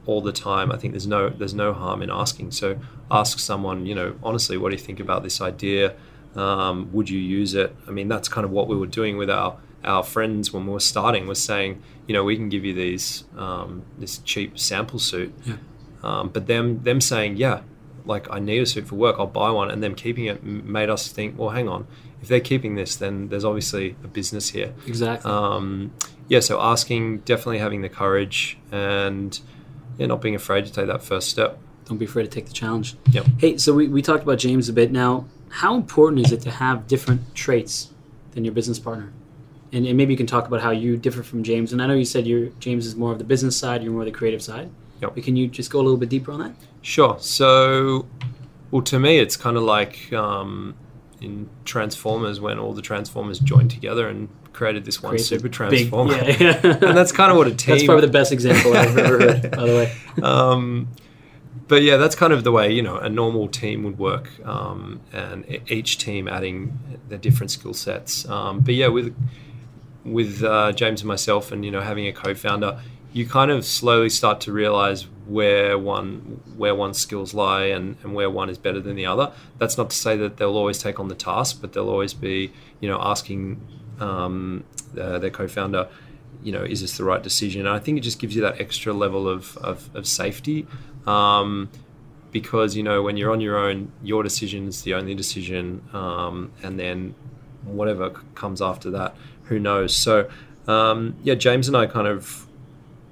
all 0.06 0.22
the 0.22 0.32
time. 0.32 0.72
I 0.72 0.78
think 0.78 0.94
there's 0.94 1.08
no 1.08 1.30
there's 1.30 1.54
no 1.54 1.74
harm 1.74 2.02
in 2.02 2.10
asking. 2.10 2.52
So 2.52 2.80
ask 3.12 3.40
someone, 3.40 3.86
you 3.86 3.96
know, 3.96 4.16
honestly, 4.24 4.58
what 4.58 4.70
do 4.70 4.76
you 4.76 4.82
think 4.82 5.00
about 5.00 5.24
this 5.24 5.42
idea? 5.42 5.94
Um, 6.36 6.90
would 6.94 7.10
you 7.10 7.20
use 7.20 7.54
it? 7.54 7.76
I 7.88 7.92
mean, 7.92 8.08
that's 8.08 8.30
kind 8.30 8.46
of 8.46 8.52
what 8.52 8.68
we 8.68 8.78
were 8.78 8.88
doing 8.88 9.18
with 9.18 9.30
our 9.30 9.58
our 9.88 10.04
friends 10.04 10.52
when 10.54 10.66
we 10.68 10.74
were 10.74 10.80
starting. 10.80 11.26
Was 11.28 11.42
saying, 11.42 11.82
you 12.08 12.14
know, 12.14 12.24
we 12.24 12.36
can 12.36 12.50
give 12.50 12.64
you 12.66 12.74
these 12.74 13.24
um, 13.38 13.84
this 13.98 14.20
cheap 14.20 14.60
sample 14.60 15.00
suit, 15.00 15.34
Yeah. 15.46 15.56
um, 16.04 16.30
but 16.30 16.48
them 16.48 16.84
them 16.84 17.02
saying, 17.02 17.38
yeah, 17.38 17.62
like 18.06 18.28
I 18.30 18.40
need 18.40 18.60
a 18.62 18.66
suit 18.66 18.88
for 18.88 18.96
work, 18.96 19.16
I'll 19.18 19.28
buy 19.28 19.50
one, 19.52 19.72
and 19.72 19.82
them 19.82 19.96
keeping 19.96 20.26
it 20.26 20.44
made 20.44 20.90
us 20.90 21.08
think, 21.12 21.38
well, 21.38 21.50
hang 21.50 21.68
on, 21.68 21.88
if 22.22 22.28
they're 22.28 22.40
keeping 22.40 22.76
this, 22.76 22.96
then 22.96 23.30
there's 23.30 23.44
obviously 23.46 23.96
a 24.04 24.08
business 24.08 24.50
here. 24.50 24.74
Exactly. 24.86 25.30
Um, 25.32 25.94
yeah, 26.30 26.42
so 26.42 26.60
asking, 26.62 27.20
definitely 27.20 27.60
having 27.60 27.82
the 27.82 27.90
courage, 27.90 28.58
and 28.72 29.40
yeah, 29.98 30.08
not 30.08 30.22
being 30.22 30.36
afraid 30.36 30.66
to 30.66 30.72
take 30.72 30.88
that 30.88 31.02
first 31.02 31.30
step. 31.30 31.58
Don't 31.86 31.98
be 31.98 32.06
afraid 32.06 32.24
to 32.24 32.30
take 32.30 32.46
the 32.48 32.54
challenge. 32.54 32.96
Yep. 33.12 33.26
Hey, 33.40 33.58
so 33.58 33.74
we, 33.74 33.88
we 33.88 34.02
talked 34.02 34.24
about 34.24 34.38
James 34.40 34.68
a 34.68 34.74
bit. 34.74 34.92
Now, 34.92 35.26
how 35.50 35.74
important 35.76 36.26
is 36.26 36.32
it 36.34 36.42
to 36.42 36.52
have 36.52 36.86
different 36.88 37.34
traits 37.34 37.92
than 38.32 38.44
your 38.44 38.54
business 38.54 38.78
partner? 38.78 39.14
And, 39.74 39.86
and 39.86 39.98
maybe 39.98 40.14
you 40.14 40.18
can 40.18 40.28
talk 40.28 40.48
about 40.48 40.62
how 40.62 40.72
you 40.72 40.98
differ 40.98 41.24
from 41.24 41.44
James. 41.44 41.74
And 41.74 41.82
I 41.82 41.88
know 41.88 41.94
you 41.94 42.06
said 42.06 42.26
you're, 42.26 42.48
James 42.60 42.86
is 42.86 42.96
more 42.96 43.12
of 43.12 43.18
the 43.18 43.26
business 43.26 43.58
side, 43.58 43.84
you're 43.84 43.92
more 43.92 44.06
the 44.06 44.12
creative 44.12 44.42
side. 44.42 44.70
Yep. 45.02 45.16
But 45.16 45.24
can 45.24 45.36
you 45.36 45.48
just 45.48 45.70
go 45.70 45.80
a 45.80 45.84
little 45.84 45.98
bit 45.98 46.10
deeper 46.10 46.32
on 46.32 46.40
that? 46.40 46.54
Sure. 46.82 47.18
So, 47.20 48.08
well, 48.72 48.82
to 48.84 49.00
me, 49.00 49.20
it's 49.20 49.36
kind 49.36 49.58
of 49.58 49.64
like 49.64 50.12
um, 50.14 50.76
in 51.22 51.50
Transformers 51.66 52.40
when 52.40 52.60
all 52.60 52.74
the 52.74 52.82
Transformers 52.82 53.40
joined 53.40 53.72
together 53.72 54.08
and 54.08 54.30
created 54.54 54.86
this 54.86 55.04
one 55.04 55.20
super 55.20 55.44
big- 55.44 55.52
transformer. 55.52 56.16
yeah, 56.16 56.36
yeah. 56.40 56.62
and 56.64 56.98
that's 56.98 57.12
kind 57.12 57.32
of 57.32 57.38
what 57.38 57.48
a 57.48 57.52
team. 57.56 57.76
That's 57.76 57.86
probably 57.86 58.06
the 58.08 58.12
best 58.12 58.32
example 58.32 58.76
I've 58.76 58.98
ever 58.98 59.20
heard, 59.20 59.52
by 59.56 59.66
the 59.66 59.74
way. 59.74 60.24
um, 60.24 60.88
but 61.68 61.84
yeah, 61.84 61.98
that's 61.98 62.16
kind 62.16 62.34
of 62.34 62.44
the 62.44 62.52
way 62.52 62.72
you 62.72 62.82
know 62.82 62.98
a 62.98 63.10
normal 63.10 63.48
team 63.50 63.84
would 63.84 64.00
work, 64.00 64.30
um, 64.46 65.02
and 65.12 65.46
each 65.70 65.98
team 65.98 66.28
adding 66.28 67.00
their 67.10 67.18
different 67.18 67.52
skill 67.52 67.74
sets. 67.74 68.28
Um, 68.28 68.62
but 68.62 68.74
yeah, 68.74 68.88
with 68.88 69.16
with 70.12 70.44
uh, 70.44 70.72
James 70.72 71.02
and 71.02 71.08
myself, 71.08 71.52
and 71.52 71.64
you 71.64 71.72
know 71.72 71.82
having 71.82 72.08
a 72.08 72.14
co-founder, 72.14 72.80
you 73.14 73.28
kind 73.28 73.52
of 73.52 73.66
slowly 73.66 74.10
start 74.10 74.42
to 74.42 74.52
realize 74.52 75.08
where 75.26 75.78
one 75.78 76.42
where 76.56 76.74
one's 76.74 76.98
skills 76.98 77.34
lie 77.34 77.66
and, 77.66 77.98
and 78.04 78.14
where 78.14 78.30
one 78.30 78.50
is 78.50 78.58
better 78.58 78.80
than 78.80 78.96
the 78.96 79.06
other. 79.06 79.32
That's 79.58 79.78
not 79.78 79.90
to 79.90 79.96
say 79.96 80.18
that 80.18 80.38
they'll 80.38 80.58
always 80.58 80.80
take 80.80 81.00
on 81.00 81.08
the 81.08 81.16
task, 81.16 81.60
but 81.62 81.74
they'll 81.74 81.90
always 81.90 82.14
be 82.14 82.52
you 82.80 82.90
know 82.90 83.00
asking 83.02 83.62
um, 84.00 84.64
uh, 85.00 85.20
their 85.20 85.32
co-founder 85.32 85.88
you 86.44 86.52
know, 86.52 86.64
is 86.64 86.82
this 86.82 86.98
the 86.98 87.04
right 87.04 87.22
decision? 87.22 87.66
And 87.66 87.76
I 87.76 87.80
think 87.80 87.98
it 87.98 88.02
just 88.02 88.20
gives 88.20 88.36
you 88.36 88.42
that 88.44 88.62
extra 88.62 88.94
level 88.94 89.28
of, 89.28 89.58
of, 89.58 89.94
of 89.96 90.08
safety 90.08 90.68
um, 91.06 91.70
because, 92.32 92.76
you 92.76 92.84
know, 92.84 93.02
when 93.02 93.18
you're 93.18 93.32
on 93.32 93.42
your 93.42 93.58
own, 93.58 93.92
your 94.04 94.24
decision 94.24 94.68
is 94.68 94.84
the 94.84 94.94
only 94.94 95.16
decision. 95.16 95.84
Um, 95.94 96.52
and 96.64 96.80
then 96.80 97.16
whatever 97.64 98.12
comes 98.36 98.62
after 98.62 98.90
that, 98.92 99.16
who 99.48 99.60
knows? 99.60 99.96
So, 99.96 100.30
um, 100.68 101.16
yeah, 101.24 101.36
James 101.36 101.68
and 101.68 101.76
I 101.78 101.86
kind 101.88 102.08
of, 102.08 102.46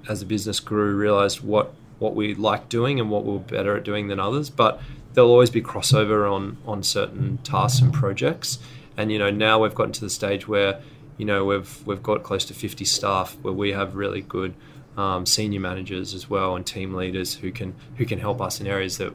as 0.07 0.19
the 0.19 0.25
business 0.25 0.59
grew, 0.59 0.95
realized 0.95 1.41
what, 1.41 1.73
what 1.99 2.15
we 2.15 2.33
like 2.35 2.69
doing 2.69 2.99
and 2.99 3.09
what 3.09 3.23
we 3.25 3.33
we're 3.33 3.39
better 3.39 3.75
at 3.77 3.83
doing 3.83 4.07
than 4.07 4.19
others. 4.19 4.49
But 4.49 4.81
there'll 5.13 5.31
always 5.31 5.49
be 5.49 5.61
crossover 5.61 6.31
on, 6.31 6.57
on 6.65 6.83
certain 6.83 7.37
tasks 7.39 7.81
and 7.81 7.93
projects. 7.93 8.59
And, 8.97 9.11
you 9.11 9.19
know, 9.19 9.29
now 9.31 9.59
we've 9.59 9.75
gotten 9.75 9.93
to 9.93 10.01
the 10.01 10.09
stage 10.09 10.47
where, 10.47 10.81
you 11.17 11.23
know 11.23 11.45
we've 11.45 11.87
we've 11.87 12.03
got 12.03 12.23
close 12.23 12.43
to 12.43 12.53
50 12.53 12.83
staff 12.83 13.37
where 13.41 13.53
we 13.53 13.71
have 13.71 13.95
really 13.95 14.19
good 14.19 14.53
um, 14.97 15.25
senior 15.25 15.61
managers 15.61 16.13
as 16.13 16.29
well 16.29 16.57
and 16.57 16.65
team 16.65 16.93
leaders 16.93 17.35
who 17.35 17.53
can 17.53 17.73
who 17.95 18.05
can 18.05 18.19
help 18.19 18.41
us 18.41 18.59
in 18.59 18.67
areas 18.67 18.97
that 18.97 19.13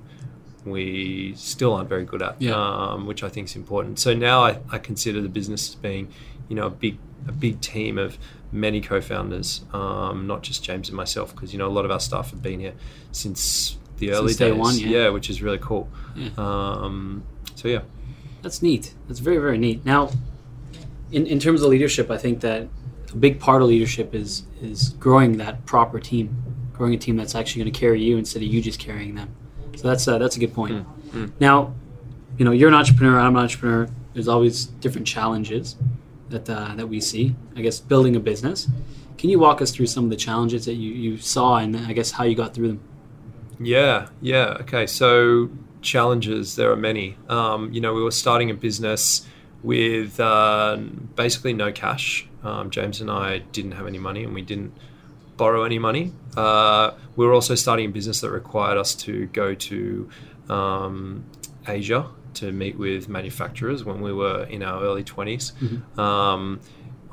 we 0.64 1.34
still 1.36 1.74
aren't 1.74 1.90
very 1.90 2.06
good 2.06 2.22
at 2.22 2.40
Yeah. 2.40 2.54
um, 2.54 3.04
which 3.06 3.22
I 3.22 3.28
think 3.28 3.48
is 3.48 3.54
important 3.54 3.98
so 3.98 4.14
now 4.14 4.42
I, 4.42 4.60
I 4.70 4.78
consider 4.78 5.20
the 5.20 5.28
business 5.28 5.68
as 5.68 5.74
being 5.74 6.08
you 6.48 6.56
know 6.56 6.68
a 6.68 6.70
big 6.70 6.96
a 7.28 7.32
big 7.32 7.60
team 7.60 7.98
of 7.98 8.18
many 8.52 8.80
co-founders 8.80 9.64
um, 9.72 10.26
not 10.26 10.42
just 10.42 10.62
James 10.64 10.88
and 10.88 10.96
myself 10.96 11.34
because 11.34 11.52
you 11.52 11.58
know 11.58 11.68
a 11.68 11.70
lot 11.70 11.84
of 11.84 11.90
our 11.90 12.00
staff 12.00 12.30
have 12.30 12.42
been 12.42 12.60
here 12.60 12.74
since 13.12 13.76
the 13.98 14.10
early 14.12 14.28
Since 14.28 14.38
day 14.38 14.50
days 14.50 14.58
one, 14.58 14.78
yeah. 14.78 15.08
which 15.10 15.28
is 15.30 15.42
really 15.42 15.58
cool 15.58 15.88
Yeah. 16.16 16.30
um, 16.38 17.22
so 17.54 17.68
yeah 17.68 17.82
That's 18.42 18.62
neat. 18.62 18.94
That's 19.06 19.20
very, 19.20 19.36
very 19.36 19.58
neat. 19.58 19.84
Now, 19.84 20.08
in, 21.12 21.26
in 21.26 21.38
terms 21.38 21.60
of 21.62 21.68
leadership, 21.68 22.10
I 22.10 22.16
think 22.16 22.40
that 22.40 22.68
a 23.12 23.16
big 23.16 23.38
part 23.38 23.60
of 23.62 23.68
leadership 23.68 24.14
is 24.14 24.44
is 24.62 24.90
growing 24.98 25.36
that 25.38 25.66
proper 25.66 26.00
team, 26.00 26.34
growing 26.72 26.94
a 26.94 26.96
team 26.96 27.16
that's 27.16 27.34
actually 27.34 27.62
going 27.62 27.72
to 27.72 27.78
carry 27.78 28.02
you 28.02 28.16
instead 28.16 28.42
of 28.42 28.48
you 28.48 28.62
just 28.62 28.78
carrying 28.78 29.14
them. 29.16 29.28
So 29.76 29.88
that's 29.88 30.08
uh, 30.08 30.16
that's 30.18 30.36
a 30.36 30.40
good 30.40 30.54
point. 30.54 30.86
Now, 31.38 31.74
you 32.38 32.44
know, 32.46 32.52
you're 32.52 32.68
an 32.68 32.74
entrepreneur. 32.74 33.18
I'm 33.18 33.36
an 33.36 33.42
entrepreneur. 33.42 33.88
There's 34.14 34.28
always 34.28 34.64
different 34.80 35.06
challenges. 35.06 35.76
That 36.30 36.48
uh, 36.48 36.74
that 36.74 36.88
we 36.88 37.00
see. 37.00 37.36
I 37.56 37.60
guess 37.60 37.78
building 37.78 38.16
a 38.16 38.20
business. 38.20 38.68
Can 39.18 39.28
you 39.28 39.38
walk 39.38 39.60
us 39.60 39.70
through 39.70 39.86
some 39.86 40.04
of 40.04 40.10
the 40.10 40.16
challenges 40.16 40.64
that 40.64 40.74
you, 40.74 40.92
you 40.92 41.18
saw 41.18 41.58
and 41.58 41.76
I 41.76 41.92
guess 41.92 42.10
how 42.12 42.24
you 42.24 42.34
got 42.34 42.54
through 42.54 42.68
them? 42.68 42.80
Yeah, 43.60 44.08
yeah. 44.22 44.56
Okay, 44.60 44.86
so 44.86 45.50
challenges, 45.82 46.56
there 46.56 46.70
are 46.72 46.76
many. 46.76 47.16
Um, 47.28 47.70
you 47.70 47.82
know, 47.82 47.92
we 47.92 48.02
were 48.02 48.10
starting 48.12 48.50
a 48.50 48.54
business 48.54 49.26
with 49.62 50.18
uh, 50.18 50.78
basically 51.16 51.52
no 51.52 51.70
cash. 51.70 52.26
Um, 52.42 52.70
James 52.70 53.02
and 53.02 53.10
I 53.10 53.38
didn't 53.38 53.72
have 53.72 53.86
any 53.86 53.98
money 53.98 54.24
and 54.24 54.32
we 54.32 54.40
didn't 54.40 54.72
borrow 55.36 55.64
any 55.64 55.78
money. 55.78 56.12
Uh, 56.34 56.92
we 57.16 57.26
were 57.26 57.34
also 57.34 57.54
starting 57.54 57.86
a 57.86 57.90
business 57.90 58.22
that 58.22 58.30
required 58.30 58.78
us 58.78 58.94
to 58.94 59.26
go 59.26 59.54
to 59.54 60.08
um, 60.48 61.26
Asia 61.68 62.08
to 62.34 62.52
meet 62.52 62.78
with 62.78 63.08
manufacturers 63.08 63.84
when 63.84 64.00
we 64.00 64.12
were 64.12 64.44
in 64.44 64.62
our 64.62 64.82
early 64.82 65.04
20s. 65.04 65.52
Um, 65.98 66.60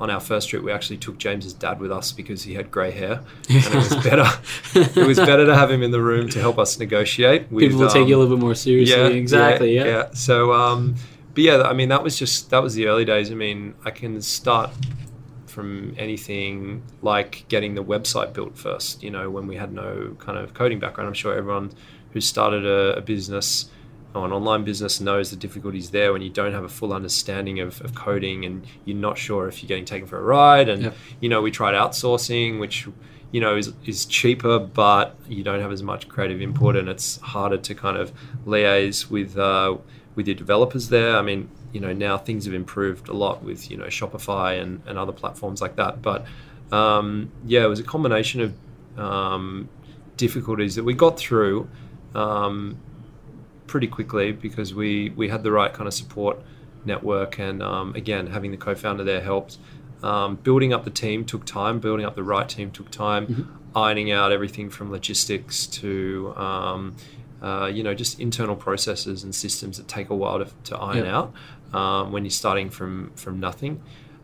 on 0.00 0.10
our 0.10 0.20
first 0.20 0.48
trip, 0.48 0.62
we 0.62 0.70
actually 0.70 0.98
took 0.98 1.18
James's 1.18 1.52
dad 1.52 1.80
with 1.80 1.90
us 1.90 2.12
because 2.12 2.44
he 2.44 2.54
had 2.54 2.70
grey 2.70 2.92
hair, 2.92 3.20
and 3.50 3.64
it 3.64 3.74
was 3.74 3.96
better. 3.96 4.26
it 4.74 5.06
was 5.06 5.18
better 5.18 5.44
to 5.44 5.54
have 5.54 5.70
him 5.70 5.82
in 5.82 5.90
the 5.90 6.00
room 6.00 6.28
to 6.30 6.40
help 6.40 6.58
us 6.58 6.78
negotiate. 6.78 7.50
With, 7.50 7.64
People 7.64 7.80
will 7.80 7.88
take 7.88 8.06
you 8.06 8.14
a 8.14 8.18
um, 8.18 8.22
little 8.22 8.36
bit 8.36 8.42
more 8.42 8.54
seriously. 8.54 8.96
Yeah, 8.96 9.08
exactly. 9.08 9.74
Yeah. 9.74 9.84
Yeah. 9.84 10.10
So, 10.12 10.52
um, 10.52 10.94
but 11.34 11.42
yeah, 11.42 11.62
I 11.62 11.72
mean, 11.72 11.88
that 11.88 12.02
was 12.02 12.16
just 12.16 12.50
that 12.50 12.62
was 12.62 12.74
the 12.74 12.86
early 12.86 13.04
days. 13.04 13.30
I 13.32 13.34
mean, 13.34 13.74
I 13.84 13.90
can 13.90 14.20
start 14.22 14.70
from 15.46 15.94
anything 15.98 16.82
like 17.02 17.44
getting 17.48 17.74
the 17.74 17.82
website 17.82 18.32
built 18.32 18.56
first. 18.56 19.02
You 19.02 19.10
know, 19.10 19.30
when 19.30 19.48
we 19.48 19.56
had 19.56 19.72
no 19.72 20.16
kind 20.20 20.38
of 20.38 20.54
coding 20.54 20.78
background, 20.78 21.08
I'm 21.08 21.14
sure 21.14 21.34
everyone 21.34 21.72
who 22.12 22.20
started 22.20 22.64
a, 22.64 22.96
a 22.96 23.00
business 23.00 23.68
an 24.14 24.32
online 24.32 24.64
business 24.64 25.00
knows 25.00 25.30
the 25.30 25.36
difficulties 25.36 25.90
there 25.90 26.12
when 26.12 26.22
you 26.22 26.30
don't 26.30 26.52
have 26.52 26.64
a 26.64 26.68
full 26.68 26.92
understanding 26.92 27.60
of, 27.60 27.80
of 27.82 27.94
coding 27.94 28.44
and 28.44 28.66
you're 28.84 28.96
not 28.96 29.18
sure 29.18 29.48
if 29.48 29.62
you're 29.62 29.68
getting 29.68 29.84
taken 29.84 30.08
for 30.08 30.18
a 30.18 30.22
ride. 30.22 30.68
And 30.68 30.82
Yep. 30.82 30.96
you 31.20 31.28
know, 31.28 31.42
we 31.42 31.50
tried 31.50 31.74
outsourcing, 31.74 32.58
which 32.58 32.88
you 33.30 33.40
know 33.40 33.56
is, 33.56 33.72
is 33.84 34.06
cheaper, 34.06 34.58
but 34.58 35.14
you 35.28 35.42
don't 35.44 35.60
have 35.60 35.72
as 35.72 35.82
much 35.82 36.08
creative 36.08 36.40
input, 36.40 36.74
and 36.76 36.88
it's 36.88 37.18
harder 37.20 37.58
to 37.58 37.74
kind 37.74 37.96
of 37.96 38.12
liaise 38.46 39.10
with 39.10 39.36
uh, 39.38 39.76
with 40.14 40.26
your 40.26 40.36
developers 40.36 40.88
there. 40.88 41.16
I 41.16 41.22
mean, 41.22 41.48
you 41.72 41.80
know, 41.80 41.92
now 41.92 42.16
things 42.16 42.46
have 42.46 42.54
improved 42.54 43.08
a 43.08 43.12
lot 43.14 43.42
with 43.42 43.70
you 43.70 43.76
know 43.76 43.86
Shopify 43.86 44.60
and, 44.60 44.80
and 44.86 44.98
other 44.98 45.12
platforms 45.12 45.60
like 45.60 45.76
that. 45.76 46.00
But 46.02 46.24
um, 46.72 47.30
yeah, 47.44 47.64
it 47.64 47.68
was 47.68 47.80
a 47.80 47.84
combination 47.84 48.40
of 48.40 48.98
um, 48.98 49.68
difficulties 50.16 50.74
that 50.76 50.84
we 50.84 50.94
got 50.94 51.18
through 51.18 51.68
um, 52.14 52.78
pretty 53.68 53.86
quickly 53.86 54.32
because 54.32 54.74
we 54.74 55.10
we 55.10 55.28
had 55.28 55.42
the 55.44 55.52
right 55.52 55.72
kind 55.72 55.86
of 55.86 55.94
support 55.94 56.38
network, 56.84 57.38
and 57.38 57.62
um, 57.62 57.94
again, 57.94 58.26
having 58.28 58.50
the 58.50 58.56
co-founder 58.56 59.04
there 59.04 59.20
helped. 59.20 59.58
Um, 60.02 60.36
building 60.36 60.72
up 60.72 60.84
the 60.84 60.90
team 60.90 61.24
took 61.24 61.44
time. 61.44 61.78
Building 61.80 62.06
up 62.06 62.14
the 62.16 62.22
right 62.22 62.48
team 62.48 62.70
took 62.70 62.90
time. 62.90 63.60
Ironing 63.76 64.10
out 64.10 64.32
everything 64.32 64.70
from 64.70 64.90
logistics 64.90 65.66
to 65.80 66.32
um, 66.36 66.96
uh, 67.42 67.66
you 67.72 67.82
know 67.82 67.94
just 67.94 68.18
internal 68.20 68.56
processes 68.56 69.22
and 69.24 69.34
systems 69.34 69.76
that 69.78 69.86
take 69.88 70.08
a 70.10 70.14
while 70.14 70.38
to, 70.38 70.48
to 70.64 70.76
iron 70.76 71.04
Yeah. 71.04 71.18
out 71.18 71.32
um, 71.72 72.12
when 72.12 72.24
you're 72.24 72.30
starting 72.44 72.70
from 72.70 73.12
from 73.16 73.38
nothing. 73.40 73.80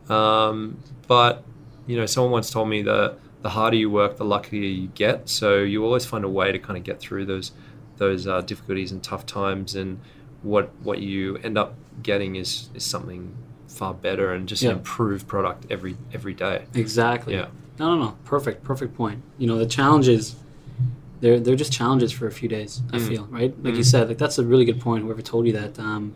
Um, 0.09 0.78
but 1.07 1.44
you 1.87 1.96
know, 1.96 2.07
someone 2.07 2.33
once 2.33 2.50
told 2.50 2.68
me 2.68 2.83
that 2.83 3.18
the 3.42 3.50
harder 3.50 3.76
you 3.76 3.90
work, 3.90 4.16
the 4.16 4.24
luckier 4.24 4.62
you 4.62 4.88
get. 4.88 5.28
So 5.28 5.59
you 5.59 5.85
always 5.85 6.07
find 6.07 6.24
a 6.24 6.28
way 6.28 6.50
to 6.52 6.59
kind 6.59 6.76
of 6.78 6.85
get 6.85 6.98
through 7.00 7.26
those 7.26 7.52
those 7.96 8.26
uh, 8.26 8.40
difficulties 8.42 8.92
and 8.92 9.02
tough 9.02 9.26
times. 9.26 9.74
And 9.74 10.00
what 10.42 10.70
what 10.83 10.98
you 11.00 11.37
end 11.38 11.57
up 11.59 11.74
getting 12.02 12.37
is 12.37 12.68
is 12.74 12.85
something 12.85 13.35
far 13.68 13.94
better 13.94 14.33
and 14.33 14.48
just 14.48 14.62
Yeah. 14.62 14.70
an 14.70 14.76
improved 14.78 15.26
product 15.26 15.66
every 15.70 15.96
every 16.12 16.35
day. 16.35 16.64
Exactly. 16.74 17.35
Yeah. 17.35 17.46
No, 17.78 17.96
no, 17.96 18.04
no. 18.04 18.16
Perfect. 18.24 18.62
Perfect 18.62 18.94
point. 18.96 19.20
You 19.38 19.46
know, 19.48 19.59
the 19.59 19.66
challenges, 19.66 20.37
they're 21.20 21.40
they're 21.40 21.57
just 21.57 21.72
challenges 21.72 22.12
for 22.12 22.26
a 22.26 22.30
few 22.33 22.48
days. 22.48 22.83
I 22.92 22.98
Mm. 22.98 23.09
feel 23.09 23.28
right. 23.30 23.54
Like 23.64 23.74
you 23.74 23.80
Mm. 23.80 23.85
said, 23.87 24.09
like 24.09 24.18
that's 24.18 24.38
a 24.38 24.44
really 24.44 24.64
good 24.64 24.80
point. 24.80 25.04
Whoever 25.04 25.22
told 25.22 25.46
you 25.46 25.52
that, 25.54 25.78
um, 25.78 26.12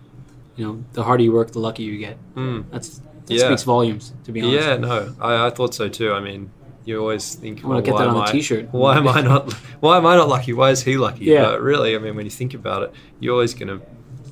you 0.56 0.64
know, 0.66 0.84
the 0.92 1.02
harder 1.04 1.22
you 1.24 1.32
work, 1.32 1.50
the 1.52 1.58
luckier 1.60 1.90
you 1.92 1.98
get. 1.98 2.16
Mm. 2.36 2.64
That's 2.70 3.00
that 3.26 3.34
Yeah. 3.34 3.46
speaks 3.46 3.62
volumes. 3.64 4.12
To 4.24 4.32
be 4.32 4.40
honest. 4.40 4.66
Yeah, 4.66 4.76
no, 4.76 5.14
I, 5.20 5.46
I 5.46 5.50
thought 5.50 5.74
so 5.74 5.88
too. 5.88 6.12
I 6.12 6.20
mean, 6.20 6.50
you 6.88 6.98
always 6.98 7.35
think, 7.35 7.64
I 7.64 7.68
well, 7.68 7.81
get 7.83 7.92
why 7.94 8.01
that 8.01 8.09
on 8.09 8.16
am 8.16 8.22
a 8.22 8.24
I- 8.24 8.33
t-shirt. 8.33 8.72
Why 8.72 8.96
am 8.96 9.07
I 9.07 9.20
not? 9.20 9.53
Why 9.81 9.98
am 9.98 10.07
I 10.07 10.16
not 10.16 10.29
lucky? 10.29 10.53
Why 10.53 10.70
is 10.70 10.83
he 10.83 10.96
lucky? 10.96 11.27
Yeah. 11.27 11.44
But 11.44 11.61
really, 11.61 11.94
I 11.94 11.98
mean, 11.98 12.16
when 12.16 12.24
you 12.24 12.31
think 12.31 12.55
about 12.55 12.83
it, 12.83 12.92
you're 13.20 13.35
always 13.35 13.55
gonna 13.55 13.81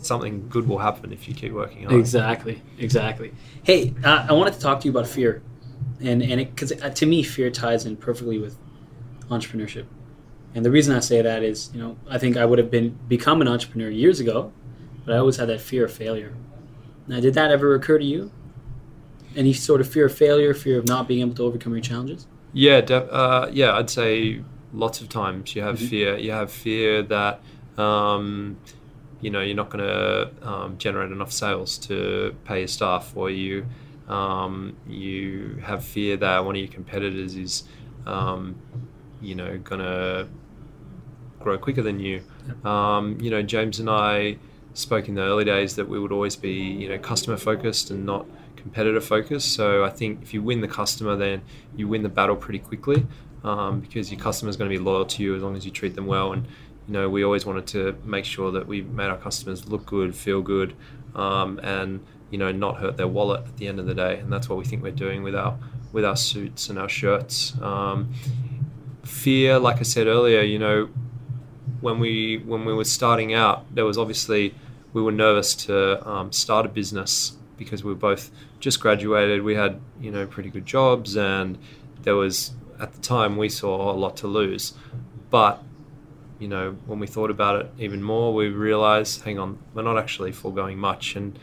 something 0.01 0.49
good 0.49 0.66
will 0.69 0.79
happen 0.79 1.12
if 1.12 1.29
you 1.29 1.35
keep 1.35 1.53
working 1.53 1.85
hard. 1.85 1.99
Exactly. 1.99 2.62
Exactly. 2.79 3.33
Hey, 3.62 3.95
uh, 4.05 4.27
I 4.29 4.33
wanted 4.33 4.55
to 4.55 4.61
talk 4.61 4.81
to 4.81 4.85
you 4.87 4.90
about 4.90 5.07
fear, 5.07 5.42
and 6.01 6.23
and 6.23 6.38
because 6.40 6.73
uh, 6.73 6.90
to 6.90 7.07
me, 7.07 7.23
fear 7.23 7.51
ties 7.51 7.85
in 7.87 7.97
perfectly 7.97 8.38
with 8.38 8.57
entrepreneurship. 9.29 9.85
And 10.55 10.64
the 10.64 10.71
reason 10.71 10.97
I 10.97 11.01
say 11.01 11.21
that 11.21 11.42
is, 11.42 11.71
you 11.75 11.81
know, 11.81 11.99
I 12.09 12.16
think 12.16 12.38
I 12.38 12.47
would 12.47 12.59
have 12.59 12.71
been 12.71 12.99
become 13.09 13.42
an 13.42 13.49
entrepreneur 13.49 13.90
years 13.90 14.19
ago, 14.21 14.53
but 15.05 15.14
I 15.14 15.19
always 15.19 15.37
had 15.37 15.49
that 15.51 15.61
fear 15.61 15.85
of 15.85 15.92
failure. 15.92 16.33
Now, 17.07 17.21
did 17.21 17.35
that 17.35 17.51
ever 17.51 17.75
occur 17.75 17.99
to 17.99 18.05
you? 18.05 18.31
Any 19.37 19.53
sort 19.53 19.83
of 19.83 19.88
fear 19.88 20.07
of 20.07 20.16
failure, 20.16 20.55
fear 20.55 20.79
of 20.79 20.87
not 20.88 21.07
being 21.07 21.21
able 21.21 21.35
to 21.35 21.42
overcome 21.45 21.75
your 21.75 21.83
challenges? 21.83 22.27
Yeah, 22.57 22.77
uh, 22.79 23.51
yeah, 23.53 23.77
I'd 23.77 23.90
say 23.90 24.40
lots 24.73 25.03
of 25.03 25.11
times 25.11 25.55
you 25.55 25.61
have 25.61 25.79
Mhm. 25.79 25.88
fear. 25.90 26.16
You 26.16 26.31
have 26.33 26.51
fear 26.51 27.03
that 27.03 27.40
um, 27.77 28.57
you 29.21 29.29
know 29.29 29.42
you're 29.42 29.55
not 29.55 29.69
going 29.69 29.85
to 29.85 30.31
um, 30.42 30.79
generate 30.79 31.12
enough 31.12 31.31
sales 31.33 31.77
to 31.88 32.35
pay 32.47 32.61
your 32.61 32.69
staff, 32.69 33.12
or 33.14 33.29
you 33.29 33.66
um, 34.09 34.75
you 34.88 35.59
have 35.64 35.85
fear 35.85 36.16
that 36.16 36.47
one 36.47 36.55
of 36.57 36.61
your 36.62 36.71
competitors 36.73 37.37
is 37.37 37.64
um, 38.07 38.55
you 39.21 39.35
know 39.35 39.59
going 39.59 39.83
to 39.83 40.27
grow 41.40 41.59
quicker 41.59 41.83
than 41.83 42.01
you. 42.01 42.23
Um, 42.64 43.19
you 43.21 43.31
know, 43.31 43.42
James 43.42 43.81
and 43.81 43.90
I 43.90 44.38
spoke 44.73 45.09
in 45.09 45.14
the 45.14 45.23
early 45.23 45.45
days 45.45 45.77
that 45.77 45.90
we 45.90 45.99
would 45.99 46.11
always 46.12 46.37
be 46.37 46.55
you 46.55 46.88
know 46.88 46.97
customer 46.97 47.37
focused 47.37 47.90
and 47.90 48.07
not 48.07 48.25
competitor 48.66 49.00
focused. 49.00 49.55
So 49.55 49.85
I 49.85 49.90
think 49.90 50.22
if 50.22 50.35
you 50.35 50.42
win 50.42 50.61
the 50.61 50.68
customer, 50.68 51.14
then 51.14 51.42
you 51.76 51.87
win 51.87 52.02
the 52.02 52.09
battle 52.09 52.35
pretty 52.35 52.59
quickly 52.59 53.07
um, 53.44 53.79
because 53.79 54.11
your 54.11 54.20
customer 54.20 54.50
is 54.50 54.57
going 54.57 54.68
to 54.68 54.76
be 54.76 54.83
loyal 54.83 55.07
to 55.07 55.22
you 55.22 55.37
as 55.37 55.42
long 55.42 55.57
as 55.57 55.64
you 55.64 55.70
treat 55.70 55.94
them 55.94 56.07
well. 56.07 56.33
And 56.33 56.46
you 56.88 56.92
know, 56.92 57.09
we 57.09 57.24
always 57.24 57.46
wanted 57.46 57.66
to 57.68 57.96
make 58.05 58.24
sure 58.24 58.50
that 58.50 58.66
we 58.66 58.83
made 58.83 59.07
our 59.07 59.16
customers 59.16 59.68
look 59.68 59.87
good, 59.87 60.16
feel 60.16 60.42
good, 60.42 60.74
um, 61.14 61.61
and 61.62 62.05
you 62.31 62.38
know, 62.38 62.50
not 62.50 62.79
hurt 62.79 62.96
their 62.96 63.07
wallet 63.07 63.44
at 63.46 63.57
the 63.57 63.68
end 63.68 63.79
of 63.79 63.87
the 63.87 63.94
day. 63.94 64.18
And 64.18 64.33
that's 64.33 64.48
what 64.48 64.59
we 64.59 64.64
think 64.64 64.83
we're 64.83 64.90
doing 64.90 65.22
with 65.22 65.37
our 65.37 65.57
with 65.92 66.05
our 66.05 66.16
suits 66.16 66.68
and 66.68 66.76
our 66.76 66.88
shirts. 66.88 67.55
Um, 67.61 68.12
fear, 69.05 69.61
like 69.61 69.79
I 69.79 69.85
said 69.85 70.09
earlier, 70.09 70.42
you 70.42 70.59
know, 70.59 70.88
when 71.81 72.00
we 72.00 72.38
when 72.38 72.64
we 72.64 72.74
were 72.74 72.85
starting 72.85 73.33
out, 73.33 73.72
there 73.72 73.85
was 73.85 73.96
obviously 73.96 74.55
we 74.92 75.02
were 75.02 75.12
nervous 75.12 75.55
to 75.66 76.09
um, 76.09 76.33
start 76.33 76.66
a 76.66 76.68
business 76.68 77.37
because 77.57 77.83
we 77.85 77.90
were 77.92 77.99
both 77.99 78.31
just 78.61 78.81
graduated. 78.81 79.42
We 79.42 79.55
had 79.55 79.81
you 80.01 80.11
know 80.11 80.27
pretty 80.27 80.51
good 80.51 80.66
jobs, 80.66 81.16
and 81.16 81.59
there 82.03 82.14
was 82.16 82.53
at 82.79 82.92
the 82.92 83.01
time 83.01 83.37
we 83.37 83.49
saw 83.49 83.90
a 83.90 83.97
lot 83.97 84.16
to 84.19 84.27
lose. 84.27 84.75
But 85.31 85.62
you 86.38 86.49
know 86.49 86.77
when 86.87 86.99
we 86.99 87.07
thought 87.07 87.31
about 87.31 87.61
it 87.61 87.71
even 87.79 88.03
more, 88.03 88.35
we 88.35 88.49
realized, 88.49 89.23
hang 89.23 89.38
on, 89.38 89.59
we're 89.75 89.83
not 89.83 89.99
actually 89.99 90.33
foregoing 90.33 90.79
much. 90.79 91.16
And 91.16 91.38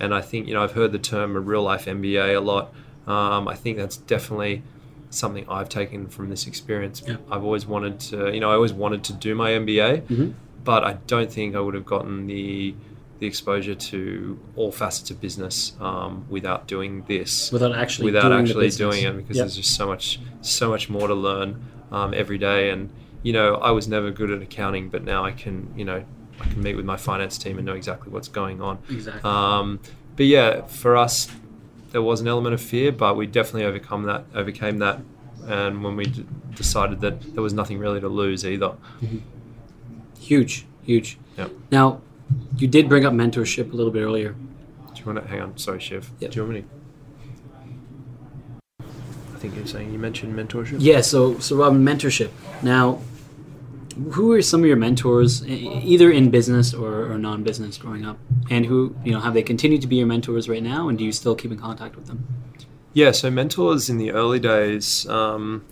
and 0.00 0.14
I 0.14 0.20
think 0.20 0.48
you 0.48 0.54
know 0.54 0.62
I've 0.62 0.72
heard 0.72 0.92
the 0.92 0.98
term 0.98 1.36
a 1.36 1.40
real 1.40 1.62
life 1.62 1.86
MBA 1.86 2.36
a 2.36 2.40
lot. 2.40 2.72
Um, 3.06 3.48
I 3.48 3.54
think 3.54 3.78
that's 3.78 3.96
definitely 3.96 4.62
something 5.10 5.46
I've 5.48 5.70
taken 5.70 6.06
from 6.08 6.28
this 6.28 6.46
experience. 6.46 7.02
Yeah. 7.06 7.16
I've 7.30 7.42
always 7.42 7.64
wanted 7.64 7.98
to, 8.00 8.30
you 8.34 8.40
know, 8.40 8.50
I 8.50 8.54
always 8.54 8.74
wanted 8.74 9.02
to 9.04 9.14
do 9.14 9.34
my 9.34 9.52
MBA, 9.52 10.02
Mhm. 10.02 10.34
but 10.64 10.84
I 10.84 10.98
don't 11.06 11.32
think 11.32 11.56
I 11.56 11.60
would 11.60 11.72
have 11.72 11.86
gotten 11.86 12.26
the 12.26 12.74
the 13.18 13.26
exposure 13.26 13.74
to 13.74 14.38
all 14.56 14.70
facets 14.70 15.10
of 15.10 15.20
business 15.20 15.72
um, 15.80 16.24
without 16.28 16.66
doing 16.68 17.04
this, 17.08 17.50
Without 17.52 17.76
actually 17.76 18.06
without 18.12 18.28
doing 18.28 18.40
actually 18.42 18.70
doing 18.70 19.02
it, 19.04 19.16
because 19.16 19.36
Yep. 19.36 19.44
there's 19.44 19.56
just 19.56 19.74
so 19.74 19.86
much 19.86 20.20
so 20.40 20.68
much 20.70 20.88
more 20.88 21.08
to 21.08 21.14
learn 21.14 21.60
um, 21.90 22.14
every 22.14 22.38
day. 22.38 22.70
And 22.70 22.90
you 23.22 23.32
know, 23.32 23.56
I 23.56 23.72
was 23.72 23.88
never 23.88 24.10
good 24.10 24.30
at 24.30 24.40
accounting, 24.42 24.88
but 24.88 25.02
now 25.04 25.24
I 25.24 25.32
can, 25.32 25.72
you 25.76 25.84
know, 25.84 26.04
I 26.40 26.44
can 26.46 26.62
meet 26.62 26.76
with 26.76 26.84
my 26.84 26.96
finance 26.96 27.36
team 27.38 27.56
and 27.58 27.66
know 27.66 27.74
exactly 27.74 28.12
what's 28.12 28.28
going 28.28 28.62
on. 28.62 28.78
Exactly. 28.88 29.28
Um, 29.28 29.80
but 30.16 30.26
yeah, 30.26 30.62
for 30.66 30.96
us, 30.96 31.28
there 31.90 32.02
was 32.02 32.20
an 32.20 32.28
element 32.28 32.54
of 32.54 32.60
fear, 32.60 32.92
but 32.92 33.16
we 33.16 33.26
definitely 33.26 33.64
overcome 33.64 34.04
that, 34.04 34.24
overcame 34.34 34.78
that, 34.78 35.00
and 35.46 35.82
when 35.82 35.96
we 35.96 36.04
d- 36.06 36.24
decided 36.54 37.00
that 37.00 37.34
there 37.34 37.42
was 37.42 37.52
nothing 37.52 37.78
really 37.80 38.00
to 38.00 38.08
lose 38.08 38.46
either. 38.46 38.74
huge, 40.20 40.66
huge. 40.82 41.18
Yep. 41.36 41.50
Now, 41.70 42.00
you 42.56 42.68
did 42.68 42.88
bring 42.88 43.04
up 43.04 43.12
mentorship 43.12 43.72
a 43.72 43.76
little 43.76 43.92
bit 43.92 44.02
earlier. 44.02 44.32
Do 44.94 45.00
you 45.00 45.06
want 45.06 45.22
to 45.22 45.28
hang 45.28 45.40
on? 45.40 45.56
Sorry, 45.58 45.80
Shiv. 45.80 46.10
Yep. 46.20 46.30
Do 46.30 46.36
you 46.36 46.42
want 46.42 46.54
me? 46.54 46.60
to- 46.62 46.68
I 49.34 49.38
think 49.40 49.54
you're 49.54 49.66
saying 49.66 49.92
you 49.92 49.98
mentioned 49.98 50.36
mentorship. 50.36 50.78
Yeah, 50.80 51.00
so 51.00 51.38
so 51.38 51.56
Robin, 51.56 51.84
mentorship. 51.84 52.30
Now, 52.62 53.00
who 54.12 54.32
are 54.32 54.42
some 54.42 54.60
of 54.60 54.66
your 54.66 54.76
mentors, 54.76 55.46
either 55.46 56.10
in 56.10 56.30
business 56.30 56.74
or, 56.74 57.12
or 57.12 57.18
non-business, 57.18 57.78
growing 57.78 58.04
up, 58.04 58.18
and 58.50 58.66
who 58.66 58.96
you 59.04 59.12
know 59.12 59.20
have 59.20 59.34
they 59.34 59.42
continued 59.42 59.80
to 59.82 59.86
be 59.86 59.96
your 59.96 60.06
mentors 60.08 60.48
right 60.48 60.62
now, 60.62 60.88
and 60.88 60.98
do 60.98 61.04
you 61.04 61.12
still 61.12 61.36
keep 61.36 61.52
in 61.52 61.58
contact 61.58 61.94
with 61.94 62.06
them? 62.06 62.26
Yeah, 62.94 63.12
so 63.12 63.30
mentors 63.30 63.88
in 63.88 63.98
the 63.98 64.10
early 64.10 64.40
days. 64.40 65.08
Um, 65.08 65.64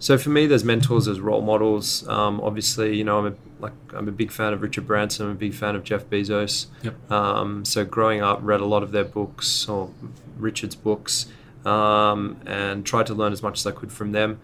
so 0.00 0.18
for 0.18 0.30
me, 0.30 0.46
there's 0.46 0.64
mentors 0.64 1.06
as 1.06 1.20
role 1.20 1.40
models. 1.42 2.06
Um, 2.08 2.40
obviously, 2.40 2.96
you 2.96 3.04
know, 3.04 3.18
I'm 3.18 3.26
a 3.26 3.34
like 3.64 3.72
I'm 3.94 4.08
a 4.08 4.12
big 4.12 4.30
fan 4.30 4.52
of 4.52 4.62
Richard 4.62 4.86
Branson. 4.86 5.26
I'm 5.26 5.32
a 5.32 5.36
big 5.36 5.54
fan 5.54 5.74
of 5.74 5.84
Jeff 5.84 6.04
Bezos. 6.04 6.66
Yep. 6.82 7.10
Um, 7.10 7.64
so 7.64 7.84
growing 7.84 8.20
up, 8.20 8.38
read 8.42 8.60
a 8.60 8.66
lot 8.66 8.82
of 8.82 8.92
their 8.92 9.04
books 9.04 9.68
or 9.68 9.90
Richard's 10.38 10.76
books, 10.76 11.26
um, 11.64 12.36
and 12.46 12.84
tried 12.84 13.06
to 13.06 13.14
learn 13.14 13.32
as 13.32 13.42
much 13.42 13.60
as 13.60 13.66
I 13.66 13.72
could 13.72 13.90
from 13.90 14.12
them. 14.12 14.38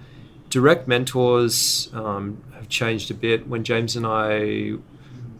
Direct 0.48 0.88
mentors 0.88 1.90
um, 1.92 2.42
have 2.54 2.68
changed 2.68 3.10
a 3.10 3.14
bit. 3.14 3.46
When 3.46 3.62
James 3.62 3.94
and 3.94 4.06
I 4.06 4.72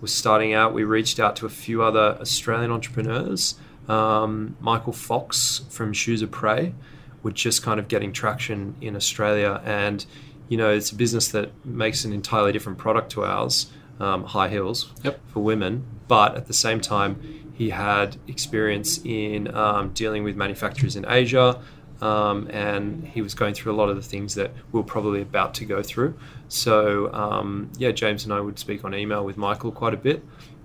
were 0.01 0.09
starting 0.09 0.53
out, 0.55 0.73
we 0.73 0.85
reached 0.85 1.19
out 1.19 1.35
to 1.37 1.47
a 1.47 1.51
few 1.51 1.83
other 1.83 2.17
Australian 2.21 2.71
entrepreneurs. 2.71 3.57
Um, 3.89 4.57
Michael 4.61 4.93
Fox 4.93 5.63
from 5.69 5.93
Shoes 5.93 6.23
of 6.23 6.31
Prey 6.31 6.75
were 7.23 7.33
just 7.33 7.63
kind 7.63 7.81
of 7.81 7.89
getting 7.89 8.13
traction 8.13 8.77
in 8.81 8.95
Australia, 8.95 9.61
and 9.65 10.05
you 10.51 10.59
know 10.59 10.71
it's 10.71 10.91
a 10.91 10.95
business 10.95 11.29
that 11.29 11.49
makes 11.65 12.05
an 12.05 12.13
entirely 12.13 12.53
different 12.53 12.77
product 12.77 13.13
to 13.13 13.25
ours, 13.25 13.71
um, 13.99 14.25
high 14.25 14.49
heels 14.51 14.93
Yep. 15.03 15.21
for 15.29 15.41
women, 15.41 15.87
but 16.09 16.37
at 16.37 16.47
the 16.47 16.53
same 16.67 16.81
time 16.83 17.53
he 17.55 17.71
had 17.71 18.17
experience 18.27 19.01
in 19.05 19.55
um, 19.55 19.91
dealing 19.95 20.25
with 20.25 20.37
manufacturers 20.37 20.97
in 20.97 21.07
Asia. 21.09 21.59
Um, 22.01 22.49
and 22.51 23.07
he 23.07 23.21
was 23.21 23.35
going 23.35 23.53
through 23.53 23.73
a 23.73 23.77
lot 23.77 23.91
of 23.91 23.97
the 23.97 24.03
things 24.03 24.35
that 24.37 24.53
we 24.73 24.81
are 24.81 24.83
probably 24.83 25.21
about 25.21 25.53
to 25.57 25.67
go 25.67 25.83
through. 25.83 26.15
So, 26.49 27.13
um, 27.13 27.71
yeah, 27.77 27.91
James 27.91 28.25
and 28.25 28.33
I 28.33 28.41
would 28.41 28.59
speak 28.59 28.85
on 28.87 28.95
email 28.95 29.23
with 29.23 29.37
Michael 29.37 29.71
quite 29.71 29.93
a 29.93 29.99
bit. 29.99 30.25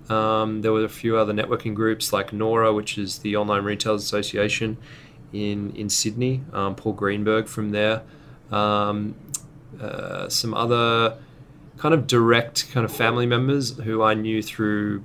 Um, 0.09 0.61
there 0.61 0.71
were 0.71 0.85
a 0.85 0.89
few 0.89 1.17
other 1.17 1.33
networking 1.33 1.73
groups 1.73 2.13
like 2.13 2.31
Nora, 2.31 2.71
which 2.71 2.97
is 2.97 3.19
the 3.19 3.35
Online 3.35 3.65
Retailers 3.65 4.01
Association 4.03 4.77
in 5.33 5.75
in 5.75 5.89
Sydney. 5.89 6.41
Um, 6.53 6.73
Paul 6.75 6.93
Greenberg 6.93 7.47
from 7.47 7.71
there. 7.71 8.03
Um, 8.51 9.15
uh, 9.81 10.29
some 10.29 10.53
other 10.53 11.17
kind 11.77 11.93
of 11.93 12.07
direct 12.07 12.71
kind 12.71 12.85
of 12.85 12.91
family 12.91 13.25
members 13.25 13.77
who 13.79 14.01
I 14.01 14.13
knew 14.13 14.41
through 14.41 15.03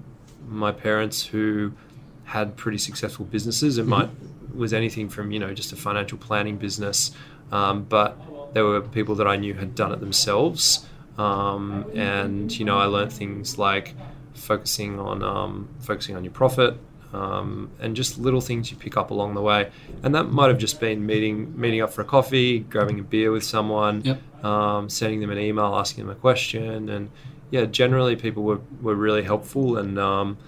my 0.48 0.72
parents 0.72 1.26
who 1.26 1.72
had 2.24 2.56
pretty 2.56 2.78
successful 2.78 3.24
businesses. 3.24 3.78
It 3.78 3.86
might 3.86 4.08
was 4.54 4.72
anything 4.72 5.08
from 5.08 5.30
you 5.30 5.38
know 5.38 5.54
just 5.54 5.72
a 5.72 5.76
financial 5.76 6.18
planning 6.18 6.56
business, 6.56 7.12
um, 7.52 7.84
but 7.84 8.16
there 8.54 8.64
were 8.64 8.80
people 8.80 9.14
that 9.16 9.26
I 9.26 9.36
knew 9.36 9.54
had 9.54 9.74
done 9.74 9.92
it 9.92 10.00
themselves, 10.00 10.86
um, 11.18 11.90
and 11.94 12.56
you 12.56 12.64
know 12.64 12.78
I 12.78 12.84
learned 12.84 13.12
things 13.12 13.58
like 13.58 13.94
focusing 14.34 14.98
on 14.98 15.22
um, 15.22 15.68
focusing 15.80 16.16
on 16.16 16.24
your 16.24 16.32
profit. 16.32 16.76
Um, 17.12 17.70
and 17.80 17.96
just 17.96 18.18
little 18.18 18.40
things 18.40 18.70
you 18.70 18.76
pick 18.76 18.96
up 18.96 19.10
along 19.10 19.34
the 19.34 19.40
way, 19.42 19.70
and 20.04 20.14
that 20.14 20.30
might 20.30 20.46
have 20.48 20.58
just 20.58 20.78
been 20.78 21.04
meeting 21.06 21.58
meeting 21.60 21.80
up 21.80 21.92
for 21.92 22.02
a 22.02 22.04
coffee, 22.04 22.60
grabbing 22.60 23.00
a 23.00 23.02
beer 23.02 23.32
with 23.32 23.42
someone, 23.42 24.02
Yep. 24.04 24.44
um, 24.44 24.88
sending 24.88 25.18
them 25.20 25.30
an 25.30 25.38
email, 25.38 25.74
asking 25.74 26.04
them 26.06 26.12
a 26.16 26.20
question, 26.20 26.88
and 26.88 27.10
yeah, 27.50 27.64
generally 27.64 28.14
people 28.14 28.44
were, 28.44 28.60
were 28.80 28.94
really 28.94 29.24
helpful. 29.24 29.76
And 29.76 29.98
um, 29.98 30.38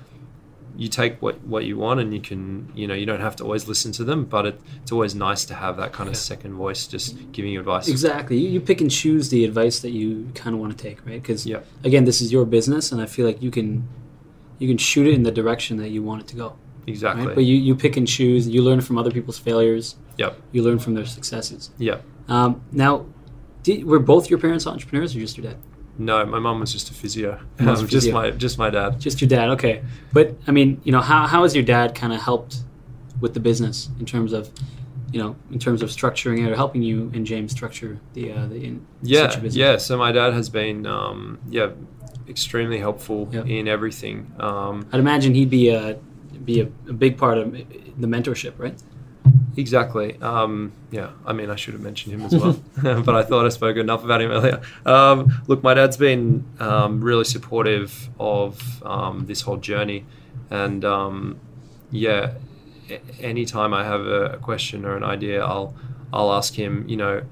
you 0.77 0.87
take 0.88 1.20
what, 1.20 1.42
what 1.44 1.64
you 1.64 1.77
want, 1.77 1.98
and 1.98 2.14
you 2.14 2.20
can 2.20 2.70
you 2.77 2.87
know 2.87 2.94
you 2.94 3.07
don't 3.07 3.20
have 3.20 3.35
to 3.37 3.42
always 3.44 3.66
listen 3.66 3.90
to 3.92 4.05
them, 4.05 4.25
but 4.25 4.46
it, 4.46 4.61
it's 4.83 4.92
always 4.92 5.16
nice 5.16 5.44
to 5.46 5.55
have 5.55 5.77
that 5.79 5.92
kind 5.92 6.09
of 6.09 6.14
Yeah. 6.14 6.20
second 6.20 6.55
voice 6.55 6.87
just 6.87 7.16
giving 7.33 7.51
you 7.53 7.59
advice. 7.59 7.88
Exactly. 7.88 8.38
You, 8.38 8.48
you 8.51 8.61
pick 8.61 8.81
and 8.81 8.88
choose 8.90 9.31
the 9.31 9.44
advice 9.44 9.81
that 9.81 9.90
you 9.90 10.31
kind 10.37 10.55
of 10.55 10.61
want 10.61 10.79
to 10.79 10.83
take, 10.83 11.05
right? 11.05 11.20
Because 11.20 11.44
Yep. 11.44 11.66
again, 11.83 12.05
this 12.05 12.20
is 12.20 12.31
your 12.31 12.44
business, 12.46 12.92
and 12.92 13.03
I 13.03 13.07
feel 13.07 13.27
like 13.27 13.42
you 13.42 13.51
can 13.51 13.88
you 14.62 14.68
can 14.68 14.79
shoot 14.79 15.07
it 15.07 15.14
in 15.14 15.22
the 15.22 15.33
direction 15.33 15.77
that 15.79 15.90
you 15.90 16.03
want 16.03 16.22
it 16.22 16.29
to 16.29 16.37
go. 16.37 16.57
Exactly. 16.87 17.27
Right? 17.27 17.35
But 17.35 17.44
you, 17.44 17.57
you 17.57 17.75
pick 17.75 17.96
and 17.96 18.07
choose. 18.07 18.48
You 18.48 18.62
learn 18.62 18.81
from 18.81 18.98
other 18.98 19.11
people's 19.11 19.38
failures. 19.38 19.96
Yep. 20.18 20.40
You 20.53 20.62
learn 20.62 20.79
from 20.79 20.94
their 20.94 21.07
successes. 21.07 21.70
Yep. 21.79 22.05
Um, 22.29 22.62
now, 22.72 23.07
did, 23.62 23.85
were 23.85 23.98
both 23.98 24.31
your 24.31 24.38
parents 24.38 24.66
entrepreneurs, 24.66 25.14
or 25.14 25.20
just 25.20 25.37
your 25.37 25.46
dad? 25.46 25.59
No, 25.98 26.25
my 26.25 26.38
mom 26.38 26.61
was 26.61 26.72
just 26.72 26.90
a 26.90 26.94
physio. 26.94 27.40
Um, 27.59 27.68
a 27.68 27.87
just 27.87 28.11
my 28.11 28.31
just 28.31 28.59
my 28.59 28.70
dad. 28.70 28.98
Just 28.98 29.20
your 29.20 29.29
dad, 29.29 29.51
okay. 29.51 29.83
But 30.12 30.37
I 30.46 30.51
mean, 30.51 30.81
you 30.85 30.92
know, 30.92 31.01
how 31.01 31.27
how 31.27 31.42
has 31.42 31.55
your 31.55 31.64
dad 31.64 31.94
kind 31.94 32.12
of 32.12 32.20
helped 32.20 32.59
with 33.22 33.35
the 33.35 33.40
business 33.40 33.88
in 33.98 34.05
terms 34.05 34.33
of, 34.33 34.51
you 35.12 35.20
know, 35.22 35.37
in 35.51 35.59
terms 35.59 35.83
of 35.83 35.90
structuring 35.90 36.44
it 36.46 36.51
or 36.51 36.57
helping 36.57 36.83
you 36.83 37.11
and 37.14 37.27
James 37.27 37.53
structure 37.53 37.98
the 38.14 38.33
uh, 38.33 38.46
the 38.46 38.64
in 38.64 38.87
Yeah, 39.03 39.22
such 39.29 39.37
a 39.37 39.40
business? 39.40 39.57
yeah. 39.57 39.77
So 39.77 39.96
my 39.98 40.11
dad 40.12 40.33
has 40.33 40.48
been 40.48 40.87
um, 40.87 41.38
yeah 41.48 41.70
extremely 42.29 42.79
helpful 42.79 43.29
Yep. 43.33 43.46
in 43.46 43.68
everything. 43.68 44.33
Um, 44.40 44.87
I'd 44.92 45.01
imagine 45.01 45.35
he'd 45.35 45.51
be 45.51 45.68
a 45.68 45.98
be 46.44 46.61
a, 46.61 46.64
a 46.88 46.92
big 46.92 47.18
part 47.18 47.38
of 47.38 47.53
the 47.53 48.07
mentorship, 48.07 48.55
right? 48.59 48.75
Exactly. 49.57 50.16
Um, 50.22 50.72
yeah, 50.90 51.11
I 51.27 51.33
mean, 51.35 51.51
I 51.51 51.57
should 51.57 51.75
have 51.75 51.83
mentioned 51.83 52.14
him 52.14 52.22
as 52.22 52.35
well, 52.35 52.59
but 53.03 53.14
I 53.14 53.22
thought 53.22 53.44
I 53.44 53.51
spoke 53.51 53.77
enough 53.77 54.03
about 54.03 54.22
him 54.22 54.31
earlier. 54.31 54.62
Um, 54.87 55.42
look, 55.46 55.62
my 55.62 55.75
dad's 55.75 55.96
been 55.98 56.44
um, 56.59 57.03
really 57.05 57.25
supportive 57.25 58.09
of 58.18 58.83
um, 58.83 59.27
this 59.27 59.42
whole 59.42 59.59
journey, 59.59 60.07
and 60.51 60.85
um, 60.87 61.38
yeah, 61.90 62.33
anytime 63.20 63.72
I 63.74 63.85
have 63.85 64.07
a, 64.07 64.38
question 64.38 64.85
or 64.85 64.96
an 64.96 65.05
idea, 65.05 65.44
I'll 65.44 65.74
I'll 66.12 66.33
ask 66.33 66.55
him. 66.55 66.88
You 66.88 66.96
know, 66.96 67.22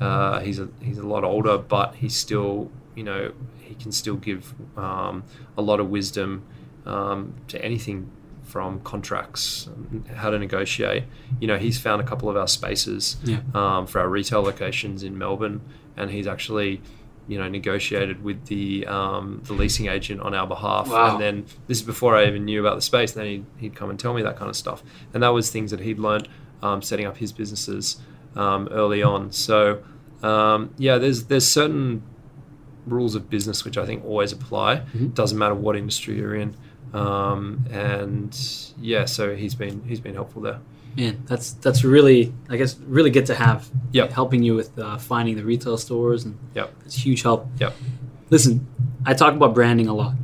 uh, 0.00 0.40
he's 0.40 0.58
a 0.58 0.68
he's 0.80 0.98
a 0.98 1.06
lot 1.06 1.24
older, 1.24 1.58
but 1.58 1.94
he's 1.96 2.16
still 2.16 2.70
you 2.94 3.04
know 3.04 3.32
he 3.60 3.74
can 3.74 3.92
still 3.92 4.16
give 4.16 4.54
um, 4.76 5.24
a 5.56 5.62
lot 5.62 5.80
of 5.80 5.88
wisdom 5.90 6.44
um, 6.86 7.34
to 7.48 7.62
anything 7.64 8.10
from 8.44 8.80
contracts, 8.80 9.68
how 10.14 10.30
to 10.30 10.38
negotiate. 10.38 11.04
You 11.38 11.46
know, 11.48 11.58
he's 11.58 11.78
found 11.78 12.00
a 12.00 12.04
couple 12.04 12.30
of 12.30 12.36
our 12.36 12.48
spaces 12.48 13.16
Yeah. 13.24 13.40
um, 13.54 13.86
for 13.86 14.00
our 14.00 14.08
retail 14.08 14.40
locations 14.40 15.02
in 15.02 15.18
Melbourne, 15.18 15.60
and 15.98 16.10
he's 16.10 16.26
actually, 16.26 16.80
you 17.28 17.38
know, 17.38 17.48
negotiated 17.48 18.24
with 18.24 18.46
the 18.46 18.86
um, 18.86 19.42
the 19.44 19.52
leasing 19.52 19.86
agent 19.88 20.20
on 20.20 20.34
our 20.34 20.46
behalf. 20.46 20.88
Wow. 20.88 21.12
And 21.12 21.20
then 21.22 21.46
this 21.66 21.78
is 21.78 21.84
before 21.84 22.16
I 22.16 22.26
even 22.26 22.44
knew 22.44 22.60
about 22.60 22.74
the 22.76 22.82
space. 22.82 23.12
Then 23.12 23.26
he'd, 23.26 23.46
he'd 23.58 23.74
come 23.76 23.90
and 23.90 23.98
tell 24.00 24.14
me 24.14 24.22
that 24.22 24.36
kind 24.36 24.48
of 24.48 24.56
stuff, 24.56 24.82
and 25.12 25.22
that 25.22 25.28
was 25.28 25.50
things 25.50 25.70
that 25.70 25.80
he'd 25.80 25.98
learned 25.98 26.28
um, 26.62 26.82
setting 26.82 27.06
up 27.06 27.18
his 27.18 27.32
businesses 27.32 27.98
um, 28.34 28.68
early 28.70 29.02
on. 29.02 29.30
So 29.30 29.82
um, 30.22 30.74
yeah, 30.78 30.98
there's 30.98 31.24
there's 31.24 31.46
certain 31.46 32.02
rules 32.86 33.14
of 33.14 33.28
business 33.28 33.64
which 33.64 33.76
I 33.76 33.84
think 33.84 34.04
always 34.04 34.32
apply. 34.32 34.82
Mhm. 34.96 35.14
Doesn't 35.14 35.36
matter 35.38 35.54
what 35.54 35.76
industry 35.76 36.16
you're 36.16 36.34
in. 36.34 36.56
Um, 36.94 37.66
and 37.70 38.34
yeah, 38.80 39.04
so 39.04 39.36
he's 39.36 39.54
been 39.54 39.82
he's 39.86 40.00
been 40.00 40.14
helpful 40.14 40.40
there. 40.42 40.60
Man, 40.96 41.22
that's 41.26 41.52
that's 41.52 41.84
really 41.84 42.32
I 42.48 42.56
guess 42.56 42.76
really 42.86 43.10
good 43.10 43.26
to 43.26 43.34
have. 43.34 43.68
Helping 44.12 44.42
you 44.42 44.54
with 44.56 44.76
uh, 44.78 44.98
finding 44.98 45.36
the 45.36 45.44
retail 45.44 45.76
stores 45.78 46.24
and 46.24 46.36
Yep. 46.54 46.72
it's 46.86 46.94
huge 46.96 47.22
help. 47.22 47.46
Yep. 47.60 47.74
Listen, 48.30 48.66
I 49.06 49.14
talk 49.14 49.34
about 49.34 49.54
branding 49.54 49.86
a 49.86 49.94
lot 49.94 50.14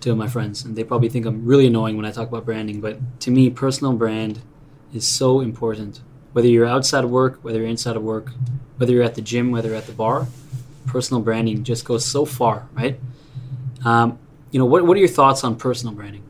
to 0.00 0.14
my 0.14 0.28
friends, 0.28 0.64
and 0.64 0.76
they 0.76 0.84
probably 0.84 1.08
think 1.08 1.26
I'm 1.26 1.44
really 1.46 1.66
annoying 1.68 1.96
when 1.96 2.04
I 2.04 2.10
talk 2.10 2.28
about 2.28 2.44
branding. 2.44 2.80
But 2.80 2.98
to 3.20 3.30
me, 3.30 3.50
personal 3.50 3.92
brand 3.92 4.40
is 4.92 5.06
so 5.06 5.40
important. 5.40 6.00
Whether 6.32 6.48
you're 6.48 6.66
outside 6.66 7.02
of 7.04 7.10
work, 7.10 7.38
whether 7.42 7.60
you're 7.60 7.68
inside 7.68 7.96
of 7.96 8.02
work, 8.02 8.30
whether 8.76 8.92
you're 8.92 9.02
at 9.04 9.14
the 9.14 9.22
gym, 9.22 9.50
whether 9.52 9.68
you're 9.68 9.78
at 9.78 9.86
the 9.86 9.92
bar, 9.92 10.26
personal 10.86 11.22
branding 11.22 11.64
just 11.64 11.84
goes 11.84 12.04
so 12.04 12.24
far, 12.26 12.68
right? 12.74 12.98
Um, 13.84 14.18
you 14.50 14.58
know, 14.58 14.66
what 14.66 14.84
what 14.86 14.96
are 14.96 15.00
your 15.00 15.08
thoughts 15.08 15.44
on 15.44 15.56
personal 15.56 15.94
branding? 15.94 16.24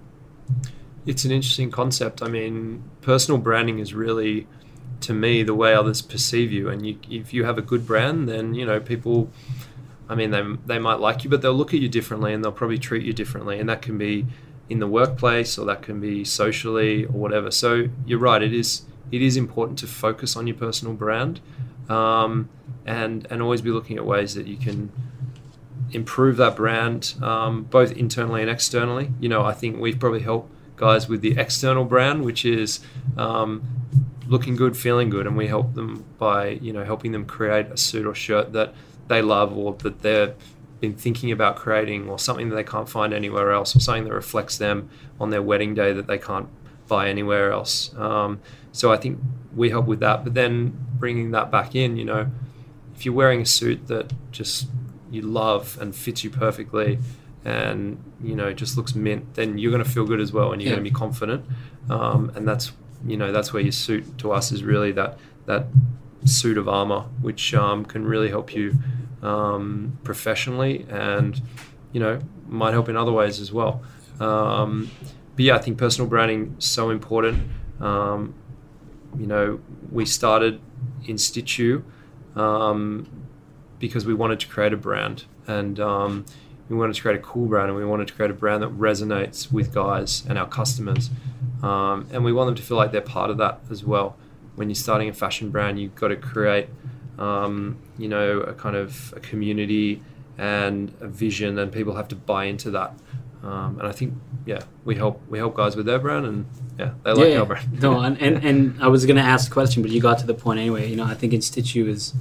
It's 1.07 1.25
an 1.25 1.31
interesting 1.31 1.71
concept. 1.71 2.23
I 2.23 2.29
mean, 2.29 2.83
personal 3.01 3.39
branding 3.41 3.79
is 3.79 3.95
really, 3.95 4.47
to 5.01 5.15
me, 5.15 5.43
the 5.45 5.55
way 5.55 5.73
others 5.73 6.03
perceive 6.03 6.51
you. 6.53 6.69
And 6.69 6.85
you, 6.85 6.99
if 7.09 7.33
you 7.33 7.45
have 7.45 7.59
a 7.59 7.63
good 7.63 7.87
brand, 7.87 8.29
then 8.29 8.55
you 8.55 8.67
know 8.67 8.81
people. 8.81 9.31
I 10.09 10.15
mean, 10.15 10.31
they 10.31 10.43
they 10.67 10.79
might 10.79 11.01
like 11.01 11.25
you, 11.25 11.31
but 11.31 11.43
they'll 11.43 11.55
look 11.55 11.73
at 11.73 11.81
you 11.81 11.89
differently, 11.89 12.33
and 12.33 12.45
they'll 12.45 12.53
probably 12.53 12.79
treat 12.79 13.05
you 13.05 13.13
differently. 13.13 13.59
And 13.59 13.69
that 13.69 13.83
can 13.83 13.97
be 13.99 14.27
in 14.69 14.81
the 14.81 14.87
workplace, 14.87 15.59
or 15.59 15.67
that 15.67 15.83
can 15.83 16.01
be 16.01 16.25
socially, 16.25 17.05
or 17.05 17.13
whatever. 17.13 17.51
So 17.51 17.89
you're 18.05 18.19
right. 18.19 18.43
It 18.43 18.53
is 18.53 18.83
it 19.13 19.23
is 19.23 19.37
important 19.37 19.79
to 19.81 19.87
focus 19.87 20.37
on 20.37 20.47
your 20.47 20.57
personal 20.57 20.95
brand, 20.95 21.41
um, 21.89 22.49
and 22.85 23.27
and 23.31 23.43
always 23.43 23.63
be 23.63 23.71
looking 23.71 23.97
at 23.97 24.05
ways 24.05 24.35
that 24.35 24.47
you 24.47 24.57
can 24.57 24.91
improve 25.93 26.37
that 26.37 26.57
brand 26.57 27.15
um, 27.23 27.63
both 27.65 27.93
internally 27.93 28.43
and 28.43 28.51
externally. 28.51 29.13
You 29.21 29.29
know, 29.29 29.45
I 29.45 29.53
think 29.53 29.79
we've 29.79 29.99
probably 29.99 30.21
helped 30.21 30.53
guys 30.77 31.09
with 31.09 31.21
the 31.21 31.39
external 31.39 31.85
brand, 31.85 32.25
which 32.25 32.45
is 32.45 32.81
um, 33.17 33.63
looking 34.27 34.57
good, 34.57 34.77
feeling 34.77 35.11
good, 35.11 35.27
and 35.27 35.37
we 35.37 35.47
help 35.47 35.75
them 35.75 36.05
by 36.19 36.51
you 36.51 36.73
know 36.73 36.85
helping 36.85 37.13
them 37.13 37.25
create 37.25 37.67
a 37.67 37.77
suit 37.77 38.07
or 38.07 38.15
shirt 38.15 38.53
that 38.53 38.75
they 39.09 39.23
love 39.23 39.57
or 39.57 39.75
that 39.75 40.03
they've 40.03 40.35
been 40.81 40.95
thinking 40.95 41.33
about 41.33 41.57
creating 41.57 42.09
or 42.09 42.19
something 42.19 42.51
that 42.51 42.57
they 42.57 42.65
can't 42.65 42.89
find 42.89 43.15
anywhere 43.15 43.51
else 43.53 43.75
or 43.75 43.81
something 43.81 44.05
that 44.05 44.13
reflects 44.13 44.59
them 44.59 44.91
on 45.19 45.31
their 45.31 45.43
wedding 45.43 45.75
day 45.75 45.93
that 45.93 46.07
they 46.07 46.19
can't 46.19 46.49
buy 46.87 47.09
anywhere 47.09 47.51
else. 47.51 47.95
Um, 47.97 48.41
so 48.73 48.93
I 48.93 48.97
think 48.97 49.19
we 49.55 49.71
help 49.71 49.87
with 49.87 50.01
that, 50.01 50.23
but 50.23 50.35
then 50.35 50.77
bringing 50.99 51.31
that 51.31 51.51
back 51.51 51.75
in, 51.75 51.97
you 51.97 52.05
know, 52.05 52.31
if 52.95 53.05
you're 53.05 53.15
wearing 53.15 53.41
a 53.41 53.47
suit 53.47 53.87
that 53.89 54.13
just 54.33 54.69
you 55.11 55.23
love 55.23 55.79
and 55.81 55.95
fits 55.95 56.25
you 56.25 56.31
perfectly 56.31 56.99
and 57.47 57.97
you 58.23 58.35
know 58.35 58.53
just 58.53 58.77
looks 58.77 58.95
mint 58.95 59.25
then 59.35 59.57
you're 59.59 59.71
going 59.71 59.85
to 59.85 59.89
feel 59.97 60.05
good 60.05 60.21
as 60.21 60.33
well 60.33 60.53
and 60.53 60.61
you're 60.61 60.71
Yeah. 60.71 60.77
going 60.77 60.85
to 60.85 60.91
be 60.91 60.95
confident 61.05 61.45
um, 61.89 62.31
and 62.35 62.47
that's 62.49 62.73
you 63.07 63.17
know 63.17 63.31
that's 63.31 63.53
where 63.53 63.63
your 63.63 63.73
suit 63.73 64.19
to 64.19 64.33
us 64.33 64.51
is 64.53 64.65
really 64.65 64.91
that 64.93 65.19
that 65.47 65.67
suit 66.25 66.59
of 66.59 66.67
armor, 66.69 67.03
which 67.21 67.55
um, 67.55 67.85
can 67.85 68.05
really 68.05 68.31
help 68.31 68.53
you 68.53 68.75
um, 69.23 69.97
professionally 70.03 70.85
and 70.91 71.41
you 71.93 72.01
know 72.01 72.19
might 72.49 72.73
help 72.73 72.89
in 72.89 72.97
other 72.97 73.13
ways 73.13 73.39
as 73.41 73.53
well. 73.53 73.81
Um, 74.19 74.91
but 75.37 75.45
yeah, 75.45 75.55
I 75.55 75.59
think 75.59 75.79
personal 75.79 76.09
branding 76.09 76.57
is 76.59 76.65
so 76.65 76.91
important. 76.91 77.37
Um, 77.81 78.35
you 79.17 79.27
know, 79.29 79.61
we 79.93 80.05
started 80.05 80.61
InStitchu 81.05 81.85
um, 82.35 83.07
because 83.79 84.05
we 84.07 84.15
wanted 84.15 84.41
to 84.41 84.49
create 84.49 84.73
a 84.73 84.77
brand 84.77 85.25
and 85.47 85.79
um, 85.79 86.25
we 86.69 86.77
wanted 86.77 86.95
to 86.95 87.03
create 87.03 87.19
a 87.19 87.23
cool 87.23 87.47
brand 87.47 87.69
and 87.69 87.77
we 87.77 87.85
wanted 87.85 88.09
to 88.09 88.15
create 88.15 88.31
a 88.31 88.35
brand 88.35 88.63
that 88.63 88.71
resonates 88.71 89.53
with 89.53 89.73
guys 89.73 90.25
and 90.29 90.39
our 90.39 90.49
customers. 90.49 91.11
Um, 91.63 92.09
and 92.13 92.25
we 92.25 92.33
want 92.33 92.49
them 92.49 92.55
to 92.57 92.63
feel 92.63 92.77
like 92.77 92.93
they're 92.93 93.01
part 93.01 93.31
of 93.31 93.39
that 93.39 93.61
as 93.71 93.85
well. 93.85 94.17
When 94.57 94.69
you're 94.69 94.75
starting 94.75 95.09
a 95.09 95.13
fashion 95.13 95.51
brand, 95.51 95.79
you've 95.79 95.95
got 95.95 96.09
to 96.09 96.17
create, 96.17 96.69
um, 97.19 97.79
you 97.99 98.09
know, 98.09 98.41
a 98.41 98.53
kind 98.55 98.77
of 98.77 99.13
a 99.17 99.21
community 99.21 100.03
and 100.39 100.93
a 101.01 101.09
vision, 101.09 101.59
and 101.59 101.73
people 101.73 101.95
have 101.95 102.09
to 102.09 102.17
buy 102.17 102.45
into 102.45 102.71
that. 102.71 102.95
Um, 103.43 103.79
and 103.79 103.87
I 103.87 103.93
think, 103.93 104.15
yeah, 104.47 104.61
we 104.85 104.95
help 104.95 105.21
we 105.29 105.39
help 105.39 105.55
guys 105.57 105.77
with 105.77 105.87
their 105.87 105.99
brand, 105.99 106.25
and 106.25 106.47
yeah, 106.79 106.93
they 107.05 107.13
like 107.13 107.29
yeah, 107.31 107.41
our 107.41 107.47
brand. 107.47 107.83
no, 107.83 108.01
and, 108.01 108.17
and 108.23 108.45
and 108.49 108.83
I 108.83 108.89
was 108.89 109.05
gonna 109.05 109.21
ask 109.21 109.49
the 109.49 109.53
question, 109.53 109.83
but 109.83 109.91
you 109.91 110.01
got 110.01 110.19
to 110.21 110.27
the 110.27 110.35
point 110.35 110.59
anyway. 110.61 110.89
You 110.89 110.97
know, 110.97 111.05
I 111.05 111.15
think 111.15 111.33
InStitchu 111.33 111.89
is 111.89 112.15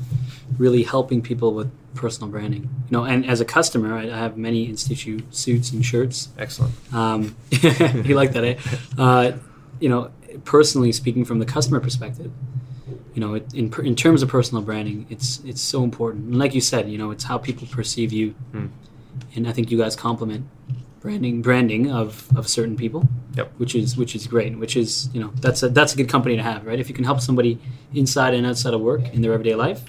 really 0.58 0.84
helping 0.84 1.22
people 1.22 1.54
with 1.54 1.72
personal 1.94 2.30
branding. 2.30 2.64
You 2.64 2.92
know, 2.98 3.04
and 3.06 3.26
as 3.26 3.40
a 3.42 3.46
customer, 3.46 3.94
I, 3.96 4.04
I 4.10 4.18
have 4.18 4.38
many 4.38 4.68
InStitchu 4.68 5.34
suits 5.34 5.72
and 5.72 5.86
shirts. 5.86 6.30
Excellent. 6.38 6.74
Um, 6.94 7.36
you 7.52 8.16
like 8.16 8.34
that, 8.34 8.44
eh? 8.44 8.56
Uh, 8.98 9.34
you 9.80 9.90
know, 9.90 10.12
personally 10.46 10.92
speaking, 10.92 11.26
from 11.26 11.40
the 11.40 11.46
customer 11.46 11.80
perspective, 11.80 12.32
you 13.14 13.22
know, 13.22 13.36
it, 13.36 13.54
in 13.54 13.72
in 13.84 13.96
terms 13.96 14.24
of 14.24 14.30
personal 14.30 14.64
branding, 14.64 15.06
it's 15.12 15.42
it's 15.46 15.62
so 15.62 15.84
important. 15.84 16.26
And 16.26 16.40
like 16.40 16.56
you 16.56 16.62
said, 16.62 16.90
you 16.90 16.98
know, 16.98 17.12
it's 17.12 17.24
how 17.26 17.38
people 17.38 17.68
perceive 17.68 18.12
you, 18.12 18.34
Mm. 18.54 18.70
and 19.36 19.48
I 19.48 19.52
think 19.54 19.70
you 19.72 19.78
guys 19.78 19.96
complement 19.96 20.48
branding 21.06 21.42
branding 21.44 21.92
of, 21.92 22.28
of 22.36 22.48
certain 22.48 22.76
people. 22.76 23.08
Yep. 23.36 23.52
Which 23.58 23.76
is 23.76 23.96
which 23.96 24.16
is 24.16 24.26
great. 24.26 24.58
Which 24.58 24.76
is 24.76 25.10
you 25.14 25.22
know 25.22 25.32
that's 25.40 25.62
a 25.62 25.70
that's 25.70 25.94
a 25.94 25.98
good 25.98 26.10
company 26.10 26.36
to 26.36 26.42
have, 26.44 26.66
right? 26.66 26.80
If 26.80 26.90
you 26.90 26.96
can 26.96 27.06
help 27.06 27.22
somebody 27.22 27.60
inside 27.94 28.34
and 28.34 28.46
outside 28.46 28.74
of 28.74 28.82
work 28.82 29.14
in 29.14 29.22
their 29.22 29.34
everyday 29.34 29.56
life, 29.56 29.84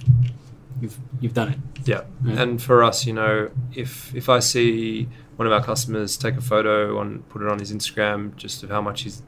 you've 0.81 0.99
you've 1.21 1.35
done 1.35 1.49
it. 1.53 1.59
Yeah. 1.87 2.03
Right. 2.23 2.39
And 2.39 2.63
for 2.63 2.85
us, 2.85 3.07
you 3.07 3.15
know, 3.15 3.51
if 3.75 4.15
if 4.15 4.29
I 4.29 4.41
see 4.41 5.09
one 5.37 5.47
of 5.47 5.53
our 5.53 5.63
customers 5.63 6.17
take 6.17 6.37
a 6.37 6.41
photo 6.43 7.01
and 7.01 7.27
put 7.31 7.43
it 7.43 7.49
on 7.49 7.59
his 7.59 7.73
Instagram 7.73 8.37
just 8.37 8.63
of 8.63 8.71
how 8.71 8.83
much 8.83 9.03
he's 9.03 9.23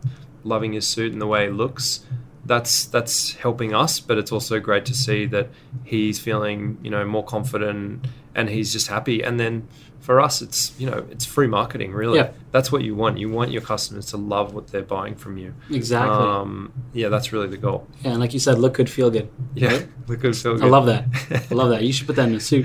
loving 0.44 0.72
his 0.74 0.86
suit 0.86 1.12
and 1.12 1.20
the 1.22 1.26
way 1.26 1.46
it 1.46 1.52
looks, 1.52 2.04
that's 2.44 2.84
that's 2.84 3.34
helping 3.34 3.74
us, 3.74 4.00
but 4.00 4.18
it's 4.18 4.32
also 4.32 4.60
great 4.60 4.84
to 4.86 4.94
see 4.94 5.24
that 5.26 5.48
he's 5.84 6.18
feeling, 6.18 6.78
you 6.82 6.90
know, 6.90 7.04
more 7.06 7.24
confident 7.24 8.06
and 8.34 8.48
he's 8.50 8.72
just 8.72 8.88
happy. 8.88 9.22
And 9.22 9.40
then 9.40 9.68
for 10.08 10.22
us 10.22 10.40
it's, 10.40 10.72
you 10.80 10.88
know, 10.90 11.06
it's 11.10 11.26
free 11.26 11.46
marketing 11.46 11.92
really. 11.92 12.16
Yeah. 12.18 12.30
That's 12.50 12.72
what 12.72 12.80
you 12.82 12.94
want. 12.94 13.18
You 13.18 13.28
want 13.28 13.50
your 13.50 13.60
customers 13.60 14.06
to 14.06 14.16
love 14.16 14.54
what 14.54 14.68
they're 14.68 14.80
buying 14.80 15.14
from 15.16 15.36
you. 15.36 15.52
Exactly. 15.70 16.16
Um, 16.16 16.72
yeah, 16.94 17.10
that's 17.10 17.30
really 17.30 17.46
the 17.46 17.58
goal. 17.58 17.86
yeah, 18.02 18.12
and 18.12 18.20
like 18.20 18.32
you 18.32 18.38
said, 18.40 18.58
look 18.58 18.72
good, 18.72 18.88
feel 18.88 19.10
good. 19.10 19.28
Yeah. 19.54 19.68
right? 19.68 19.88
Look 20.08 20.20
good, 20.20 20.34
feel 20.34 20.54
good. 20.54 20.64
I 20.64 20.68
love 20.68 20.86
that. 20.86 21.04
I 21.50 21.54
love 21.54 21.68
that. 21.68 21.82
You 21.86 21.92
should 21.92 22.06
put 22.06 22.16
that 22.16 22.26
in 22.30 22.34
a 22.36 22.40
suit. 22.40 22.64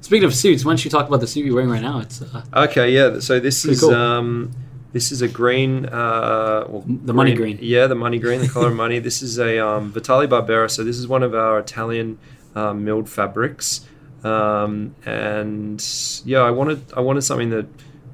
Speaking 0.00 0.26
of 0.26 0.32
suits, 0.32 0.64
why 0.64 0.70
don't 0.70 0.84
you 0.84 0.90
talk 0.92 1.08
about 1.08 1.18
the 1.20 1.26
suit 1.26 1.44
you're 1.44 1.56
wearing 1.56 1.70
right 1.70 1.82
now? 1.82 1.98
It's 1.98 2.22
uh, 2.22 2.44
Okay, 2.54 2.92
yeah. 2.92 3.18
So 3.18 3.40
this 3.40 3.64
is 3.64 3.80
cool. 3.80 3.92
um, 3.92 4.52
this 4.92 5.10
is 5.10 5.22
a 5.22 5.26
green, 5.28 5.86
uh, 5.86 6.66
well, 6.68 6.84
The 6.86 7.12
money 7.12 7.34
green. 7.34 7.58
Yeah, 7.60 7.88
the 7.88 7.96
money 7.96 8.20
green, 8.20 8.42
the 8.42 8.48
color 8.48 8.68
of 8.68 8.76
money. 8.84 9.00
This 9.00 9.22
is 9.22 9.40
a 9.40 9.58
um, 9.58 9.90
Vitale 9.90 10.28
Barberis. 10.28 10.70
So 10.76 10.84
this 10.84 10.98
is 10.98 11.08
one 11.08 11.24
of 11.24 11.34
our 11.34 11.58
Italian 11.58 12.18
uh, 12.54 12.72
milled 12.72 13.08
fabrics, 13.10 13.80
um, 14.26 14.94
and 15.04 15.84
yeah, 16.24 16.40
I 16.40 16.50
wanted 16.50 16.92
I 16.94 17.00
wanted 17.00 17.22
something 17.22 17.50
that 17.50 17.66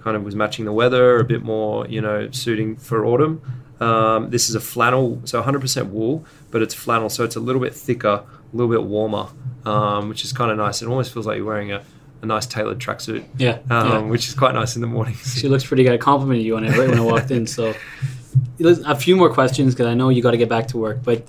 kind 0.03 0.17
of 0.17 0.25
was 0.25 0.35
matching 0.35 0.65
the 0.65 0.73
weather, 0.73 1.19
a 1.21 1.25
bit 1.25 1.43
more, 1.43 1.87
you 1.87 2.01
know, 2.01 2.31
suiting 2.33 2.77
for 2.77 3.07
autumn. 3.07 3.41
Um, 3.81 4.31
this 4.31 4.49
is 4.49 4.55
a 4.55 4.61
flannel, 4.61 5.21
so 5.25 5.43
100% 5.43 5.91
wool, 5.91 6.25
but 6.51 6.63
it's 6.63 6.75
flannel, 6.75 7.09
so 7.09 7.25
it's 7.25 7.37
a 7.37 7.41
little 7.41 7.61
bit 7.61 7.75
thicker, 7.75 8.09
a 8.09 8.27
little 8.53 8.71
bit 8.71 8.85
warmer, 8.85 9.29
um, 9.65 10.09
which 10.09 10.25
is 10.25 10.33
kind 10.33 10.51
of 10.51 10.57
nice. 10.57 10.83
It 10.83 10.89
almost 10.89 11.13
feels 11.13 11.27
like 11.27 11.37
you're 11.37 11.47
wearing 11.47 11.73
a, 11.73 11.83
a 12.21 12.27
nice 12.27 12.47
tailored 12.47 12.79
tracksuit 12.79 13.25
yeah, 13.39 13.59
um, 13.71 13.89
yeah. 13.89 13.99
which 14.03 14.29
is 14.29 14.35
quite 14.35 14.55
nice 14.55 14.77
in 14.77 14.83
the 14.83 14.89
mornings. 14.89 15.35
She 15.41 15.49
looks 15.49 15.65
pretty 15.65 15.83
good. 15.83 15.93
I 15.93 15.99
complimented 15.99 16.45
you 16.45 16.57
on 16.57 16.65
it 16.65 16.77
right 16.77 16.89
when 16.89 16.99
I 16.99 17.03
walked 17.03 17.31
in. 17.31 17.47
So, 17.47 17.75
a 18.61 18.97
few 18.97 19.17
more 19.17 19.33
questions 19.33 19.75
because 19.75 19.87
I 19.87 19.95
know 19.95 20.11
you 20.11 20.23
got 20.23 20.33
to 20.33 20.37
get 20.37 20.49
back 20.49 20.69
to 20.69 20.79
work. 20.79 21.03
But 21.03 21.27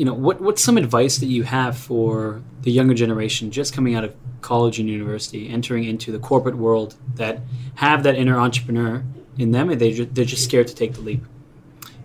you 0.00 0.06
know, 0.06 0.14
what 0.14 0.40
what's 0.40 0.62
some 0.62 0.78
advice 0.78 1.18
that 1.18 1.26
you 1.26 1.42
have 1.42 1.76
for 1.76 2.40
the 2.62 2.72
younger 2.72 2.94
generation 2.94 3.50
just 3.50 3.74
coming 3.74 3.94
out 3.94 4.02
of 4.02 4.14
college 4.40 4.78
and 4.78 4.88
university, 4.88 5.46
entering 5.50 5.84
into 5.84 6.10
the 6.10 6.18
corporate 6.18 6.56
world 6.56 6.94
that 7.16 7.40
have 7.74 8.02
that 8.04 8.14
inner 8.14 8.40
entrepreneur 8.40 9.04
in 9.36 9.50
them, 9.50 9.68
and 9.68 9.78
they 9.78 9.92
they're 9.92 10.24
just 10.24 10.42
scared 10.42 10.68
to 10.68 10.74
take 10.74 10.94
the 10.94 11.02
leap. 11.02 11.22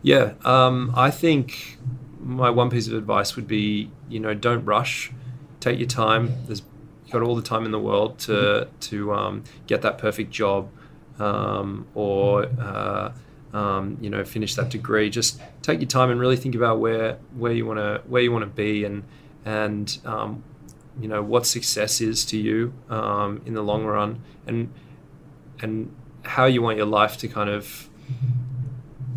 Yeah, 0.01 0.33
um, 0.43 0.91
I 0.93 1.09
think 1.09 1.77
my 2.19 2.49
one 2.49 2.69
piece 2.69 2.89
of 2.89 2.95
advice 2.95 3.37
would 3.37 3.47
be, 3.47 3.89
you 4.09 4.19
know, 4.19 4.33
don't 4.33 4.65
rush. 4.65 5.13
Take 5.61 5.79
your 5.79 5.87
time. 5.87 6.33
There's 6.47 6.63
you 7.05 7.13
got 7.13 7.21
all 7.21 7.37
the 7.37 7.41
time 7.41 7.63
in 7.63 7.71
the 7.71 7.79
world 7.79 8.19
to 8.27 8.67
to 8.89 9.13
um, 9.13 9.45
get 9.67 9.83
that 9.83 9.99
perfect 9.99 10.31
job, 10.31 10.69
um, 11.17 11.87
or 11.95 12.47
uh, 12.59 13.13
um, 13.55 13.97
you 14.01 14.09
know, 14.09 14.25
finish 14.25 14.53
that 14.55 14.69
degree. 14.69 15.09
Just 15.09 15.39
take 15.61 15.79
your 15.79 15.87
time 15.87 16.11
and 16.11 16.19
really 16.19 16.35
think 16.35 16.55
about 16.55 16.79
where 16.79 17.17
where 17.35 17.53
you 17.53 17.65
want 17.65 17.79
to 17.79 18.01
where 18.05 18.21
you 18.21 18.31
want 18.31 18.43
to 18.43 18.49
be 18.49 18.83
and 18.83 19.03
and 19.45 19.97
um, 20.03 20.43
you 20.99 21.07
know 21.07 21.23
what 21.23 21.45
success 21.45 22.01
is 22.01 22.25
to 22.25 22.37
you 22.37 22.73
um, 22.89 23.41
in 23.45 23.53
the 23.53 23.61
long 23.61 23.85
run 23.85 24.21
and 24.45 24.73
and 25.61 25.95
how 26.23 26.45
you 26.45 26.61
want 26.61 26.75
your 26.75 26.85
life 26.85 27.17
to 27.17 27.29
kind 27.29 27.49
of 27.49 27.89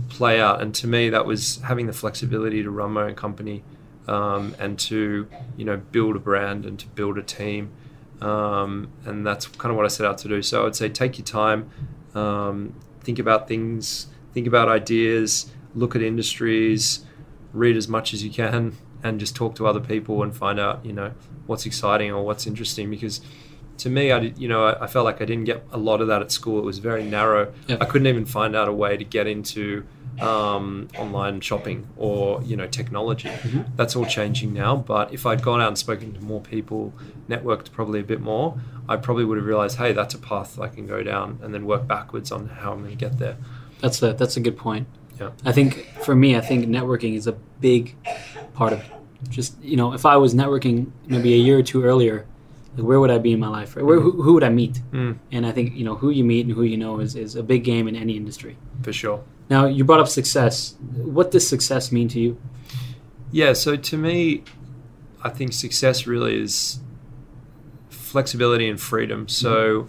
play 0.08 0.40
out. 0.40 0.62
And 0.62 0.72
to 0.76 0.86
me, 0.86 1.10
that 1.10 1.26
was 1.26 1.56
having 1.62 1.86
the 1.86 1.92
flexibility 1.92 2.62
to 2.62 2.70
run 2.70 2.92
my 2.92 3.04
own 3.04 3.16
company 3.16 3.64
um, 4.06 4.54
and 4.60 4.78
to 4.78 5.28
you 5.56 5.64
know 5.64 5.78
build 5.78 6.14
a 6.14 6.20
brand 6.20 6.64
and 6.64 6.78
to 6.78 6.86
build 6.86 7.18
a 7.18 7.24
team. 7.24 7.72
Um, 8.20 8.92
and 9.04 9.26
that's 9.26 9.46
kind 9.46 9.70
of 9.70 9.76
what 9.76 9.84
I 9.84 9.88
set 9.88 10.06
out 10.06 10.18
to 10.18 10.28
do. 10.28 10.42
So 10.42 10.60
I 10.60 10.64
would 10.64 10.76
say 10.76 10.88
take 10.88 11.18
your 11.18 11.24
time, 11.24 11.70
um, 12.14 12.74
think 13.00 13.18
about 13.18 13.48
things, 13.48 14.08
think 14.32 14.46
about 14.46 14.68
ideas, 14.68 15.50
look 15.74 15.94
at 15.96 16.02
industries, 16.02 17.04
read 17.52 17.76
as 17.76 17.88
much 17.88 18.12
as 18.14 18.24
you 18.24 18.30
can, 18.30 18.76
and 19.02 19.20
just 19.20 19.36
talk 19.36 19.54
to 19.56 19.66
other 19.66 19.80
people 19.80 20.22
and 20.22 20.36
find 20.36 20.58
out 20.58 20.84
you 20.84 20.92
know 20.92 21.12
what's 21.46 21.66
exciting 21.66 22.10
or 22.12 22.24
what's 22.24 22.46
interesting 22.46 22.90
because 22.90 23.20
to 23.78 23.88
me, 23.88 24.10
I 24.12 24.18
did, 24.18 24.38
you 24.38 24.48
know, 24.48 24.76
I, 24.80 24.86
felt 24.86 25.04
like 25.04 25.22
I 25.22 25.24
didn't 25.24 25.44
get 25.44 25.64
a 25.70 25.78
lot 25.78 26.00
of 26.00 26.08
that 26.08 26.20
at 26.20 26.32
school. 26.32 26.58
It 26.58 26.64
was 26.64 26.78
very 26.78 27.04
narrow. 27.04 27.52
Yep. 27.68 27.80
I 27.80 27.84
couldn't 27.84 28.08
even 28.08 28.24
find 28.24 28.56
out 28.56 28.68
a 28.68 28.72
way 28.72 28.96
to 28.96 29.04
get 29.04 29.28
into 29.28 29.86
um, 30.20 30.88
online 30.98 31.40
shopping 31.40 31.86
or 31.96 32.42
you 32.42 32.56
know 32.56 32.66
technology. 32.66 33.30
That's 33.76 33.94
all 33.94 34.04
changing 34.04 34.52
now. 34.52 34.76
But 34.76 35.12
if 35.12 35.26
I'd 35.26 35.42
gone 35.42 35.60
out 35.60 35.68
and 35.68 35.78
spoken 35.78 36.12
to 36.14 36.20
more 36.20 36.40
people, 36.40 36.92
networked 37.28 37.70
probably 37.72 38.00
a 38.00 38.04
bit 38.04 38.20
more, 38.20 38.60
I 38.88 38.96
probably 38.96 39.24
would 39.24 39.38
have 39.38 39.46
realized, 39.46 39.78
hey, 39.78 39.92
that's 39.92 40.14
a 40.14 40.18
path 40.18 40.58
I 40.58 40.68
can 40.68 40.86
go 40.86 41.02
down, 41.02 41.38
and 41.42 41.54
then 41.54 41.64
work 41.64 41.86
backwards 41.86 42.32
on 42.32 42.48
how 42.48 42.72
I'm 42.72 42.80
going 42.80 42.90
to 42.90 42.96
get 42.96 43.18
there. 43.18 43.36
That's 43.80 44.02
a 44.02 44.12
that's 44.12 44.36
a 44.36 44.40
good 44.40 44.56
point. 44.56 44.86
Yeah. 45.20 45.30
I 45.44 45.52
think 45.52 45.86
for 46.04 46.14
me, 46.14 46.36
I 46.36 46.40
think 46.40 46.66
networking 46.66 47.16
is 47.16 47.26
a 47.26 47.32
big 47.60 47.94
part 48.54 48.72
of 48.72 48.80
it. 48.80 48.86
Just 49.30 49.60
you 49.62 49.76
know, 49.76 49.92
if 49.94 50.04
I 50.06 50.16
was 50.16 50.34
networking 50.34 50.90
maybe 51.06 51.34
a 51.34 51.36
year 51.36 51.58
or 51.58 51.62
two 51.62 51.82
earlier, 51.84 52.24
like 52.76 52.86
where 52.86 53.00
would 53.00 53.10
I 53.10 53.18
be 53.18 53.32
in 53.32 53.40
my 53.40 53.48
life? 53.48 53.74
Right? 53.76 53.84
Where 53.84 54.00
who, 54.00 54.22
who 54.22 54.34
would 54.34 54.44
I 54.44 54.48
meet? 54.50 54.80
Mm, 54.92 55.18
And 55.32 55.44
I 55.46 55.52
think 55.52 55.74
you 55.74 55.84
know 55.84 55.96
who 55.96 56.10
you 56.10 56.24
meet 56.24 56.46
and 56.46 56.54
who 56.54 56.62
you 56.62 56.76
know 56.76 57.00
is, 57.00 57.16
is 57.16 57.34
a 57.36 57.42
big 57.42 57.64
game 57.64 57.88
in 57.88 57.96
any 57.96 58.16
industry. 58.16 58.56
for 58.82 58.92
sure. 58.92 59.20
Now 59.50 59.66
you 59.66 59.82
brought 59.84 60.00
up 60.00 60.08
success. 60.08 60.76
What 60.94 61.30
does 61.32 61.48
success 61.48 61.90
mean 61.90 62.08
to 62.08 62.20
you? 62.20 62.36
Yeah, 63.32 63.54
so 63.54 63.76
to 63.76 63.96
me, 63.96 64.44
I 65.22 65.30
think 65.30 65.52
success 65.52 66.06
really 66.06 66.40
is 66.40 66.80
flexibility 67.90 68.68
and 68.68 68.80
freedom. 68.80 69.28
So, 69.28 69.88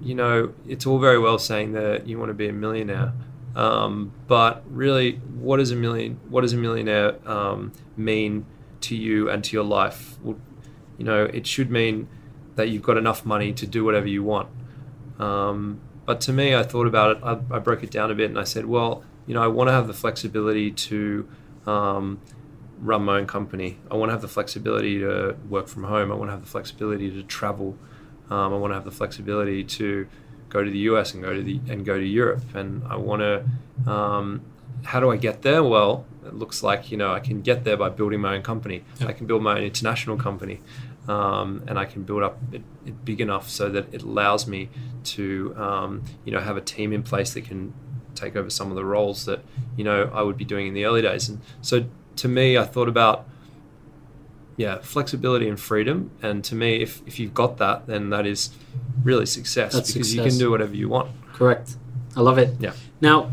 you 0.00 0.14
know, 0.14 0.52
it's 0.66 0.86
all 0.86 0.98
very 0.98 1.18
well 1.18 1.38
saying 1.38 1.72
that 1.72 2.06
you 2.06 2.18
want 2.18 2.30
to 2.30 2.34
be 2.34 2.48
a 2.48 2.52
millionaire, 2.52 3.12
um, 3.54 4.12
but 4.26 4.62
really, 4.68 5.16
what 5.16 5.56
does 5.56 5.70
a 5.70 5.76
million? 5.76 6.20
What 6.28 6.42
does 6.42 6.52
a 6.52 6.58
millionaire 6.58 7.16
um, 7.28 7.72
mean 7.96 8.44
to 8.82 8.94
you 8.94 9.30
and 9.30 9.42
to 9.44 9.56
your 9.56 9.64
life? 9.64 10.18
Well, 10.22 10.38
you 10.98 11.04
know, 11.04 11.24
it 11.24 11.46
should 11.46 11.70
mean 11.70 12.08
that 12.56 12.68
you've 12.68 12.82
got 12.82 12.96
enough 12.96 13.24
money 13.24 13.52
to 13.54 13.66
do 13.66 13.84
whatever 13.84 14.06
you 14.06 14.22
want. 14.22 14.48
Um, 15.18 15.80
but 16.04 16.20
to 16.22 16.32
me, 16.32 16.54
I 16.54 16.62
thought 16.62 16.86
about 16.86 17.16
it. 17.16 17.22
I, 17.22 17.56
I 17.56 17.58
broke 17.58 17.82
it 17.82 17.90
down 17.90 18.10
a 18.10 18.14
bit, 18.14 18.30
and 18.30 18.38
I 18.38 18.44
said, 18.44 18.66
well, 18.66 19.02
you 19.26 19.34
know, 19.34 19.42
I 19.42 19.48
want 19.48 19.68
to 19.68 19.72
have 19.72 19.86
the 19.86 19.94
flexibility 19.94 20.70
to 20.70 21.28
um, 21.66 22.20
run 22.78 23.02
my 23.04 23.18
own 23.18 23.26
company. 23.26 23.78
I 23.90 23.96
want 23.96 24.10
to 24.10 24.12
have 24.12 24.22
the 24.22 24.28
flexibility 24.28 25.00
to 25.00 25.36
work 25.48 25.68
from 25.68 25.84
home. 25.84 26.12
I 26.12 26.14
want 26.14 26.28
to 26.28 26.32
have 26.32 26.42
the 26.42 26.48
flexibility 26.48 27.10
to 27.10 27.22
travel. 27.22 27.76
Um, 28.30 28.52
I 28.52 28.56
want 28.56 28.72
to 28.72 28.74
have 28.74 28.84
the 28.84 28.90
flexibility 28.90 29.62
to 29.64 30.06
go 30.48 30.62
to 30.62 30.70
the 30.70 30.78
US 30.90 31.14
and 31.14 31.22
go 31.22 31.34
to 31.34 31.42
the 31.42 31.60
and 31.68 31.84
go 31.84 31.98
to 31.98 32.04
Europe. 32.04 32.54
And 32.54 32.82
I 32.88 32.96
want 32.96 33.22
to. 33.22 33.90
Um, 33.90 34.42
how 34.84 35.00
do 35.00 35.10
I 35.10 35.16
get 35.16 35.42
there? 35.42 35.62
Well, 35.64 36.04
it 36.24 36.34
looks 36.34 36.62
like 36.62 36.90
you 36.90 36.96
know 36.96 37.12
I 37.12 37.20
can 37.20 37.42
get 37.42 37.64
there 37.64 37.76
by 37.76 37.88
building 37.88 38.20
my 38.20 38.34
own 38.34 38.42
company. 38.42 38.84
Yeah. 39.00 39.08
I 39.08 39.12
can 39.12 39.26
build 39.26 39.42
my 39.42 39.58
own 39.58 39.64
international 39.64 40.16
company, 40.16 40.60
um, 41.08 41.62
and 41.66 41.78
I 41.78 41.84
can 41.84 42.02
build 42.02 42.22
up 42.22 42.38
it, 42.52 42.62
it 42.84 43.04
big 43.04 43.20
enough 43.20 43.48
so 43.48 43.68
that 43.70 43.92
it 43.92 44.02
allows 44.02 44.46
me 44.46 44.68
to 45.04 45.54
um, 45.56 46.04
you 46.24 46.32
know 46.32 46.40
have 46.40 46.56
a 46.56 46.60
team 46.60 46.92
in 46.92 47.02
place 47.02 47.34
that 47.34 47.44
can 47.44 47.72
take 48.14 48.34
over 48.34 48.48
some 48.48 48.70
of 48.70 48.76
the 48.76 48.84
roles 48.84 49.26
that 49.26 49.40
you 49.76 49.84
know 49.84 50.10
I 50.12 50.22
would 50.22 50.36
be 50.36 50.44
doing 50.44 50.66
in 50.68 50.74
the 50.74 50.84
early 50.84 51.02
days. 51.02 51.28
And 51.28 51.40
so 51.60 51.86
to 52.16 52.28
me, 52.28 52.56
I 52.56 52.64
thought 52.64 52.88
about 52.88 53.28
yeah 54.56 54.78
flexibility 54.78 55.48
and 55.48 55.58
freedom. 55.58 56.10
And 56.22 56.44
to 56.44 56.54
me, 56.54 56.82
if 56.82 57.02
if 57.06 57.18
you've 57.18 57.34
got 57.34 57.58
that, 57.58 57.86
then 57.86 58.10
that 58.10 58.26
is 58.26 58.50
really 59.02 59.26
success 59.26 59.72
That's 59.72 59.92
because 59.92 60.14
you 60.14 60.22
can 60.22 60.36
do 60.38 60.50
whatever 60.50 60.74
you 60.74 60.88
want. 60.88 61.10
Correct. 61.32 61.76
I 62.16 62.20
love 62.20 62.38
it. 62.38 62.54
Yeah. 62.58 62.72
Now, 63.00 63.32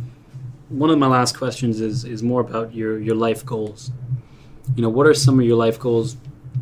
one 0.69 0.89
of 0.89 0.99
my 0.99 1.07
last 1.07 1.37
questions 1.37 1.79
is 1.79 2.03
is 2.03 2.21
more 2.23 2.41
about 2.41 2.73
your 2.73 2.99
your 2.99 3.15
life 3.15 3.45
goals. 3.45 3.91
You 4.75 4.81
know, 4.81 4.89
what 4.89 5.07
are 5.07 5.13
some 5.13 5.39
of 5.39 5.45
your 5.45 5.57
life 5.57 5.79
goals? 5.79 6.17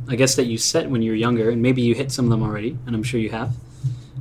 I 0.07 0.15
guess 0.15 0.35
that 0.35 0.45
you 0.45 0.57
set 0.57 0.89
when 0.89 1.01
you 1.01 1.11
were 1.11 1.17
younger, 1.17 1.49
and 1.49 1.61
maybe 1.61 1.81
you 1.81 1.95
hit 1.95 2.11
some 2.11 2.25
of 2.25 2.31
them 2.31 2.43
already, 2.43 2.77
and 2.85 2.95
I'm 2.95 3.03
sure 3.03 3.19
you 3.19 3.29
have. 3.29 3.53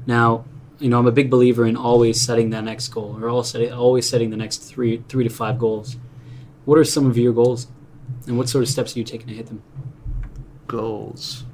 Now, 0.06 0.44
you 0.78 0.88
know, 0.88 0.98
I'm 0.98 1.06
a 1.06 1.12
big 1.12 1.30
believer 1.30 1.66
in 1.66 1.76
always 1.76 2.20
setting 2.20 2.50
that 2.50 2.64
next 2.64 2.88
goal, 2.88 3.18
or 3.20 3.28
always 3.28 3.48
setting, 3.48 3.72
always 3.72 4.08
setting 4.08 4.30
the 4.30 4.36
next 4.36 4.58
three 4.58 5.02
three 5.08 5.24
to 5.24 5.30
five 5.30 5.58
goals. 5.58 5.96
What 6.64 6.78
are 6.78 6.84
some 6.84 7.06
of 7.06 7.16
your 7.16 7.32
goals, 7.32 7.66
and 8.26 8.38
what 8.38 8.48
sort 8.48 8.62
of 8.62 8.68
steps 8.68 8.96
are 8.96 8.98
you 8.98 9.04
taking 9.04 9.28
to 9.28 9.34
hit 9.34 9.46
them? 9.46 9.62
Goals. 10.70 11.44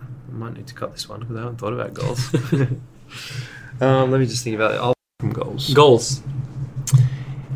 I 0.00 0.32
might 0.32 0.54
need 0.54 0.66
to 0.68 0.74
cut 0.74 0.92
this 0.92 1.06
one 1.06 1.20
because 1.20 1.36
I 1.36 1.40
haven't 1.40 1.58
thought 1.58 1.74
about 1.74 1.92
goals. 1.92 2.34
um, 3.80 4.10
let 4.10 4.20
me 4.20 4.26
just 4.26 4.42
think 4.42 4.56
about 4.56 4.74
it. 4.74 4.80
I'll 4.80 4.94
from 5.20 5.32
goals. 5.32 5.74
Goals. 5.74 6.22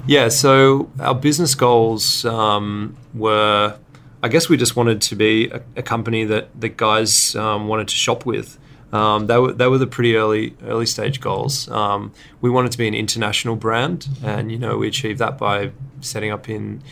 Yeah, 0.07 0.29
so 0.29 0.91
our 1.01 1.15
business 1.15 1.55
goals 1.55 2.27
um, 2.27 2.95
were, 3.15 3.79
I 4.23 4.29
guess 4.29 4.51
we 4.51 4.59
just 4.59 4.77
wanted 4.77 5.01
to 5.01 5.17
be 5.17 5.49
a, 5.49 5.63
a 5.77 5.83
company 5.83 6.25
that 6.25 6.49
the 6.61 6.69
guys 6.69 7.35
um, 7.37 7.69
wanted 7.69 7.89
to 7.89 7.95
shop 7.95 8.27
with. 8.27 8.59
Um, 8.93 9.29
they 9.29 9.39
were 9.39 9.53
they 9.55 9.69
were 9.69 9.79
the 9.79 9.87
pretty 9.87 10.17
early 10.17 10.55
early 10.65 10.85
stage 10.85 11.23
goals. 11.23 11.71
Um, 11.71 12.13
we 12.43 12.51
wanted 12.51 12.73
to 12.73 12.79
be 12.79 12.87
an 12.87 12.95
international 12.95 13.57
brand, 13.57 14.09
and 14.23 14.53
you 14.53 14.59
know 14.59 14.77
we 14.77 14.89
achieved 14.89 15.19
that 15.21 15.39
by 15.39 15.71
setting 16.03 16.31
up 16.31 16.51
in 16.51 16.83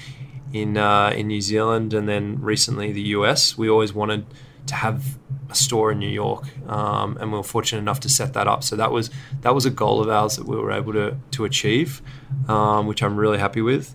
in 0.52 0.76
uh, 0.76 1.10
in 1.10 1.28
New 1.28 1.40
Zealand 1.40 1.94
and 1.94 2.08
then 2.08 2.40
recently 2.40 2.92
the 2.92 3.02
US. 3.16 3.56
We 3.56 3.68
always 3.68 3.92
wanted 3.92 4.26
to 4.66 4.74
have 4.74 5.18
a 5.48 5.54
store 5.54 5.92
in 5.92 5.98
New 5.98 6.08
York, 6.08 6.44
um, 6.68 7.16
and 7.20 7.32
we 7.32 7.38
were 7.38 7.44
fortunate 7.44 7.80
enough 7.80 8.00
to 8.00 8.08
set 8.08 8.34
that 8.34 8.46
up. 8.46 8.62
So 8.62 8.76
that 8.76 8.92
was 8.92 9.10
that 9.42 9.54
was 9.54 9.66
a 9.66 9.70
goal 9.70 10.00
of 10.00 10.08
ours 10.08 10.36
that 10.36 10.46
we 10.46 10.56
were 10.56 10.72
able 10.72 10.92
to 10.92 11.16
to 11.32 11.44
achieve, 11.44 12.02
um, 12.48 12.86
which 12.86 13.02
I'm 13.02 13.16
really 13.16 13.38
happy 13.38 13.62
with. 13.62 13.94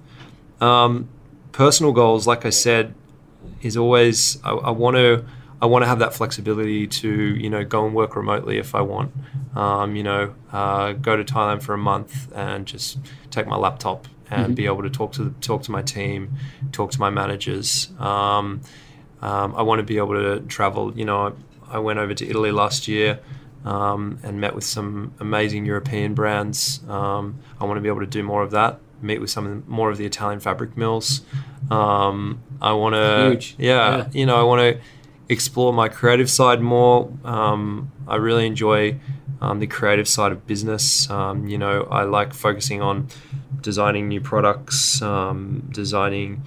Um, 0.62 1.10
personal 1.51 1.91
goals, 1.91 2.28
like 2.28 2.45
I 2.45 2.49
said, 2.49 2.93
is 3.62 3.78
always 3.78 4.41
I, 4.43 4.51
I 4.51 4.72
want 4.72 4.97
to 4.97 5.26
I 5.62 5.68
want 5.68 5.84
to 5.84 5.88
have 5.88 5.99
that 5.99 6.14
flexibility 6.14 6.88
to 6.88 7.10
you 7.10 7.49
know 7.49 7.64
go 7.64 7.86
and 7.86 7.95
work 7.95 8.16
remotely 8.16 8.58
if 8.58 8.76
I 8.76 8.82
want. 8.82 9.12
Um, 9.56 9.95
you 9.95 10.03
know, 10.03 10.36
uh, 10.51 10.93
go 10.93 11.16
to 11.16 11.24
Thailand 11.24 11.64
for 11.64 11.74
a 11.74 11.78
month 11.78 12.32
and 12.36 12.66
just 12.66 12.99
take 13.32 13.47
my 13.47 13.56
laptop 13.56 14.08
and 14.32 14.54
Mhm. 14.54 14.56
be 14.56 14.66
able 14.66 14.84
to 14.84 14.90
talk 14.90 15.12
to 15.14 15.24
the, 15.26 15.30
talk 15.42 15.64
to 15.64 15.72
my 15.72 15.82
team, 15.82 16.32
talk 16.72 16.92
to 16.92 17.00
my 17.00 17.10
managers. 17.10 17.90
Um, 18.00 18.62
um, 19.22 19.54
I 19.56 19.62
want 19.62 19.80
to 19.80 19.84
be 19.84 19.98
able 19.98 20.14
to 20.16 20.40
travel. 20.48 20.94
You 20.96 21.06
know, 21.06 21.36
I, 21.72 21.76
I 21.78 21.80
went 21.80 22.00
over 22.00 22.14
to 22.14 22.28
Italy 22.30 22.52
last 22.52 22.88
year 22.88 23.20
um, 23.66 24.20
and 24.24 24.40
met 24.40 24.54
with 24.56 24.64
some 24.64 25.14
amazing 25.20 25.66
European 25.66 26.14
brands. 26.14 26.82
Um, 26.88 27.36
I 27.60 27.66
want 27.66 27.78
to 27.78 27.82
be 27.82 27.88
able 27.90 28.02
to 28.02 28.06
do 28.08 28.24
more 28.24 28.44
of 28.44 28.52
that. 28.52 28.80
Meet 29.02 29.20
with 29.22 29.30
some 29.30 29.46
of 29.46 29.52
the, 29.66 29.70
more 29.72 29.90
of 29.92 29.98
the 29.98 30.06
Italian 30.06 30.40
fabric 30.40 30.78
mills. 30.78 31.22
Um, 31.72 32.40
I 32.62 32.74
want 32.74 32.96
to, 32.96 33.40
yeah, 33.58 33.98
Yeah. 33.98 34.06
you 34.14 34.26
know, 34.26 34.36
I 34.36 34.44
want 34.44 34.62
to 34.62 34.82
explore 35.30 35.74
my 35.74 35.90
creative 35.90 36.30
side 36.30 36.62
more. 36.62 37.12
Um, 37.24 37.92
I 38.08 38.16
really 38.18 38.46
enjoy 38.46 38.98
um, 39.46 39.60
the 39.60 39.68
creative 39.68 40.08
side 40.08 40.32
of 40.32 40.48
business. 40.48 41.10
Um, 41.10 41.48
you 41.48 41.58
know, 41.58 41.84
I 41.84 42.04
like 42.04 42.34
focusing 42.34 42.82
on 42.82 43.08
designing 43.62 44.08
new 44.08 44.20
products, 44.22 45.02
um, 45.02 45.70
designing 45.72 46.43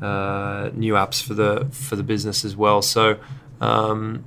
uh, 0.00 0.70
new 0.72 0.94
apps 0.94 1.20
for 1.22 1.34
the 1.34 1.66
for 1.72 1.96
the 1.96 2.02
business 2.02 2.44
as 2.44 2.54
well. 2.54 2.82
So, 2.82 3.18
um, 3.60 4.24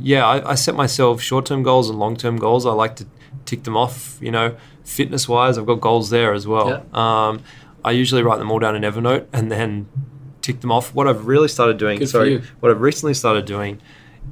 yeah, 0.00 0.24
I, 0.26 0.52
I 0.52 0.54
set 0.54 0.74
myself 0.76 1.20
short 1.20 1.46
term 1.46 1.62
goals 1.62 1.90
and 1.90 1.98
long 1.98 2.16
term 2.16 2.36
goals. 2.36 2.66
I 2.66 2.72
like 2.72 2.96
to 2.96 3.06
tick 3.46 3.64
them 3.64 3.76
off. 3.76 4.18
You 4.20 4.30
know, 4.30 4.56
fitness 4.84 5.28
wise, 5.28 5.58
I've 5.58 5.66
got 5.66 5.80
goals 5.80 6.10
there 6.10 6.32
as 6.34 6.46
well. 6.46 6.68
Um, 6.96 7.42
I 7.84 7.90
usually 7.90 8.22
write 8.22 8.38
them 8.38 8.50
all 8.50 8.60
down 8.60 8.76
in 8.76 8.82
Evernote 8.82 9.26
and 9.32 9.50
then 9.50 9.88
tick 10.40 10.60
them 10.60 10.70
off. 10.70 10.94
What 10.94 11.08
I've 11.08 11.26
really 11.26 11.48
started 11.48 11.78
doing, 11.78 11.98
Good 11.98 12.08
sorry, 12.08 12.42
what 12.60 12.70
I've 12.70 12.80
recently 12.80 13.14
started 13.14 13.44
doing 13.44 13.80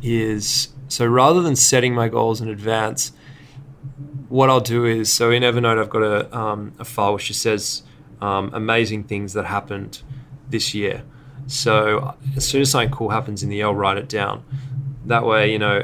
is 0.03 0.69
so 0.93 1.07
rather 1.07 1.41
than 1.41 1.57
setting 1.57 1.95
my 1.95 2.09
goals 2.09 2.43
in 2.43 2.49
advance, 2.49 3.13
what 4.29 4.51
I'll 4.51 4.61
do 4.61 4.85
is 4.85 5.11
so 5.11 5.31
in 5.31 5.43
Evernote 5.43 5.81
I've 5.81 5.89
got 5.89 6.03
a, 6.03 6.37
um, 6.37 6.75
a 6.79 6.85
file 6.85 7.15
which 7.15 7.29
just 7.29 7.41
says 7.41 7.83
um, 8.21 8.51
amazing 8.53 9.05
things 9.05 9.33
that 9.33 9.47
happened 9.47 10.03
this 10.51 10.75
year. 10.75 11.03
So 11.47 12.15
as 12.37 12.47
soon 12.47 12.61
as 12.61 12.71
something 12.73 12.91
cool 12.91 13.09
happens 13.09 13.43
in 13.43 13.49
the 13.49 13.57
year, 13.57 13.67
I'll 13.67 13.75
write 13.75 13.97
it 13.97 14.07
down. 14.07 14.45
That 15.07 15.25
way, 15.25 15.51
you 15.51 15.59
know, 15.59 15.83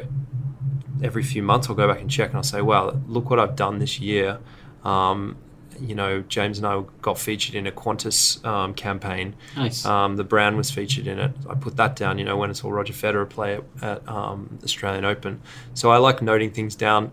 every 1.03 1.23
few 1.23 1.43
months 1.43 1.71
I'll 1.71 1.75
go 1.75 1.89
back 1.89 2.03
and 2.03 2.11
check 2.11 2.29
and 2.29 2.37
I'll 2.37 2.43
say, 2.43 2.61
wow, 2.61 3.01
look 3.07 3.31
what 3.31 3.39
I've 3.39 3.57
done 3.57 3.79
this 3.79 3.99
year. 3.99 4.39
Um, 4.85 5.39
you 5.81 5.95
know, 5.95 6.23
James 6.23 6.59
and 6.59 6.67
I 6.67 6.83
got 7.03 7.19
featured 7.19 7.55
in 7.55 7.67
a 7.67 7.73
Qantas 7.73 8.45
um, 8.45 8.75
campaign. 8.75 9.35
Nice. 9.57 9.85
Um, 9.85 10.17
the 10.17 10.25
brand 10.25 10.57
was 10.57 10.71
featured 10.71 11.07
in 11.07 11.19
it. 11.19 11.33
I 11.49 11.55
put 11.55 11.77
that 11.77 11.97
down, 11.97 12.19
you 12.19 12.25
know, 12.25 12.37
when 12.37 12.51
I 12.51 12.53
saw 12.53 12.71
Roger 12.71 12.93
Federer 12.93 13.29
play 13.29 13.55
at, 13.55 13.65
at 13.83 14.09
um, 14.09 14.59
Australian 14.63 15.05
Open. 15.05 15.41
So 15.75 15.91
I 15.91 15.99
like 15.99 16.23
noting 16.23 16.51
things 16.51 16.75
down, 16.75 17.13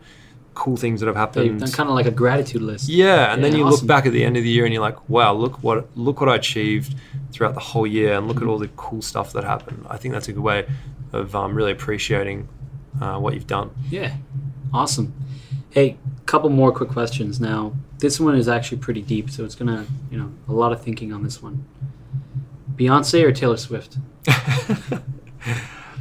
cool 0.53 0.77
things 0.77 0.99
that 0.99 1.07
have 1.07 1.15
happened. 1.15 1.61
kind 1.73 1.89
of 1.89 1.95
like 1.95 2.05
a 2.05 2.11
gratitude 2.11 2.61
list. 2.61 2.89
Yeah, 2.89 3.33
and 3.33 3.43
then 3.43 3.55
you 3.55 3.65
awesome. 3.65 3.81
look 3.81 3.87
back 3.87 4.05
at 4.05 4.13
the 4.13 4.23
end 4.23 4.37
of 4.37 4.43
the 4.43 4.49
year 4.49 4.65
and 4.65 4.73
you're 4.73 4.81
like, 4.81 5.09
wow, 5.09 5.33
look 5.33 5.61
what 5.63 5.95
look 5.97 6.19
what 6.19 6.29
I 6.29 6.35
achieved 6.35 6.95
throughout 7.31 7.53
the 7.53 7.59
whole 7.59 7.87
year, 7.87 8.13
and 8.13 8.27
look 8.27 8.37
at 8.37 8.47
all 8.47 8.57
the 8.57 8.69
cool 8.75 9.01
stuff 9.01 9.33
that 9.33 9.43
happened. 9.43 9.85
I 9.89 9.97
think 9.97 10.13
that's 10.13 10.27
a 10.27 10.33
good 10.33 10.43
way 10.43 10.67
of 11.13 11.35
um, 11.35 11.53
really 11.55 11.71
appreciating 11.71 12.47
uh, 13.01 13.17
what 13.19 13.33
you've 13.33 13.47
done. 13.47 13.71
Yeah. 13.89 14.15
Awesome. 14.73 15.13
Hey, 15.69 15.97
couple 16.25 16.49
more 16.49 16.71
quick 16.71 16.89
questions 16.89 17.39
now. 17.39 17.73
This 17.99 18.19
one 18.19 18.35
is 18.35 18.47
actually 18.47 18.77
pretty 18.79 19.01
deep, 19.01 19.29
so 19.29 19.45
it's 19.45 19.55
gonna, 19.55 19.85
you 20.11 20.17
know, 20.17 20.31
a 20.47 20.53
lot 20.53 20.71
of 20.71 20.81
thinking 20.83 21.13
on 21.13 21.23
this 21.23 21.41
one. 21.41 21.65
Beyonce 22.75 23.23
or 23.23 23.31
Taylor 23.31 23.57
Swift? 23.57 23.97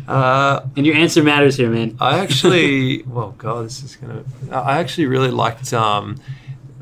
uh, 0.08 0.60
And 0.76 0.84
your 0.86 0.96
answer 0.96 1.22
matters 1.22 1.56
here, 1.56 1.70
man. 1.70 1.96
I 2.00 2.18
actually, 2.18 3.02
well, 3.06 3.34
God, 3.38 3.66
this 3.66 3.82
is 3.82 3.96
gonna. 3.96 4.24
I 4.50 4.78
actually 4.78 5.06
really 5.06 5.30
liked. 5.30 5.72
Um, 5.72 6.16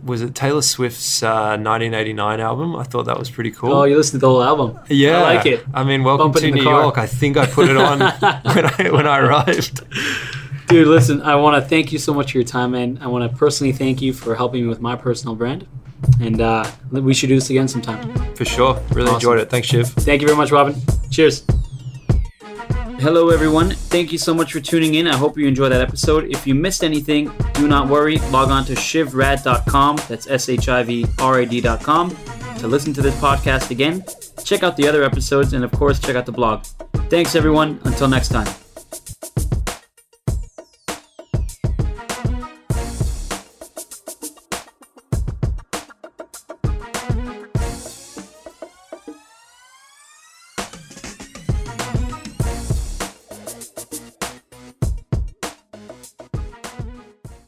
was 0.03 0.21
it 0.23 0.35
Taylor 0.35 0.63
Swift's 0.63 1.23
uh, 1.23 1.57
1989 1.61 2.41
album? 2.41 2.75
I 2.75 2.83
thought 2.83 3.05
that 3.05 3.19
was 3.19 3.31
pretty 3.31 3.53
cool. 3.53 3.73
Oh, 3.73 3.85
you 3.85 3.97
listened 3.97 4.21
to 4.21 4.27
the 4.27 4.29
whole 4.29 4.43
album. 4.43 4.81
Yeah, 4.89 5.19
I 5.19 5.35
like 5.35 5.47
it. 5.47 5.65
I 5.73 5.85
mean, 5.85 6.03
welcome 6.03 6.33
Bump 6.33 6.45
to 6.45 6.51
New. 6.51 6.63
York. 6.63 6.99
I 6.99 7.07
think 7.07 7.37
I 7.37 7.47
put 7.47 7.69
it 7.69 7.77
on 7.77 8.01
when 8.43 8.65
I 8.67 8.91
when 8.91 9.07
I 9.07 9.19
arrived. 9.19 9.83
Dude, 10.73 10.89
listen, 10.89 11.21
I 11.23 11.37
want 11.37 11.63
to 11.63 11.69
thank 11.69 11.93
you 11.93 11.99
so 11.99 12.15
much 12.15 12.33
for 12.33 12.39
your 12.39 12.47
time, 12.47 12.71
man. 12.73 12.99
I 13.03 13.07
want 13.07 13.31
to 13.31 13.37
personally 13.37 13.73
thank 13.73 14.01
you 14.01 14.13
for 14.15 14.35
helping 14.35 14.63
me 14.63 14.69
with 14.69 14.81
my 14.81 14.97
personal 14.97 15.35
brand. 15.35 15.67
And 16.21 16.41
uh, 16.41 16.65
we 16.91 17.13
should 17.15 17.29
do 17.29 17.35
this 17.35 17.51
again 17.51 17.69
sometime. 17.69 18.35
For 18.35 18.45
sure, 18.45 18.75
really 18.91 19.03
Awesome. 19.09 19.15
enjoyed 19.17 19.39
it. 19.41 19.51
Thanks, 19.51 19.69
Shiv. 19.69 19.89
Thank 19.89 20.23
you 20.23 20.27
very 20.27 20.37
much, 20.37 20.51
Robin. 20.51 20.75
Cheers. 21.11 21.45
Hello, 23.01 23.29
everyone. 23.31 23.71
Thank 23.71 24.13
you 24.13 24.19
so 24.19 24.33
much 24.33 24.53
for 24.53 24.61
tuning 24.61 24.95
in. 24.95 25.07
I 25.07 25.17
hope 25.17 25.37
you 25.37 25.47
enjoyed 25.47 25.73
that 25.73 25.81
episode. 25.81 26.25
If 26.31 26.47
you 26.47 26.55
missed 26.55 26.83
anything, 26.85 27.31
do 27.55 27.69
not 27.69 27.89
worry. 27.89 28.19
Log 28.31 28.49
on 28.51 28.65
to 28.67 28.75
shivrad.com. 28.75 29.97
That's 30.09 30.27
S 30.29 30.49
H 30.49 30.69
I 30.69 30.83
V 30.85 31.07
R 31.19 31.41
A 31.41 31.47
D.com 31.47 32.17
to 32.59 32.67
listen 32.67 32.93
to 32.95 33.03
this 33.03 33.15
podcast 33.17 33.71
again. 33.71 34.05
Check 34.45 34.63
out 34.63 34.77
the 34.77 34.89
other 34.89 35.03
episodes 35.03 35.53
and, 35.53 35.65
of 35.65 35.73
course, 35.73 35.99
check 35.99 36.17
out 36.17 36.27
the 36.27 36.33
blog. 36.33 36.65
Thanks, 37.11 37.35
everyone. 37.35 37.81
Until 37.85 38.09
next 38.09 38.29
time. 38.29 38.47